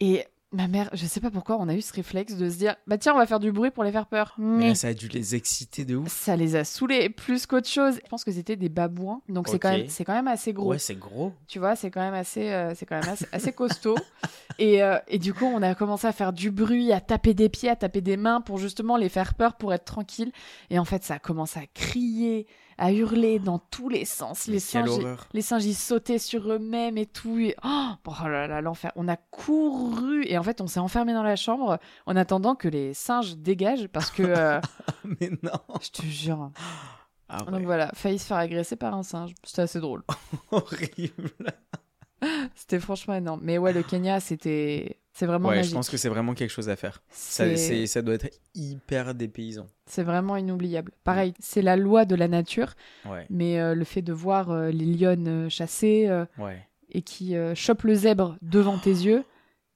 Et 0.00 0.24
ma 0.52 0.68
mère, 0.68 0.90
je 0.92 1.06
sais 1.06 1.20
pas 1.20 1.30
pourquoi, 1.30 1.56
on 1.58 1.68
a 1.68 1.74
eu 1.74 1.80
ce 1.80 1.92
réflexe 1.92 2.34
de 2.34 2.48
se 2.48 2.56
dire, 2.56 2.76
bah 2.86 2.98
tiens, 2.98 3.14
on 3.14 3.18
va 3.18 3.26
faire 3.26 3.40
du 3.40 3.52
bruit 3.52 3.70
pour 3.70 3.84
les 3.84 3.92
faire 3.92 4.06
peur. 4.06 4.34
Mais 4.38 4.68
là, 4.68 4.74
ça 4.74 4.88
a 4.88 4.94
dû 4.94 5.08
les 5.08 5.34
exciter 5.34 5.84
de 5.84 5.96
ouf. 5.96 6.08
ça 6.08 6.36
les 6.36 6.56
a 6.56 6.64
saoulés 6.64 7.08
plus 7.08 7.46
qu'autre 7.46 7.68
chose. 7.68 7.98
Je 8.04 8.08
pense 8.08 8.24
que 8.24 8.32
c'était 8.32 8.56
des 8.56 8.68
babouins, 8.68 9.22
donc 9.28 9.48
c'est 9.48 9.58
quand 9.58 9.70
même, 9.70 9.88
c'est 9.88 10.04
quand 10.04 10.14
même 10.14 10.28
assez 10.28 10.52
gros. 10.52 10.70
Ouais, 10.70 10.78
c'est 10.78 10.94
gros. 10.94 11.32
Tu 11.48 11.58
vois, 11.58 11.76
c'est 11.76 11.90
quand 11.90 12.00
même 12.00 12.14
assez, 12.14 12.50
euh, 12.50 12.74
c'est 12.74 12.86
quand 12.86 13.00
même 13.00 13.08
assez, 13.08 13.26
assez 13.32 13.52
costaud. 13.52 13.96
Et, 14.58 14.82
euh, 14.82 14.98
et 15.08 15.18
du 15.18 15.32
coup, 15.32 15.46
on 15.46 15.62
a 15.62 15.74
commencé 15.74 16.06
à 16.06 16.12
faire 16.12 16.34
du 16.34 16.50
bruit, 16.50 16.92
à 16.92 17.00
taper 17.00 17.32
des 17.32 17.48
pieds, 17.48 17.70
à 17.70 17.76
taper 17.76 18.02
des 18.02 18.18
mains 18.18 18.42
pour 18.42 18.58
justement 18.58 18.98
les 18.98 19.08
faire 19.08 19.32
peur, 19.32 19.54
pour 19.54 19.72
être 19.72 19.86
tranquille. 19.86 20.30
Et 20.68 20.78
en 20.78 20.84
fait, 20.84 21.02
ça 21.04 21.14
a 21.14 21.18
commencé 21.18 21.58
à 21.58 21.64
crier, 21.72 22.46
à 22.78 22.92
hurler 22.92 23.38
dans 23.38 23.58
tous 23.58 23.88
les 23.88 24.04
sens. 24.04 24.46
Mais 24.48 24.54
Les 24.54 24.60
singes, 24.60 24.98
les 25.32 25.42
singes, 25.42 25.64
ils 25.64 25.74
sautaient 25.74 26.18
sur 26.18 26.50
eux-mêmes 26.52 26.98
et 26.98 27.06
tout. 27.06 27.38
Et... 27.38 27.54
Oh, 27.64 27.90
oh 28.06 28.28
là 28.28 28.46
là, 28.46 28.60
l'enfer. 28.60 28.92
On 28.96 29.08
a 29.08 29.16
couru 29.16 30.24
et 30.26 30.38
en 30.38 30.42
fait, 30.42 30.60
on 30.60 30.66
s'est 30.66 30.80
enfermé 30.80 31.12
dans 31.12 31.22
la 31.22 31.36
chambre 31.36 31.78
en 32.06 32.16
attendant 32.16 32.54
que 32.54 32.68
les 32.68 32.94
singes 32.94 33.36
dégagent 33.36 33.88
parce 33.88 34.10
que, 34.10 34.22
euh, 34.22 34.60
Mais 35.04 35.30
non. 35.42 35.52
je 35.80 35.90
te 35.90 36.02
jure. 36.02 36.50
Ah 37.28 37.38
Donc 37.50 37.62
voilà, 37.62 37.90
failli 37.94 38.18
se 38.18 38.26
faire 38.26 38.36
agresser 38.36 38.76
par 38.76 38.94
un 38.94 39.02
singe. 39.02 39.32
C'était 39.42 39.62
assez 39.62 39.80
drôle. 39.80 40.02
Horrible. 40.50 41.30
C'était 42.54 42.80
franchement 42.80 43.14
énorme. 43.14 43.40
Mais 43.42 43.58
ouais, 43.58 43.72
le 43.72 43.82
Kenya, 43.82 44.20
c'était. 44.20 44.98
C'est 45.14 45.26
vraiment 45.26 45.50
Ouais, 45.50 45.56
magique. 45.56 45.72
je 45.72 45.74
pense 45.74 45.90
que 45.90 45.98
c'est 45.98 46.08
vraiment 46.08 46.32
quelque 46.32 46.48
chose 46.50 46.70
à 46.70 46.76
faire. 46.76 47.02
Ça, 47.10 47.44
ça 47.86 48.00
doit 48.02 48.14
être 48.14 48.30
hyper 48.54 49.14
dépaysant. 49.14 49.66
c'est 49.84 50.02
vraiment 50.04 50.36
inoubliable. 50.38 50.90
Pareil, 51.04 51.34
c'est 51.38 51.60
la 51.60 51.76
loi 51.76 52.06
de 52.06 52.14
la 52.14 52.28
nature, 52.28 52.72
Ouais, 53.04 53.26
mais 53.28 53.60
euh, 53.60 53.74
le 53.74 53.84
fait 53.84 54.00
de 54.00 54.12
voir 54.14 54.50
euh, 54.50 54.70
les 54.70 54.86
lionnes 54.86 55.28
euh, 55.28 55.48
chasser 55.50 56.06
euh, 56.08 56.24
et 56.90 57.02
qui 57.02 57.34
chopent 57.54 57.82
le 57.84 57.94
zèbre 57.94 58.36
devant 58.40 58.78
tes 58.78 58.90
yeux, 58.90 59.24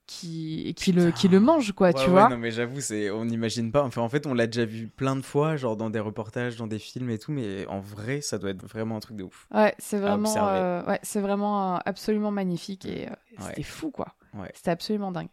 qui, 0.06 0.74
le, 0.92 1.10
qui 1.10 1.28
le 1.28 1.40
mangent, 1.40 1.72
quoi, 1.72 1.92
Ouais, 1.92 2.00
tu 2.00 2.10
ouais, 2.10 2.10
vois. 2.10 2.28
non, 2.28 2.38
mais 2.38 2.50
j'avoue, 2.50 2.80
c'est, 2.80 3.10
on 3.10 3.24
n'imagine 3.24 3.70
pas. 3.70 3.82
Enfin, 3.84 4.02
en 4.02 4.08
fait, 4.08 4.26
on 4.26 4.34
l'a 4.34 4.46
déjà 4.46 4.64
vu 4.64 4.88
plein 4.88 5.16
de 5.16 5.22
fois, 5.22 5.56
genre 5.56 5.76
dans 5.76 5.88
des 5.88 6.00
reportages, 6.00 6.56
dans 6.56 6.66
des 6.66 6.78
films 6.78 7.10
et 7.10 7.18
tout, 7.18 7.32
mais 7.32 7.66
en 7.66 7.80
vrai, 7.80 8.20
ça 8.20 8.38
doit 8.38 8.50
être 8.50 8.64
vraiment 8.66 8.96
un 8.96 9.00
truc 9.00 9.16
de 9.16 9.24
ouf. 9.24 9.46
Ouais, 9.54 9.74
c'est 9.78 9.98
vraiment, 9.98 10.48
euh, 10.48 10.84
ouais, 10.84 10.98
c'est 11.02 11.20
vraiment 11.20 11.76
euh, 11.76 11.78
absolument 11.84 12.30
magnifique 12.30 12.86
et 12.86 13.08
euh, 13.08 13.12
Ouais. 13.38 13.44
c'était 13.48 13.62
fou, 13.62 13.90
quoi. 13.90 14.14
C'était 14.54 14.70
absolument 14.70 15.12
dingue. 15.12 15.28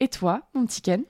Et 0.00 0.08
toi, 0.08 0.42
mon 0.54 0.66
petit 0.66 0.82
Ken? 0.82 1.04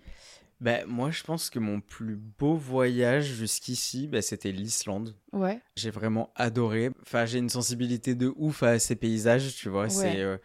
Ben, 0.61 0.87
moi, 0.87 1.11
je 1.11 1.23
pense 1.25 1.51
que 1.51 1.59
mon 1.59 1.81
plus 1.81 2.17
beau 2.17 2.55
voyage 2.55 3.25
jusqu'ici, 3.27 4.07
ben, 4.09 4.23
c'était 4.23 4.53
l'Islande. 4.53 5.15
Ouais, 5.33 5.61
J'ai 5.77 5.91
vraiment 5.91 6.33
adoré. 6.37 6.91
Enfin, 7.03 7.27
j'ai 7.27 7.39
une 7.39 7.49
sensibilité 7.51 8.15
de 8.15 8.33
ouf 8.37 8.63
à 8.63 8.79
ces 8.79 8.97
paysages, 8.97 9.55
tu 9.57 9.69
vois. 9.69 9.89
C'est 9.89 10.21
euh, 10.23 10.39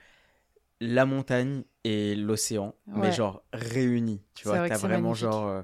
la 0.79 1.05
montagne 1.05 1.63
et 1.83 2.15
l'océan, 2.15 2.75
mais 2.87 3.11
genre 3.11 3.43
réunis, 3.53 4.21
tu 4.35 4.47
vois. 4.47 4.59
vrai 4.59 4.69
T'as 4.69 4.77
vraiment 4.77 5.01
magnifique. 5.09 5.23
genre. 5.23 5.47
euh, 5.47 5.61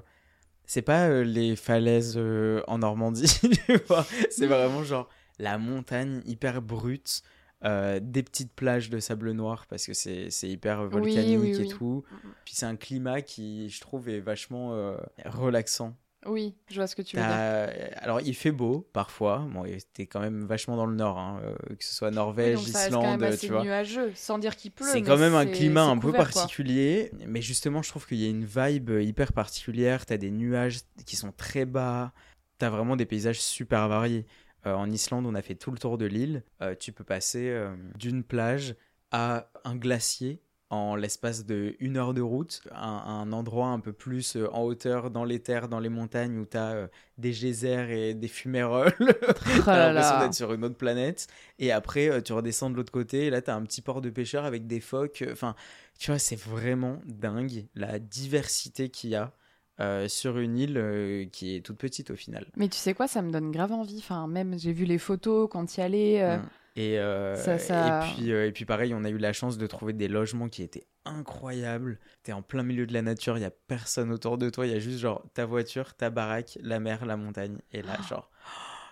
C'est 0.64 0.82
pas 0.82 1.08
euh, 1.08 1.24
les 1.24 1.56
falaises 1.56 2.14
euh, 2.16 2.62
en 2.66 2.78
Normandie, 2.78 3.40
tu 3.66 3.76
vois. 3.88 4.04
C'est 4.30 4.46
vraiment 4.46 4.82
genre 4.84 5.08
la 5.38 5.58
montagne 5.58 6.22
hyper 6.26 6.60
brute, 6.62 7.22
des 7.62 8.22
petites 8.22 8.52
plages 8.54 8.90
de 8.90 9.00
sable 9.00 9.32
noir 9.32 9.66
parce 9.68 9.86
que 9.86 9.92
c'est 9.94 10.30
c'est 10.30 10.48
hyper 10.48 10.82
Oui, 10.84 10.88
volcanique 10.90 11.38
oui, 11.40 11.62
et 11.62 11.66
tout. 11.66 12.04
Puis 12.44 12.54
c'est 12.54 12.66
un 12.66 12.76
climat 12.76 13.22
qui, 13.22 13.68
je 13.70 13.80
trouve, 13.80 14.08
est 14.08 14.20
vachement 14.20 14.96
relaxant. 15.24 15.96
Oui, 16.28 16.54
je 16.68 16.76
vois 16.76 16.86
ce 16.86 16.96
que 16.96 17.02
tu 17.02 17.16
veux 17.16 17.22
dire. 17.22 17.30
T'as- 17.30 17.64
Alors, 18.02 18.20
il 18.20 18.34
fait 18.34 18.52
beau 18.52 18.88
parfois. 18.92 19.46
Bon, 19.50 19.64
t'es 19.92 20.06
quand 20.06 20.20
même 20.20 20.44
vachement 20.44 20.76
dans 20.76 20.86
le 20.86 20.94
nord, 20.94 21.18
hein, 21.18 21.40
euh, 21.44 21.74
que 21.76 21.84
ce 21.84 21.94
soit 21.94 22.10
Norvège, 22.10 22.58
ça 22.58 22.90
quand 22.90 23.00
Islande, 23.00 23.20
même 23.20 23.32
assez 23.32 23.46
tu 23.46 23.52
vois. 23.52 23.62
nuageux, 23.62 24.12
sans 24.14 24.38
dire 24.38 24.56
qu'il 24.56 24.70
pleut. 24.70 24.86
C'est 24.90 25.02
quand 25.02 25.18
même 25.18 25.34
un 25.34 25.46
climat 25.46 25.84
un 25.84 25.98
peu 25.98 26.10
quoi. 26.10 26.18
particulier, 26.24 27.10
mais 27.26 27.42
justement, 27.42 27.82
je 27.82 27.88
trouve 27.90 28.06
qu'il 28.06 28.18
y 28.18 28.26
a 28.26 28.30
une 28.30 28.44
vibe 28.44 28.90
hyper 29.00 29.32
particulière. 29.32 30.06
T'as 30.06 30.16
des 30.16 30.30
nuages 30.30 30.80
qui 31.04 31.16
sont 31.16 31.32
très 31.32 31.64
bas. 31.64 32.12
T'as 32.58 32.70
vraiment 32.70 32.96
des 32.96 33.06
paysages 33.06 33.40
super 33.40 33.88
variés. 33.88 34.26
Euh, 34.66 34.74
en 34.74 34.90
Islande, 34.90 35.26
on 35.26 35.34
a 35.34 35.42
fait 35.42 35.54
tout 35.54 35.70
le 35.70 35.78
tour 35.78 35.98
de 35.98 36.06
l'île. 36.06 36.42
Euh, 36.62 36.74
tu 36.78 36.92
peux 36.92 37.04
passer 37.04 37.48
euh, 37.48 37.74
d'une 37.96 38.24
plage 38.24 38.74
à 39.12 39.50
un 39.64 39.76
glacier 39.76 40.40
en 40.70 40.96
l'espace 40.96 41.46
de 41.46 41.76
une 41.78 41.96
heure 41.96 42.12
de 42.12 42.20
route, 42.20 42.60
un, 42.72 42.78
un 43.06 43.32
endroit 43.32 43.68
un 43.68 43.78
peu 43.80 43.92
plus 43.92 44.36
euh, 44.36 44.48
en 44.52 44.62
hauteur 44.62 45.10
dans 45.10 45.24
les 45.24 45.38
terres, 45.40 45.68
dans 45.68 45.78
les 45.78 45.88
montagnes 45.88 46.38
où 46.38 46.44
tu 46.46 46.56
as 46.56 46.88
des 47.18 47.30
geysers 47.32 47.90
et 47.90 48.14
des 48.14 48.28
fumerolles. 48.28 48.92
Oh 48.98 49.04
T'as 49.64 49.76
là 49.76 49.92
l'impression 49.92 50.18
d'être 50.20 50.34
sur 50.34 50.52
une 50.52 50.64
autre 50.64 50.76
planète. 50.76 51.28
Et 51.60 51.70
après, 51.72 52.10
euh, 52.10 52.20
tu 52.20 52.32
redescends 52.32 52.70
de 52.70 52.76
l'autre 52.76 52.92
côté. 52.92 53.26
Et 53.26 53.30
là, 53.30 53.42
tu 53.42 53.50
as 53.50 53.54
un 53.54 53.62
petit 53.62 53.80
port 53.80 54.00
de 54.00 54.10
pêcheurs 54.10 54.44
avec 54.44 54.66
des 54.66 54.80
phoques. 54.80 55.24
Enfin, 55.30 55.54
tu 55.98 56.10
vois, 56.10 56.18
c'est 56.18 56.38
vraiment 56.38 57.00
dingue 57.06 57.66
la 57.76 57.98
diversité 58.00 58.88
qu'il 58.88 59.10
y 59.10 59.14
a 59.14 59.32
euh, 59.78 60.08
sur 60.08 60.38
une 60.38 60.58
île 60.58 60.78
euh, 60.78 61.26
qui 61.26 61.54
est 61.54 61.60
toute 61.60 61.76
petite 61.78 62.10
au 62.10 62.16
final. 62.16 62.46
Mais 62.56 62.68
tu 62.68 62.76
sais 62.78 62.94
quoi, 62.94 63.06
ça 63.06 63.22
me 63.22 63.30
donne 63.30 63.50
grave 63.52 63.72
envie. 63.72 63.98
Enfin, 63.98 64.26
même 64.26 64.58
j'ai 64.58 64.72
vu 64.72 64.84
les 64.84 64.98
photos 64.98 65.48
quand 65.50 65.76
y 65.76 65.80
allait. 65.80 66.22
euh, 66.22 66.38
Mm. 66.38 66.48
Et, 66.76 66.98
euh, 66.98 67.34
Ça- 67.36 67.58
ça- 67.58 68.06
et, 68.06 68.14
puis, 68.14 68.32
euh, 68.32 68.46
et 68.46 68.52
puis 68.52 68.64
pareil, 68.66 68.92
on 68.94 69.02
a 69.04 69.08
eu 69.10 69.16
la 69.18 69.32
chance 69.32 69.56
de 69.58 69.66
trouver 69.66 69.92
des 69.94 70.08
logements 70.08 70.48
qui 70.48 70.62
étaient 70.62 70.86
incroyables. 71.06 71.98
T'es 72.22 72.32
en 72.32 72.42
plein 72.42 72.62
milieu 72.62 72.86
de 72.86 72.92
la 72.92 73.02
nature, 73.02 73.38
il 73.38 73.40
y 73.40 73.44
a 73.46 73.50
personne 73.50 74.12
autour 74.12 74.36
de 74.38 74.50
toi, 74.50 74.66
il 74.66 74.72
y 74.72 74.76
a 74.76 74.78
juste 74.78 74.98
genre 74.98 75.24
ta 75.34 75.46
voiture, 75.46 75.94
ta 75.94 76.10
baraque, 76.10 76.58
la 76.60 76.78
mer, 76.78 77.06
la 77.06 77.16
montagne. 77.16 77.58
Et 77.72 77.80
là, 77.82 77.96
genre, 78.08 78.30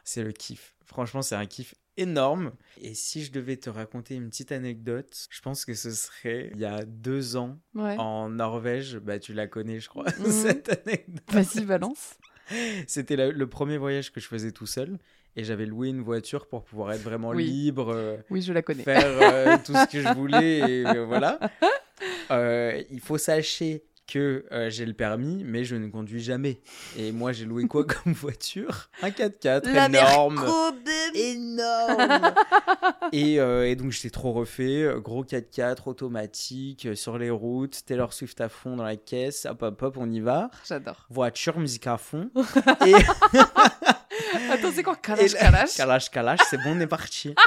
c'est 0.03 0.23
le 0.23 0.33
kiff. 0.33 0.75
Franchement, 0.87 1.23
c'est 1.23 1.35
un 1.35 1.47
kiff 1.47 1.75
énorme. 1.97 2.53
Et 2.81 2.95
si 2.95 3.23
je 3.23 3.31
devais 3.33 3.57
te 3.57 3.69
raconter 3.71 4.15
une 4.17 4.29
petite 4.31 4.51
anecdote, 4.53 5.27
je 5.31 5.41
pense 5.43 5.65
que 5.65 5.75
ce 5.75 5.91
serait 5.93 6.51
il 6.55 6.61
y 6.61 6.65
a 6.65 6.85
deux 6.85 7.37
ans 7.37 7.59
Ouais. 7.75 7.97
en 7.99 8.31
Norvège. 8.31 8.97
Bah, 8.99 9.19
tu 9.19 9.33
la 9.35 9.47
connais, 9.47 9.79
je 9.81 9.89
crois, 9.89 10.07
Mhm. 10.19 10.31
cette 10.31 10.69
anecdote. 10.87 11.23
Vas-y, 11.31 11.65
balance. 11.65 12.15
C'était 12.87 13.17
le 13.31 13.47
premier 13.49 13.79
voyage 13.79 14.13
que 14.13 14.21
je 14.21 14.27
faisais 14.29 14.53
tout 14.53 14.67
seul. 14.67 14.99
Et 15.37 15.43
j'avais 15.45 15.67
loué 15.67 15.89
une 15.89 16.01
voiture 16.03 16.47
pour 16.47 16.63
pouvoir 16.65 16.93
être 16.93 17.03
vraiment 17.03 17.31
Oui. 17.31 17.45
libre. 17.45 17.93
euh, 17.95 18.17
Oui, 18.31 18.41
je 18.43 18.53
la 18.53 18.63
connais. 18.63 18.85
faire 18.85 19.05
euh, 19.05 19.57
tout 19.65 19.73
ce 19.75 19.87
que 19.91 20.01
je 20.01 20.09
voulais 20.15 20.59
et 20.83 20.87
euh, 20.87 21.05
voilà. 21.05 21.39
Il 22.91 23.01
faut 23.01 23.19
sachez 23.19 23.85
que 24.07 24.45
j'ai 24.69 24.85
le 24.85 24.93
permis, 24.93 25.43
mais 25.45 25.65
je 25.65 25.77
ne 25.77 25.89
conduis 25.89 26.23
jamais. 26.23 26.61
Et 26.99 27.11
moi, 27.11 27.33
j'ai 27.33 27.47
loué 27.47 27.67
quoi 27.67 27.85
comme 28.05 28.13
voiture? 28.13 28.91
Un 29.03 29.09
4x4 29.09 29.67
énorme. 29.89 30.45
Énorme 31.15 32.33
et, 33.13 33.35
et 33.37 33.77
donc 33.77 33.93
j'étais 33.93 34.11
trop 34.11 34.33
refait, 34.33 34.89
gros 34.99 35.25
4x4 35.25 35.89
automatique 35.89 36.89
sur 36.97 37.19
les 37.19 37.31
routes, 37.31 37.85
Taylor 37.87 38.13
Swift 38.13 38.41
à 38.41 38.49
fond 38.49 38.77
dans 38.77 38.85
la 38.85 38.97
caisse, 38.97 39.47
hop 39.49 39.63
hop 39.63 39.81
hop 39.83 39.97
on 39.99 40.11
y 40.11 40.21
va, 40.21 40.51
J'adore. 40.69 41.07
voiture, 41.11 41.59
musique 41.59 41.87
à 41.87 41.97
fond, 41.99 42.31
et, 42.87 42.93
Attends, 44.65 44.73
c'est 44.75 44.83
quoi 44.83 44.95
et 44.95 45.01
Kalash 45.03 45.33
là- 45.33 45.39
Kalash? 45.41 45.75
Kalash, 45.77 46.11
Kalash, 46.11 46.41
c'est 46.51 46.59
bon, 46.59 46.77
on 46.77 46.81
est 46.81 46.87
parti. 46.87 47.35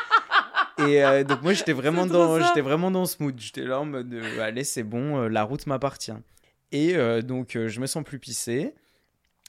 Et 0.80 1.04
euh, 1.04 1.24
donc 1.24 1.42
moi 1.42 1.54
j'étais 1.54 1.74
vraiment 1.74 2.06
dans 2.06 2.40
j'étais 2.40 2.62
vraiment 2.62 2.92
dans 2.92 3.08
ce 3.08 3.16
mood. 3.24 3.34
J'étais 3.40 3.62
là 3.64 3.80
en 3.80 3.86
mode 3.86 4.14
euh, 4.14 4.40
allez 4.42 4.64
c'est 4.64 4.84
bon, 4.84 5.24
euh, 5.24 5.28
la 5.28 5.42
route 5.42 5.66
m'appartient. 5.66 6.14
Et 6.72 6.94
donc 7.24 7.58
je 7.66 7.80
me 7.80 7.88
sens 7.88 8.04
plus 8.04 8.20
pissé. 8.20 8.76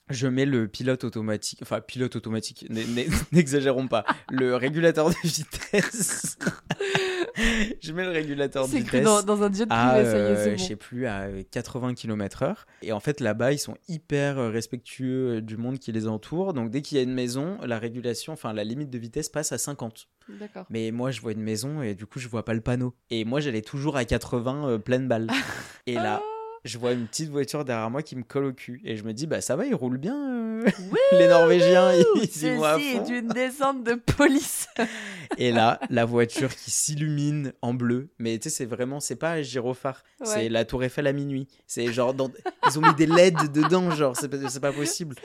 Je 0.09 0.27
mets 0.27 0.47
le 0.47 0.69
pilote 0.69 1.05
automatique, 1.05 1.59
enfin 1.61 1.83
pilote 1.83 2.17
automatique, 2.17 2.65
n'exagérons 3.33 3.89
pas, 3.89 4.07
le 4.31 4.57
régulateur 4.57 5.11
de 5.11 5.15
vitesse. 5.23 6.39
je 7.83 7.92
mets 7.92 8.05
le 8.05 8.11
régulateur 8.11 8.66
de 8.66 8.70
C'est 8.70 8.81
vitesse 8.81 9.05
dans, 9.05 9.22
dans 9.22 9.42
un 9.42 9.53
jet 9.53 9.66
privé, 9.66 9.70
ça 9.70 9.96
y 9.96 10.03
est, 10.03 10.05
euh, 10.05 10.44
c'est 10.44 10.57
je 10.57 10.62
bon. 10.62 10.68
sais 10.68 10.77
plus, 10.77 11.07
à 11.07 11.29
80 11.51 11.94
km/h. 11.94 12.55
Et 12.83 12.92
en 12.92 13.01
fait, 13.01 13.20
là-bas, 13.20 13.53
ils 13.53 13.59
sont 13.59 13.77
hyper 13.88 14.38
euh, 14.38 14.51
respectueux 14.51 15.37
euh, 15.37 15.40
du 15.40 15.57
monde 15.57 15.79
qui 15.79 15.92
les 15.92 16.09
entoure. 16.09 16.53
Donc, 16.53 16.70
dès 16.70 16.83
qu'il 16.83 16.96
y 16.98 17.01
a 17.01 17.05
une 17.05 17.14
maison, 17.14 17.59
la 17.64 17.79
régulation, 17.79 18.33
enfin, 18.33 18.53
la 18.53 18.64
limite 18.64 18.90
de 18.90 18.98
vitesse 18.98 19.29
passe 19.29 19.53
à 19.53 19.59
50. 19.59 20.09
D'accord. 20.40 20.66
Mais 20.70 20.90
moi, 20.90 21.11
je 21.11 21.20
vois 21.20 21.33
une 21.33 21.42
maison 21.42 21.81
et 21.83 21.94
du 21.94 22.07
coup, 22.07 22.18
je 22.18 22.29
vois 22.29 22.44
pas 22.44 22.55
le 22.55 22.61
panneau. 22.61 22.94
Et 23.11 23.24
moi, 23.24 23.40
j'allais 23.40 23.62
toujours 23.62 23.96
à 23.96 24.05
80 24.05 24.68
euh, 24.68 24.79
pleine 24.79 25.09
balle. 25.09 25.29
Et 25.87 25.94
là, 25.94 26.22
je 26.69 26.79
vois 26.79 26.93
une 26.93 27.07
petite 27.07 27.31
voiture 27.31 27.65
derrière 27.65 27.91
moi 27.91 28.03
qui 28.03 28.15
me 28.15 28.23
colle 28.23 28.45
au 28.45 28.53
cul. 28.53 28.81
Et 28.85 28.97
je 28.97 29.05
me 29.05 29.12
dis, 29.12 29.27
bah 29.27 29.41
ça 29.41 29.57
va, 29.57 29.64
ils 29.64 29.75
roulent 29.75 29.99
bien. 29.99 30.16
euh. 30.16 30.66
Les 31.12 31.27
Norvégiens, 31.27 31.93
ils, 31.95 32.05
ils 32.23 32.45
y 32.45 32.57
vont 32.57 32.64
à 32.64 32.79
fond. 32.79 32.79
est 32.79 33.09
une 33.09 33.29
descente 33.29 33.85
de 33.85 33.95
police. 33.95 34.69
Et 35.39 35.51
là, 35.51 35.81
la 35.89 36.05
voiture 36.05 36.55
qui 36.55 36.71
s'illumine 36.71 37.53
en 37.62 37.75
bleu. 37.75 38.11
Mais 38.19 38.39
tu 38.39 38.51
sais, 38.51 38.57
c'est 38.57 38.64
vraiment, 38.66 39.01
c'est 39.01 39.16
pas 39.16 39.33
un 39.33 39.43
gyrophare. 39.43 40.05
C'est 40.23 40.49
la 40.49 40.64
Tour 40.64 40.85
Eiffel 40.85 41.07
à 41.07 41.12
minuit. 41.12 41.49
C'est 41.66 41.93
genre, 41.93 42.12
dans... 42.12 42.31
ils 42.66 42.79
ont 42.79 42.83
mis 42.83 42.95
des 42.95 43.07
LED 43.07 43.53
dedans, 43.53 43.91
genre, 43.91 44.14
c'est 44.16 44.29
pas, 44.61 44.73
possible. 44.73 45.16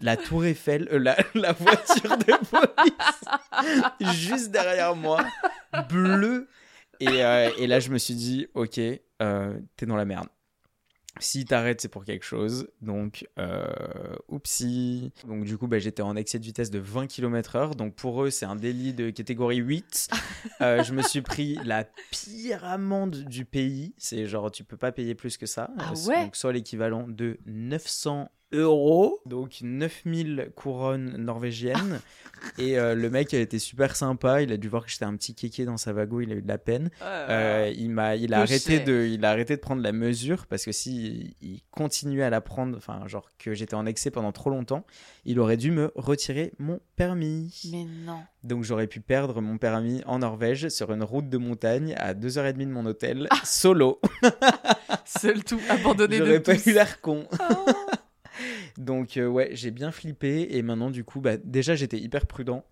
La 0.00 0.16
Tour 0.16 0.44
Eiffel, 0.44 0.88
euh, 0.92 0.98
la, 0.98 1.16
la 1.34 1.52
voiture 1.52 2.16
de 2.18 2.34
police, 2.48 4.14
juste 4.22 4.50
derrière 4.50 4.94
moi, 4.94 5.24
bleu. 5.88 6.48
Et, 7.00 7.24
euh, 7.24 7.50
et 7.58 7.66
là, 7.66 7.80
je 7.80 7.90
me 7.90 7.98
suis 7.98 8.14
dit, 8.14 8.46
ok, 8.54 8.78
euh, 9.22 9.58
t'es 9.76 9.86
dans 9.86 9.96
la 9.96 10.04
merde. 10.04 10.28
Si 11.20 11.44
t'arrêtes, 11.44 11.80
c'est 11.80 11.88
pour 11.88 12.04
quelque 12.04 12.24
chose. 12.24 12.68
Donc, 12.80 13.28
euh, 13.38 13.66
oupsie. 14.28 15.12
Donc, 15.26 15.44
du 15.44 15.56
coup, 15.56 15.68
bah, 15.68 15.78
j'étais 15.78 16.02
en 16.02 16.16
excès 16.16 16.38
de 16.38 16.44
vitesse 16.44 16.70
de 16.70 16.78
20 16.78 17.06
km/h. 17.06 17.76
Donc, 17.76 17.94
pour 17.94 18.24
eux, 18.24 18.30
c'est 18.30 18.46
un 18.46 18.56
délit 18.56 18.92
de 18.92 19.10
catégorie 19.10 19.58
8. 19.58 20.10
Euh, 20.60 20.82
je 20.84 20.92
me 20.92 21.02
suis 21.02 21.22
pris 21.22 21.58
la 21.64 21.84
pire 22.10 22.64
amende 22.64 23.24
du 23.24 23.44
pays. 23.44 23.94
C'est 23.96 24.26
genre, 24.26 24.50
tu 24.50 24.62
peux 24.62 24.76
pas 24.76 24.92
payer 24.92 25.14
plus 25.14 25.38
que 25.38 25.46
ça. 25.46 25.70
Ah 25.78 25.92
ouais? 26.06 26.24
Donc, 26.24 26.36
soit 26.36 26.52
l'équivalent 26.52 27.08
de 27.08 27.38
900 27.46 28.30
euros. 28.54 29.20
Donc, 29.26 29.58
9000 29.62 30.50
couronnes 30.54 31.16
norvégiennes. 31.18 32.00
Et 32.58 32.78
euh, 32.78 32.94
le 32.94 33.10
mec 33.10 33.32
a 33.34 33.38
été 33.38 33.58
super 33.58 33.96
sympa. 33.96 34.42
Il 34.42 34.52
a 34.52 34.56
dû 34.56 34.68
voir 34.68 34.84
que 34.84 34.90
j'étais 34.90 35.04
un 35.04 35.16
petit 35.16 35.34
kéké 35.34 35.64
dans 35.64 35.76
sa 35.76 35.92
wago. 35.92 36.20
Il 36.20 36.32
a 36.32 36.34
eu 36.34 36.42
de 36.42 36.48
la 36.48 36.58
peine. 36.58 36.90
Euh, 37.02 37.72
il 37.74 37.90
m'a, 37.90 38.16
il 38.16 38.34
a 38.34 38.40
arrêté 38.40 38.80
de, 38.80 39.08
il 39.10 39.24
a 39.24 39.30
arrêté 39.30 39.56
de 39.56 39.60
prendre 39.60 39.82
la 39.82 39.92
mesure 39.92 40.46
parce 40.46 40.64
que 40.64 40.72
si 40.72 41.36
il 41.40 41.62
continuait 41.70 42.22
à 42.22 42.30
la 42.30 42.40
prendre, 42.40 42.76
enfin 42.76 43.06
genre 43.06 43.30
que 43.38 43.54
j'étais 43.54 43.74
en 43.74 43.86
excès 43.86 44.10
pendant 44.10 44.32
trop 44.32 44.50
longtemps, 44.50 44.84
il 45.24 45.40
aurait 45.40 45.56
dû 45.56 45.70
me 45.70 45.90
retirer 45.94 46.52
mon 46.58 46.80
permis. 46.96 47.62
Mais 47.72 47.86
non. 48.04 48.20
Donc 48.42 48.64
j'aurais 48.64 48.86
pu 48.88 49.00
perdre 49.00 49.40
mon 49.40 49.56
permis 49.56 50.02
en 50.06 50.18
Norvège 50.18 50.68
sur 50.68 50.92
une 50.92 51.02
route 51.02 51.28
de 51.28 51.38
montagne 51.38 51.94
à 51.96 52.12
2h30 52.14 52.58
de 52.58 52.64
mon 52.66 52.84
hôtel, 52.84 53.28
solo. 53.44 54.00
Seul 55.06 55.44
tout 55.44 55.60
abandonné 55.70 56.18
de 56.20 56.24
J'aurais 56.26 56.40
pas 56.40 56.56
tous. 56.56 56.66
eu 56.66 56.72
l'air 56.74 57.00
con. 57.00 57.26
Oh. 57.32 57.66
Donc 58.78 59.16
euh, 59.16 59.26
ouais, 59.26 59.50
j'ai 59.52 59.70
bien 59.70 59.90
flippé 59.90 60.56
et 60.56 60.62
maintenant 60.62 60.90
du 60.90 61.04
coup, 61.04 61.20
bah, 61.20 61.36
déjà 61.36 61.74
j'étais 61.74 61.98
hyper 61.98 62.26
prudent. 62.26 62.64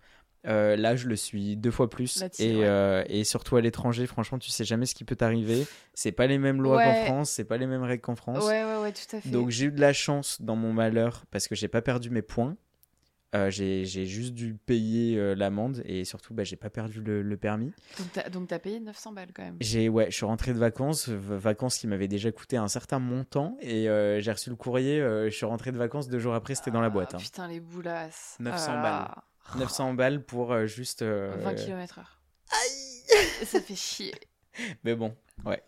Euh, 0.45 0.75
là, 0.75 0.97
je 0.97 1.07
le 1.07 1.15
suis 1.15 1.55
deux 1.55 1.71
fois 1.71 1.89
plus. 1.89 2.19
Là-dessus, 2.19 2.43
Et, 2.43 2.55
ouais. 2.57 2.65
euh, 2.65 3.03
et 3.07 3.23
surtout 3.23 3.55
à 3.55 3.61
l'étranger, 3.61 4.05
franchement, 4.07 4.37
tu 4.39 4.49
sais 4.49 4.65
jamais 4.65 4.85
ce 4.85 4.93
qui 4.93 5.05
peut 5.05 5.15
t'arriver. 5.15 5.65
C'est 5.93 6.11
pas 6.11 6.27
les 6.27 6.37
mêmes 6.37 6.61
lois 6.61 6.75
Ouais. 6.77 6.83
qu'en 6.83 7.05
France, 7.05 7.29
c'est 7.29 7.45
pas 7.45 7.55
les 7.55 7.65
mêmes 7.65 7.83
règles 7.83 8.01
qu'en 8.01 8.17
France. 8.17 8.43
Ouais, 8.43 8.63
ouais, 8.65 8.81
ouais, 8.81 8.91
tout 8.91 9.15
à 9.15 9.21
fait. 9.21 9.29
Donc 9.29 9.51
j'ai 9.51 9.67
eu 9.67 9.71
de 9.71 9.79
la 9.79 9.93
chance 9.93 10.41
dans 10.41 10.57
mon 10.57 10.73
malheur 10.73 11.23
parce 11.31 11.47
que 11.47 11.55
j'ai 11.55 11.69
pas 11.69 11.81
perdu 11.81 12.09
mes 12.09 12.21
points. 12.21 12.57
Euh, 13.35 13.49
j'ai 13.49 13.83
juste 13.85 14.33
dû 14.33 14.53
payer 14.53 15.17
euh, 15.17 15.33
l'amende 15.33 15.81
et 15.85 16.05
surtout, 16.05 16.33
bah, 16.33 16.43
j'ai 16.43 16.55
pas 16.55 16.69
perdu 16.69 17.01
le, 17.01 17.21
le 17.23 17.37
permis. 17.37 17.73
Donc 18.31 18.47
t'as, 18.47 18.59
payé 18.59 18.79
900 18.79 19.13
balles 19.13 19.31
quand 19.33 19.43
même. 19.43 19.57
J'ai 19.59 19.89
ouais, 19.89 20.11
je 20.11 20.15
suis 20.15 20.25
rentré 20.25 20.53
de 20.53 20.59
vacances, 20.59 21.09
vacances 21.09 21.77
qui 21.79 21.87
m'avaient 21.87 22.07
déjà 22.07 22.31
coûté 22.31 22.57
un 22.57 22.67
certain 22.67 22.99
montant 22.99 23.57
et 23.61 23.89
euh, 23.89 24.19
j'ai 24.21 24.31
reçu 24.31 24.49
le 24.51 24.55
courrier. 24.55 25.01
euh, 25.01 25.29
je 25.29 25.35
suis 25.35 25.45
rentré 25.45 25.71
de 25.71 25.77
vacances 25.77 26.09
deux 26.09 26.19
jours 26.19 26.35
après, 26.35 26.53
c'était 26.55 26.69
dans 26.71 26.81
la 26.81 26.89
boîte. 26.89 27.11
Ah, 27.13 27.17
hein. 27.17 27.21
Putain, 27.21 27.47
les 27.47 27.59
boulasses. 27.59 28.37
900 28.39 28.65
Ah 28.69 28.81
balles. 28.81 28.83
là. 28.83 29.23
900 29.65 29.93
balles 29.95 30.23
pour 30.23 30.51
euh, 30.53 30.67
juste. 30.67 31.01
euh, 31.01 31.35
20 31.43 31.55
km 31.55 31.99
heure. 31.99 32.21
Aïe 32.51 33.45
Ça 33.45 33.59
fait 33.61 33.75
chier. 33.75 34.13
Mais 34.83 34.93
bon, 34.95 35.15
ouais. 35.45 35.63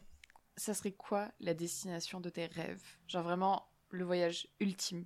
Ça 0.56 0.74
serait 0.74 0.92
quoi 0.92 1.30
la 1.40 1.54
destination 1.54 2.20
de 2.22 2.30
tes 2.30 2.46
rêves? 2.46 2.84
Genre 3.08 3.24
vraiment 3.24 3.68
le 3.90 4.06
voyage 4.06 4.48
ultime. 4.60 5.06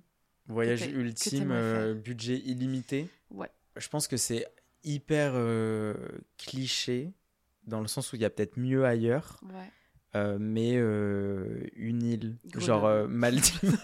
Voyage 0.50 0.86
ultime, 0.86 1.50
euh, 1.52 1.94
budget 1.94 2.38
illimité. 2.38 3.08
Ouais. 3.30 3.50
Je 3.76 3.88
pense 3.88 4.08
que 4.08 4.16
c'est 4.16 4.46
hyper 4.84 5.32
euh, 5.34 5.94
cliché 6.38 7.12
dans 7.66 7.80
le 7.80 7.86
sens 7.86 8.12
où 8.12 8.16
il 8.16 8.22
y 8.22 8.24
a 8.24 8.30
peut-être 8.30 8.58
mieux 8.58 8.84
ailleurs. 8.84 9.40
Ouais. 9.44 9.70
Euh, 10.16 10.38
mais 10.40 10.72
une 11.76 12.02
île, 12.02 12.36
Grenoble. 12.46 12.64
genre 12.66 13.08
Maldives. 13.08 13.76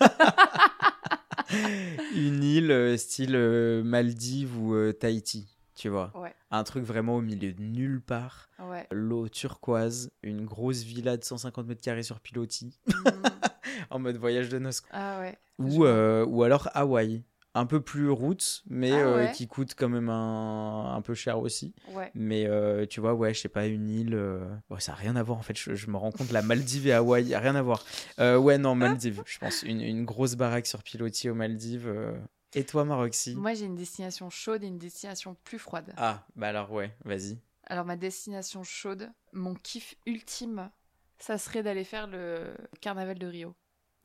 une 2.17 2.43
île 2.43 2.99
style 2.99 3.37
Maldives 3.85 4.57
ou 4.59 4.93
Tahiti, 4.93 5.47
tu 5.75 5.89
vois. 5.89 6.11
Ouais. 6.19 6.35
Un 6.51 6.65
truc 6.65 6.85
vraiment 6.85 7.17
au 7.17 7.21
milieu 7.21 7.53
de 7.53 7.63
nulle 7.63 8.01
part. 8.01 8.49
L'eau 8.91 9.29
turquoise, 9.29 10.11
une 10.23 10.45
grosse 10.45 10.83
villa 10.83 11.17
de 11.17 11.23
150 11.25 11.67
mètres 11.67 11.83
carrés 11.83 12.03
sur 12.03 12.21
pilotis, 12.21 12.81
Mm. 12.89 12.93
en 13.91 13.99
mode 13.99 14.17
voyage 14.17 14.49
de 14.49 14.59
noces. 14.59 14.83
ah 14.93 15.21
ouais. 15.21 15.37
Ou, 15.59 15.85
euh, 15.85 16.25
ou 16.27 16.43
alors 16.43 16.69
Hawaï. 16.75 17.25
Un 17.55 17.65
peu 17.65 17.81
plus 17.81 18.11
route, 18.11 18.63
mais 18.69 18.91
Ah 18.93 18.97
euh, 19.07 19.27
qui 19.29 19.49
coûte 19.49 19.75
quand 19.75 19.89
même 19.89 20.11
un, 20.11 20.95
un 20.95 21.01
peu 21.01 21.15
cher 21.15 21.39
aussi. 21.39 21.73
Ouais. 21.93 22.11
Mais 22.15 22.45
euh, 22.47 22.85
tu 22.85 23.01
vois, 23.01 23.15
ouais, 23.15 23.33
je 23.33 23.41
sais 23.41 23.49
pas, 23.49 23.65
une 23.67 23.89
île. 23.89 24.15
ouais, 24.69 24.79
ça 24.81 24.93
n'a 24.93 24.97
rien 24.99 25.17
à 25.17 25.23
voir 25.23 25.39
en 25.39 25.43
fait. 25.43 25.57
Je, 25.57 25.75
je 25.75 25.87
me 25.91 25.97
rends 25.97 26.13
compte, 26.13 26.31
la 26.33 26.43
Maldives 26.43 26.87
et 26.87 26.93
Hawaï, 26.93 27.35
rien 27.35 27.55
à 27.55 27.63
voir. 27.63 27.83
Ouais, 28.19 28.59
non, 28.59 28.75
Maldives, 28.75 29.23
je 29.25 29.39
pense. 29.39 29.63
Une, 29.63 29.81
une 29.81 30.05
grosse 30.05 30.35
baraque 30.35 30.67
sur 30.67 30.83
pilotis 30.83 31.31
aux 31.31 31.35
Maldives. 31.35 31.91
Et 32.55 32.65
toi, 32.65 32.85
Maroxy 32.85 33.35
Moi 33.37 33.55
j'ai 33.55 33.65
une 33.67 33.75
destination 33.75 34.29
chaude 34.31 34.63
et 34.63 34.67
une 34.67 34.79
destination 34.79 35.37
plus 35.45 35.59
froide. 35.59 35.93
Ah, 35.97 36.25
bah 36.37 36.49
alors, 36.49 36.71
ouais, 36.73 36.95
vas-y. 37.07 37.39
Alors 37.67 37.85
ma 37.87 37.97
destination 37.97 38.63
chaude, 38.65 39.11
mon 39.33 39.55
kiff 39.55 39.95
ultime, 40.07 40.71
ça 41.19 41.37
serait 41.39 41.63
d'aller 41.63 41.85
faire 41.85 42.07
le 42.07 42.55
carnaval 42.81 43.19
de 43.19 43.27
Rio. 43.27 43.55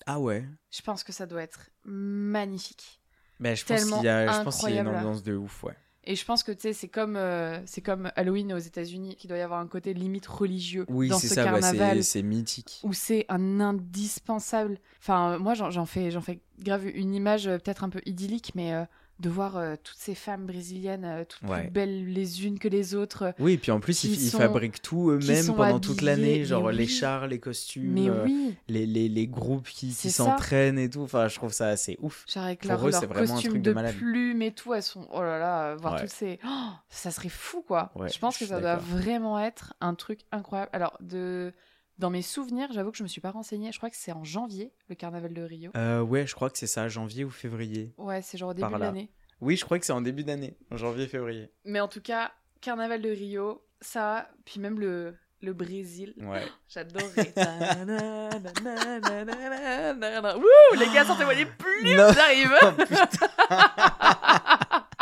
Ah 0.05 0.19
ouais 0.19 0.45
Je 0.71 0.81
pense 0.81 1.03
que 1.03 1.11
ça 1.11 1.25
doit 1.25 1.41
être 1.43 1.69
magnifique. 1.83 3.01
bah, 3.39 3.53
Je 3.55 3.63
pense 3.65 3.83
qu'il 3.83 4.03
y, 4.03 4.07
a- 4.07 4.43
qu'il 4.59 4.69
y 4.75 4.77
une 4.77 4.87
ambiance 4.87 5.23
de 5.23 5.35
ouf, 5.35 5.63
ouais. 5.63 5.75
Et 6.03 6.15
je 6.15 6.25
pense 6.25 6.41
que 6.41 6.51
tu 6.51 6.61
sais, 6.61 6.73
c'est 6.73 6.87
comme 6.87 7.15
euh, 7.15 7.59
c'est 7.67 7.81
comme 7.81 8.11
Halloween 8.15 8.53
aux 8.53 8.57
États-Unis, 8.57 9.15
qui 9.17 9.27
doit 9.27 9.37
y 9.37 9.41
avoir 9.41 9.59
un 9.59 9.67
côté 9.67 9.93
limite 9.93 10.25
religieux 10.25 10.85
Oui, 10.89 11.09
dans 11.09 11.19
c'est 11.19 11.27
ce 11.27 11.35
ça, 11.35 11.43
carnaval. 11.43 11.97
c'est 11.97 12.01
c'est 12.03 12.23
mythique. 12.23 12.79
où 12.83 12.91
c'est 12.93 13.25
un 13.29 13.59
indispensable. 13.59 14.79
Enfin, 14.99 15.37
moi, 15.37 15.53
j'en 15.53 15.69
j'en 15.69 15.85
fais, 15.85 16.09
j'en 16.09 16.21
fais 16.21 16.39
grave 16.57 16.87
une 16.87 17.13
image 17.13 17.47
euh, 17.47 17.59
peut-être 17.59 17.83
un 17.83 17.89
peu 17.89 18.01
idyllique, 18.07 18.53
mais 18.55 18.73
euh, 18.73 18.83
de 19.21 19.29
voir 19.29 19.55
euh, 19.57 19.75
toutes 19.81 19.97
ces 19.97 20.15
femmes 20.15 20.45
brésiliennes, 20.45 21.05
euh, 21.05 21.23
toutes 21.27 21.47
Ouais. 21.49 21.61
plus 21.61 21.69
belles 21.71 22.11
les 22.11 22.45
unes 22.45 22.59
que 22.59 22.67
les 22.67 22.95
autres. 22.95 23.23
euh, 23.23 23.31
Oui, 23.39 23.57
puis 23.57 23.71
en 23.71 23.79
plus, 23.79 24.03
ils, 24.03 24.29
fabriquent 24.31 24.81
tout 24.81 25.11
eux-mêmes 25.11 25.53
pendant 25.55 25.79
toute 25.79 26.01
l'année. 26.01 26.43
Genre 26.43 26.71
les 26.71 26.87
chars, 26.87 27.27
les 27.27 27.39
costumes, 27.39 27.97
euh, 28.09 28.23
oui, 28.25 28.55
les, 28.67 28.85
les, 28.85 29.07
les 29.07 29.27
groupes 29.27 29.67
qui, 29.67 29.91
s'entraînent 29.93 30.79
et 30.79 30.89
tout. 30.89 31.01
Enfin, 31.01 31.27
je 31.27 31.35
trouve 31.35 31.53
ça 31.53 31.67
assez 31.67 31.97
ouf. 32.01 32.25
genre 32.33 32.43
avec 32.45 32.61
Pour 32.61 32.71
leur, 32.71 32.87
eux, 32.87 32.91
c'est 32.91 33.05
vraiment 33.05 33.37
un 33.37 33.41
truc 33.41 33.61
de, 33.61 33.73
de 33.73 33.91
plumes 33.91 34.41
et 34.41 34.51
tout, 34.51 34.73
elles 34.73 34.83
sont. 34.83 35.07
Oh 35.13 35.21
là 35.21 35.37
là, 35.39 35.75
voir 35.75 35.93
Ouais. 35.93 36.01
toutes 36.01 36.09
ces. 36.09 36.39
Oh, 36.45 36.69
ça 36.89 37.11
serait 37.11 37.29
fou, 37.29 37.61
quoi. 37.65 37.91
Ouais, 37.95 38.09
je 38.09 38.19
pense 38.19 38.35
je 38.35 38.39
que 38.41 38.45
ça 38.47 38.59
doit 38.59 38.75
vraiment 38.77 39.39
être 39.39 39.73
un 39.81 39.93
truc 39.95 40.21
incroyable. 40.31 40.69
Alors, 40.73 40.97
de. 41.01 41.53
Dans 42.01 42.09
mes 42.09 42.23
souvenirs, 42.23 42.67
j'avoue 42.71 42.89
que 42.89 42.97
je 42.97 43.03
me 43.03 43.07
suis 43.07 43.21
pas 43.21 43.29
renseignée. 43.29 43.71
Je 43.71 43.77
crois 43.77 43.91
que 43.91 43.95
c'est 43.95 44.11
en 44.11 44.23
janvier, 44.23 44.73
le 44.89 44.95
carnaval 44.95 45.35
de 45.35 45.43
Rio. 45.43 45.69
Euh, 45.77 46.01
ouais, 46.01 46.25
je 46.25 46.33
crois 46.33 46.49
que 46.49 46.57
c'est 46.57 46.65
ça, 46.65 46.87
janvier 46.87 47.23
ou 47.23 47.29
février. 47.29 47.93
Ouais, 47.99 48.23
c'est 48.23 48.39
genre 48.39 48.49
au 48.49 48.53
début 48.55 48.73
de 48.73 48.77
l'année. 48.79 49.11
Oui, 49.39 49.55
je 49.55 49.63
crois 49.63 49.77
que 49.77 49.85
c'est 49.85 49.93
en 49.93 50.01
début 50.01 50.23
d'année, 50.23 50.57
en 50.71 50.77
janvier-février. 50.77 51.51
Mais 51.63 51.79
en 51.79 51.87
tout 51.87 52.01
cas, 52.01 52.31
Carnaval 52.59 53.03
de 53.03 53.09
Rio, 53.11 53.63
ça, 53.81 54.27
puis 54.45 54.59
même 54.59 54.79
le, 54.79 55.15
le 55.43 55.53
Brésil, 55.53 56.15
Ouais. 56.17 56.41
j'adorais. 56.69 57.05
Wouh, 60.37 60.79
les 60.79 60.91
gars, 60.91 61.05
sortez-moi 61.05 61.35
les 61.35 61.45
plumes, 61.45 61.97
j'arrive. 62.15 62.51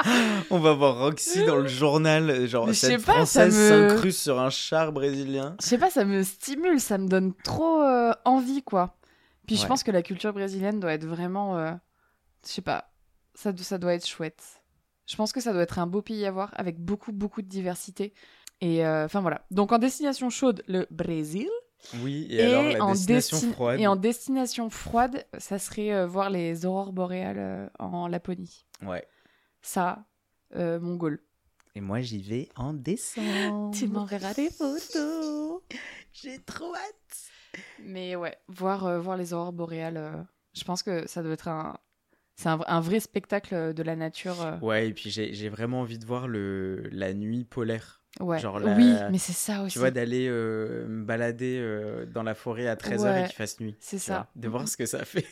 On 0.52 0.60
va 0.60 0.74
voir 0.74 0.98
Roxy 1.00 1.46
dans 1.46 1.58
le 1.58 1.68
journal, 1.68 2.46
genre 2.48 2.68
Mais 2.68 2.74
cette 2.74 3.06
pas, 3.06 3.26
ça 3.26 3.50
française 3.50 3.58
me- 3.58 3.90
s'incruste 3.90 4.20
sur 4.22 4.40
un 4.40 4.50
char 4.50 4.92
brésilien. 4.92 5.56
Je 5.62 5.66
sais 5.66 5.78
pas, 5.78 5.90
ça 5.90 6.06
me 6.06 6.24
stimule, 6.24 6.80
ça 6.80 6.98
me 6.98 7.08
donne 7.08 7.34
trop 7.44 7.82
euh, 7.82 8.12
envie, 8.26 8.64
quoi. 8.64 8.96
Puis 9.48 9.56
je 9.58 9.66
pense 9.68 9.84
que 9.84 9.92
la 9.92 10.02
culture 10.04 10.32
brésilienne 10.34 10.80
doit 10.80 10.94
être 10.94 11.06
vraiment... 11.06 11.58
euh, 11.58 11.72
je 12.46 12.52
sais 12.52 12.62
pas, 12.62 12.92
ça, 13.34 13.52
do- 13.52 13.64
ça 13.64 13.78
doit 13.78 13.94
être 13.94 14.06
chouette. 14.08 14.44
Je 15.08 15.16
pense 15.16 15.32
que 15.32 15.42
ça 15.42 15.54
doit 15.54 15.64
être 15.64 15.80
un 15.80 15.88
beau 15.88 16.02
pays 16.04 16.26
à 16.26 16.32
voir, 16.32 16.52
avec 16.56 16.80
beaucoup, 16.80 17.12
beaucoup 17.12 17.42
de 17.42 17.48
diversité. 17.48 18.14
Et 18.62 18.86
euh, 18.86 19.06
enfin 19.06 19.22
voilà. 19.22 19.42
Donc 19.52 19.72
en 19.72 19.80
destination 19.80 20.30
chaude, 20.30 20.64
le 20.68 20.86
Brésil. 20.92 21.48
Oui, 22.04 22.28
et, 22.30 22.44
alors 22.44 22.64
la 22.64 22.84
en 22.84 22.92
destination 22.92 23.38
desti- 23.38 23.54
froide. 23.54 23.80
Et 23.80 23.88
en 23.88 23.96
destination 23.96 24.70
froide, 24.70 25.26
ça 25.38 25.58
serait 25.58 25.94
euh, 25.94 26.06
voir 26.06 26.30
les 26.30 26.66
aurores 26.66 26.92
boréales 26.94 27.40
euh, 27.40 27.68
en 27.80 28.08
Laponie. 28.08 28.66
Ouais. 28.86 29.04
Ça, 29.62 30.06
euh, 30.56 30.80
mon 30.80 30.96
goal. 30.96 31.20
Et 31.76 31.82
moi, 31.82 32.02
j'y 32.02 32.22
vais 32.22 32.50
en 32.56 32.74
décembre. 32.74 33.72
Tu 33.76 33.88
m'enverras 33.88 34.34
des 34.34 34.50
photos. 34.50 35.62
J'ai 36.14 36.40
trop 36.40 36.74
hâte. 36.76 37.64
Mais 37.80 38.16
ouais, 38.16 38.38
voir, 38.48 38.86
euh, 38.86 39.00
voir 39.00 39.18
les 39.18 39.34
aurores 39.34 39.54
boréales, 39.54 39.98
euh, 39.98 40.12
je 40.54 40.64
pense 40.64 40.84
que 40.84 41.08
ça 41.08 41.24
doit 41.24 41.34
être 41.34 41.48
un... 41.48 41.78
C'est 42.36 42.48
un, 42.48 42.60
un 42.68 42.80
vrai 42.80 43.02
spectacle 43.02 43.74
de 43.74 43.84
la 43.84 43.98
nature. 43.98 44.42
euh. 44.42 44.58
Ouais, 44.60 44.88
et 44.88 44.94
puis 44.94 45.10
j'ai 45.10 45.50
vraiment 45.50 45.82
envie 45.82 46.00
de 46.00 46.06
voir 46.06 46.28
le, 46.30 46.84
la 46.92 47.14
nuit 47.14 47.44
polaire. 47.44 48.02
Ouais. 48.22 48.40
Genre 48.40 48.60
la- 48.60 48.76
Oui, 48.76 48.96
mais 49.12 49.18
c'est 49.18 49.34
ça 49.34 49.62
aussi. 49.62 49.74
Tu 49.74 49.80
vois, 49.80 49.92
d'aller 49.92 50.26
euh, 50.30 50.88
me 50.88 51.04
balader 51.04 51.58
euh, 51.60 52.06
dans 52.06 52.24
la 52.24 52.36
forêt 52.36 52.68
à 52.68 52.76
13h 52.76 53.02
Ouais, 53.02 53.22
et 53.24 53.26
qu'il 53.26 53.36
fasse 53.36 53.60
nuit. 53.60 53.76
c'est 53.82 54.00
ça. 54.00 54.14
vois, 54.14 54.28
De 54.38 54.48
voir 54.48 54.68
ce 54.70 54.78
que 54.78 54.86
ça 54.86 55.04
fait. 55.04 55.28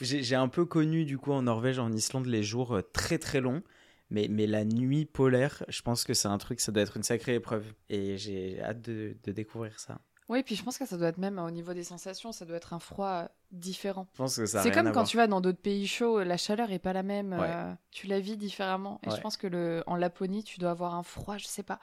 J'ai 0.00 0.34
un 0.34 0.48
peu 0.48 0.64
connu, 0.64 1.04
du 1.04 1.18
coup, 1.18 1.32
en 1.32 1.42
Norvège, 1.42 1.78
en 1.78 1.92
Islande, 1.92 2.26
les 2.26 2.42
jours 2.42 2.76
euh, 2.76 2.82
très 2.82 3.18
très 3.18 3.40
longs. 3.40 3.62
Mais, 4.10 4.26
mais 4.28 4.46
la 4.46 4.66
nuit 4.66 5.06
polaire, 5.06 5.64
je 5.68 5.80
pense 5.80 6.04
que 6.04 6.12
c'est 6.12 6.28
un 6.28 6.36
truc, 6.36 6.60
ça 6.60 6.70
doit 6.70 6.82
être 6.82 6.98
une 6.98 7.02
sacrée 7.02 7.34
épreuve. 7.36 7.64
Et 7.88 8.18
j'ai 8.18 8.60
hâte 8.60 8.82
de, 8.82 9.16
de 9.24 9.32
découvrir 9.32 9.80
ça. 9.80 10.00
Oui, 10.28 10.42
puis 10.42 10.54
je 10.54 10.62
pense 10.62 10.76
que 10.76 10.86
ça 10.86 10.98
doit 10.98 11.08
être 11.08 11.18
même 11.18 11.38
au 11.38 11.50
niveau 11.50 11.72
des 11.72 11.84
sensations, 11.84 12.30
ça 12.30 12.44
doit 12.44 12.56
être 12.56 12.74
un 12.74 12.78
froid 12.78 13.28
différent. 13.52 14.06
Je 14.12 14.18
pense 14.18 14.36
que 14.36 14.46
ça 14.46 14.60
a 14.60 14.62
C'est 14.62 14.70
comme 14.70 14.86
quand 14.86 14.92
voir. 14.92 15.06
tu 15.06 15.16
vas 15.16 15.26
dans 15.26 15.40
d'autres 15.40 15.60
pays 15.60 15.86
chauds, 15.86 16.22
la 16.22 16.36
chaleur 16.36 16.70
est 16.72 16.78
pas 16.78 16.92
la 16.92 17.02
même, 17.02 17.32
Ouais. 17.34 17.46
euh, 17.48 17.72
tu 17.90 18.06
la 18.06 18.18
vis 18.18 18.36
différemment. 18.36 18.98
Et 19.04 19.10
Ouais. 19.10 19.16
je 19.16 19.20
pense 19.20 19.36
que 19.36 19.46
le, 19.46 19.84
en 19.86 19.96
Laponie, 19.96 20.42
tu 20.42 20.58
dois 20.58 20.70
avoir 20.70 20.94
un 20.94 21.02
froid, 21.02 21.36
je 21.36 21.46
sais 21.46 21.62
pas. 21.62 21.78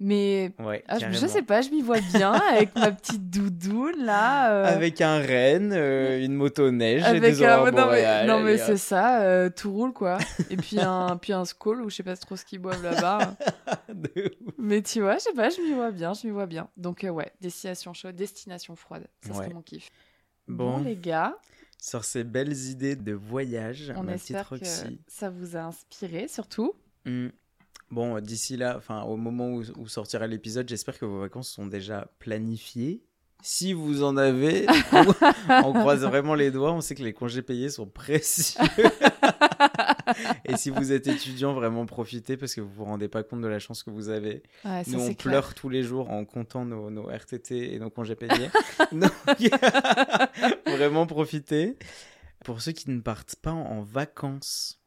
Mais 0.00 0.52
Ouais, 0.60 0.84
ah, 0.86 0.98
je, 1.00 1.10
je 1.10 1.26
sais 1.26 1.42
pas, 1.42 1.60
je 1.60 1.70
m'y 1.70 1.82
vois 1.82 2.00
bien 2.14 2.32
avec 2.52 2.72
ma 2.76 2.92
petite 2.92 3.28
doudoune 3.30 4.04
là. 4.04 4.52
euh, 4.52 4.64
Avec 4.64 5.00
un 5.00 5.18
renne, 5.20 5.72
euh, 5.74 6.24
une 6.24 6.34
motoneige 6.34 7.02
et 7.02 7.06
avec 7.06 7.20
des 7.20 7.44
un- 7.44 7.68
non 7.72 7.90
mais, 7.90 8.26
non 8.26 8.40
mais 8.40 8.58
c'est 8.58 8.76
ça, 8.76 9.50
tout 9.50 9.72
roule 9.72 9.92
quoi. 9.92 10.18
Et 10.50 10.56
puis 10.56 10.78
un, 10.80 11.16
puis 11.20 11.32
un 11.32 11.44
skol 11.44 11.82
ou 11.82 11.90
je 11.90 11.96
sais 11.96 12.02
pas 12.04 12.16
trop 12.16 12.36
ce 12.36 12.44
qu'ils 12.44 12.60
boivent 12.60 12.82
là-bas. 12.84 13.34
Ouf. 13.88 14.52
Mais 14.56 14.82
tu 14.82 15.00
vois, 15.00 15.14
je 15.14 15.20
sais 15.22 15.32
pas, 15.32 15.50
je 15.50 15.60
m'y 15.60 15.72
vois 15.72 15.90
bien, 15.90 16.12
je 16.14 16.26
m'y 16.26 16.32
vois 16.32 16.46
bien. 16.46 16.68
Donc 16.76 17.04
ouais, 17.10 17.32
destination 17.40 17.92
chaude, 17.92 18.14
destination 18.14 18.76
froide, 18.76 19.06
ça 19.26 19.34
serait 19.34 19.48
mon 19.50 19.62
kiff. 19.62 19.90
Bon, 20.48 20.82
les 20.82 20.96
gars, 20.96 21.36
sur 21.80 22.04
ces 22.04 22.24
belles 22.24 22.56
idées 22.56 22.96
de 22.96 23.12
voyage, 23.12 23.92
on 23.96 24.02
ma 24.02 24.14
petite 24.14 24.36
espère 24.36 24.58
que 24.58 24.66
ça 25.06 25.30
vous 25.30 25.56
a 25.56 25.60
inspiré 25.60 26.28
surtout. 26.28 26.74
Hmm. 27.04 27.28
Bon, 27.90 28.20
d'ici 28.20 28.56
là, 28.56 28.76
enfin, 28.76 29.02
au 29.02 29.16
moment 29.16 29.48
où, 29.48 29.62
où 29.76 29.88
sortira 29.88 30.26
l'épisode, 30.26 30.68
j'espère 30.68 30.98
que 30.98 31.06
vos 31.06 31.20
vacances 31.20 31.48
sont 31.48 31.66
déjà 31.66 32.10
planifiées. 32.18 33.02
Si 33.40 33.72
vous 33.72 34.02
en 34.02 34.16
avez, 34.16 34.66
on 35.48 35.72
croise 35.72 36.04
vraiment 36.04 36.34
les 36.34 36.50
doigts. 36.50 36.72
On 36.72 36.80
sait 36.80 36.94
que 36.94 37.02
les 37.02 37.12
congés 37.12 37.42
payés 37.42 37.70
sont 37.70 37.86
précieux. 37.86 38.60
Et 40.44 40.56
si 40.56 40.70
vous 40.70 40.92
êtes 40.92 41.06
étudiant, 41.06 41.52
vraiment 41.54 41.86
profitez 41.86 42.36
parce 42.36 42.54
que 42.54 42.60
vous 42.60 42.70
vous 42.72 42.84
rendez 42.84 43.08
pas 43.08 43.22
compte 43.22 43.40
de 43.40 43.48
la 43.48 43.58
chance 43.58 43.82
que 43.82 43.90
vous 43.90 44.08
avez. 44.08 44.42
Ouais, 44.64 44.84
ça 44.84 44.90
Nous, 44.90 45.00
on 45.00 45.14
pleure 45.14 45.44
clair. 45.48 45.54
tous 45.54 45.68
les 45.68 45.82
jours 45.82 46.10
en 46.10 46.24
comptant 46.24 46.64
nos, 46.64 46.90
nos 46.90 47.08
RTT 47.08 47.74
et 47.74 47.78
nos 47.78 47.90
congés 47.90 48.14
payés. 48.16 48.50
Donc, 48.92 49.12
vraiment 50.66 51.06
profitez. 51.06 51.76
Pour 52.44 52.60
ceux 52.62 52.72
qui 52.72 52.90
ne 52.90 53.00
partent 53.00 53.36
pas 53.36 53.50
en 53.50 53.82
vacances, 53.82 54.80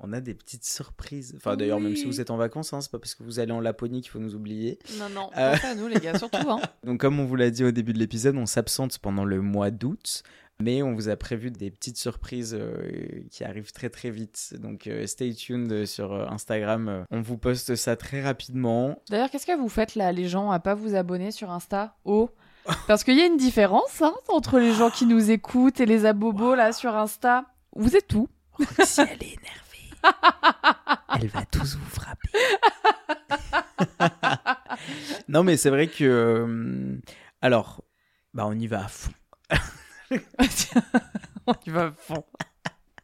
on 0.00 0.12
a 0.12 0.20
des 0.20 0.34
petites 0.34 0.64
surprises. 0.64 1.34
Enfin, 1.36 1.56
d'ailleurs, 1.56 1.80
même 1.80 1.96
si 1.96 2.04
vous 2.04 2.20
êtes 2.20 2.30
en 2.30 2.36
vacances, 2.36 2.72
hein, 2.72 2.80
c'est 2.80 2.90
pas 2.90 2.98
parce 2.98 3.14
que 3.14 3.22
vous 3.22 3.38
allez 3.40 3.52
en 3.52 3.60
Laponie 3.60 4.00
qu'il 4.00 4.10
faut 4.10 4.18
nous 4.18 4.34
oublier. 4.34 4.78
Non, 4.98 5.08
non, 5.08 5.30
Euh. 5.36 5.56
à 5.62 5.74
nous 5.74 5.86
les 5.88 6.00
gars, 6.00 6.18
surtout. 6.18 6.48
Hein. 6.50 6.60
Donc, 6.84 7.00
comme 7.00 7.18
on 7.20 7.24
vous 7.24 7.36
l'a 7.36 7.50
dit 7.50 7.64
au 7.64 7.70
début 7.70 7.92
de 7.92 7.98
l'épisode, 7.98 8.36
on 8.36 8.46
s'absente 8.46 8.98
pendant 8.98 9.24
le 9.24 9.40
mois 9.40 9.70
d'août. 9.70 10.22
Mais 10.60 10.82
on 10.82 10.92
vous 10.94 11.08
a 11.08 11.14
prévu 11.16 11.52
des 11.52 11.70
petites 11.70 11.98
surprises 11.98 12.56
euh, 12.58 13.22
qui 13.30 13.44
arrivent 13.44 13.70
très 13.70 13.90
très 13.90 14.10
vite. 14.10 14.54
Donc 14.58 14.88
euh, 14.88 15.06
stay 15.06 15.32
tuned 15.32 15.86
sur 15.86 16.12
euh, 16.12 16.26
Instagram. 16.28 17.04
On 17.10 17.20
vous 17.20 17.38
poste 17.38 17.76
ça 17.76 17.94
très 17.94 18.22
rapidement. 18.22 19.00
D'ailleurs, 19.08 19.30
qu'est-ce 19.30 19.46
que 19.46 19.56
vous 19.56 19.68
faites 19.68 19.94
là, 19.94 20.10
les 20.10 20.28
gens, 20.28 20.50
à 20.50 20.58
pas 20.58 20.74
vous 20.74 20.96
abonner 20.96 21.30
sur 21.30 21.52
Insta? 21.52 21.94
Oh 22.04 22.30
Parce 22.88 23.04
qu'il 23.04 23.16
y 23.16 23.20
a 23.20 23.26
une 23.26 23.36
différence 23.36 24.02
hein, 24.02 24.14
entre 24.28 24.58
les 24.58 24.72
gens 24.72 24.90
qui 24.90 25.06
nous 25.06 25.30
écoutent 25.30 25.78
et 25.80 25.86
les 25.86 26.06
abobos 26.06 26.56
là 26.56 26.72
sur 26.72 26.96
Insta. 26.96 27.44
Vous 27.76 27.94
êtes 27.96 28.12
où? 28.14 28.28
Roxy, 28.52 29.02
elle 29.02 29.22
est 29.22 29.36
énervée. 29.38 29.58
Elle 31.20 31.28
va 31.28 31.44
tous 31.44 31.76
vous 31.76 31.90
frapper. 31.90 32.38
non, 35.28 35.44
mais 35.44 35.56
c'est 35.56 35.70
vrai 35.70 35.86
que. 35.86 36.04
euh, 36.04 36.98
alors, 37.42 37.84
bah, 38.34 38.44
on 38.46 38.58
y 38.58 38.66
va 38.66 38.84
à 38.84 38.88
fond. 38.88 39.12
On 41.46 41.54
y 41.66 41.70
va 41.70 41.84
à 41.84 41.90
fond. 41.92 42.24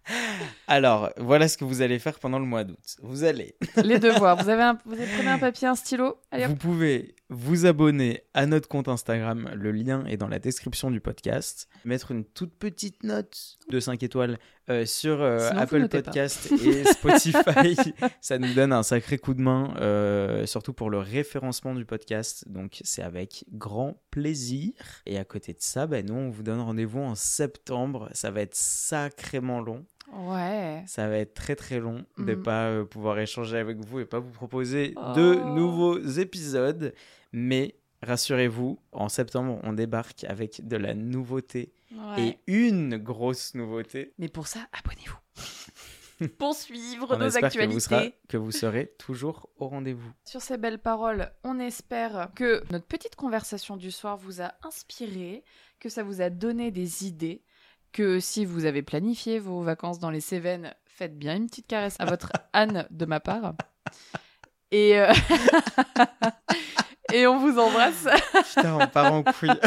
Alors, 0.67 1.11
voilà 1.19 1.49
ce 1.49 1.59
que 1.59 1.65
vous 1.65 1.83
allez 1.83 1.99
faire 1.99 2.19
pendant 2.19 2.39
le 2.39 2.47
mois 2.47 2.65
d'août. 2.65 2.97
Vous 3.03 3.25
allez. 3.25 3.55
Les 3.85 3.99
devoirs. 3.99 4.43
Vous 4.43 4.49
avez 4.49 4.63
un... 4.63 4.79
vous 4.87 4.95
avez 4.95 5.07
prenez 5.15 5.29
un 5.29 5.39
papier, 5.39 5.69
un 5.69 5.75
stylo? 5.75 6.17
Allez. 6.31 6.47
Vous 6.47 6.57
pouvez 6.57 7.15
vous 7.29 7.67
abonner 7.67 8.23
à 8.33 8.47
notre 8.47 8.69
compte 8.69 8.89
Instagram. 8.89 9.51
Le 9.55 9.73
lien 9.73 10.05
est 10.07 10.17
dans 10.17 10.29
la 10.29 10.39
description 10.39 10.91
du 10.91 11.01
podcast. 11.01 11.69
Mettre 11.85 12.13
une 12.13 12.25
toute 12.25 12.55
petite 12.55 13.03
note 13.03 13.59
de 13.69 13.81
5 13.81 14.03
étoiles 14.03 14.39
euh, 14.71 14.87
sur 14.87 15.21
euh, 15.21 15.49
Sinon, 15.49 15.61
Apple 15.61 15.89
pas. 15.89 16.03
Podcast 16.03 16.51
et 16.53 16.85
Spotify. 16.93 17.77
Ça 18.23 18.39
nous 18.39 18.55
donne 18.55 18.73
un 18.73 18.83
sacré 18.83 19.19
coup 19.19 19.35
de 19.35 19.43
main, 19.43 19.75
euh, 19.81 20.47
surtout 20.47 20.73
pour 20.73 20.89
le 20.89 20.99
référencement 20.99 21.75
du 21.75 21.85
podcast. 21.85 22.49
Donc, 22.49 22.81
c'est 22.83 23.03
avec 23.03 23.45
grand 23.53 24.01
plaisir. 24.11 24.73
Et 25.05 25.19
à 25.19 25.25
côté 25.25 25.53
de 25.53 25.61
ça, 25.61 25.87
bah, 25.87 26.03
nous, 26.03 26.15
on 26.15 26.31
vous 26.31 26.43
donne 26.43 26.61
rendez-vous 26.61 27.01
en 27.01 27.15
septembre. 27.15 28.09
Ça 28.13 28.31
va 28.31 28.41
être 28.41 28.55
sacrément 28.55 29.61
long. 29.61 29.85
Ouais. 30.13 30.85
Ça 30.87 31.09
va 31.09 31.17
être 31.19 31.35
très 31.35 31.57
très 31.57 31.81
long 31.81 32.05
de 32.19 32.35
Mhm. 32.35 32.43
pas 32.43 32.67
euh, 32.69 32.85
pouvoir 32.85 33.19
échanger 33.19 33.57
avec 33.59 33.79
vous 33.79 34.01
et 34.01 34.05
pas 34.05 34.19
vous 34.21 34.31
proposer 34.31 34.91
de 35.17 35.41
Oh. 35.43 35.49
nouveaux 35.55 35.99
épisodes. 35.99 36.95
Mais 37.33 37.75
rassurez-vous, 38.03 38.79
en 38.93 39.09
septembre, 39.09 39.59
on 39.63 39.73
débarque 39.73 40.25
avec 40.25 40.67
de 40.67 40.77
la 40.77 40.95
nouveauté 40.95 41.73
ouais. 41.93 42.23
et 42.23 42.39
une 42.47 42.97
grosse 42.99 43.55
nouveauté. 43.55 44.13
Mais 44.19 44.29
pour 44.29 44.47
ça, 44.47 44.61
abonnez-vous. 44.73 45.19
pour 46.39 46.55
suivre 46.55 47.09
On 47.11 47.19
nos 47.19 47.27
espère 47.27 47.41
que 47.41 47.47
actualités. 47.47 47.75
vous, 47.75 47.81
sera- 47.81 48.05
que 48.29 48.37
vous 48.37 48.53
serez 48.53 48.93
toujours 48.99 49.49
au 49.57 49.67
rendez-vous. 49.69 50.13
Sur 50.25 50.43
ces 50.43 50.59
belles 50.59 50.79
paroles, 50.79 51.33
on 51.43 51.59
espère 51.59 52.31
que 52.37 52.63
notre 52.71 52.87
petite 52.87 53.17
conversation 53.17 53.77
du 53.77 53.91
soir 53.91 54.17
vous 54.17 54.41
a 54.41 54.53
inspiré, 54.63 55.43
que 55.81 55.89
ça 55.89 56.03
vous 56.05 56.21
a 56.21 56.31
donné 56.31 56.71
des 56.71 57.05
idées, 57.07 57.43
que 57.95 58.21
si 58.21 58.45
vous 58.45 58.67
avez 58.67 58.83
planifié 58.83 59.39
vos 59.39 59.63
vacances 59.63 60.01
dans 60.01 60.11
les 60.11 60.21
Cévennes, 60.21 60.75
faites 60.85 61.17
bien 61.17 61.37
une 61.37 61.47
petite 61.47 61.69
caresse 61.69 61.97
à 62.01 62.05
votre 62.05 62.33
Anne 62.53 62.87
de 62.91 63.07
ma 63.07 63.21
part. 63.21 63.55
Et, 64.73 64.99
euh, 64.99 65.13
et 67.13 67.27
on 67.29 67.39
vous 67.39 67.59
embrasse. 67.59 68.07
Putain, 68.49 68.75
on 68.75 68.87
part 68.89 69.13
en 69.13 69.23
couille. 69.23 69.51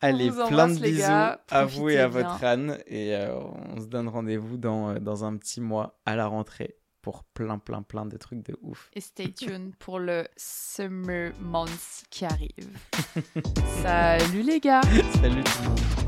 Allez, 0.00 0.30
vous 0.30 0.46
plein 0.46 0.68
de 0.68 0.78
bisous 0.78 1.00
gars. 1.00 1.40
à 1.50 1.64
vous 1.64 1.90
et 1.90 1.98
à 1.98 2.08
votre 2.08 2.42
Anne. 2.42 2.78
Et 2.86 3.14
euh, 3.14 3.38
on 3.74 3.78
se 3.80 3.86
donne 3.86 4.08
rendez-vous 4.08 4.56
dans, 4.56 4.90
euh, 4.90 4.98
dans 4.98 5.24
un 5.24 5.36
petit 5.36 5.60
mois 5.60 6.00
à 6.06 6.16
la 6.16 6.26
rentrée 6.26 6.78
pour 7.06 7.22
plein, 7.22 7.60
plein, 7.60 7.82
plein 7.82 8.04
de 8.04 8.16
trucs 8.16 8.44
de 8.44 8.58
ouf. 8.62 8.90
Et 8.92 9.00
stay 9.00 9.32
tuned 9.32 9.76
pour 9.76 10.00
le 10.00 10.26
Summer 10.36 11.30
Months 11.38 12.02
qui 12.10 12.24
arrive. 12.24 12.76
Salut 13.80 14.42
les 14.42 14.58
gars 14.58 14.80
Salut 15.22 15.44
tout 15.44 15.62
le 15.62 15.68
monde. 15.68 16.05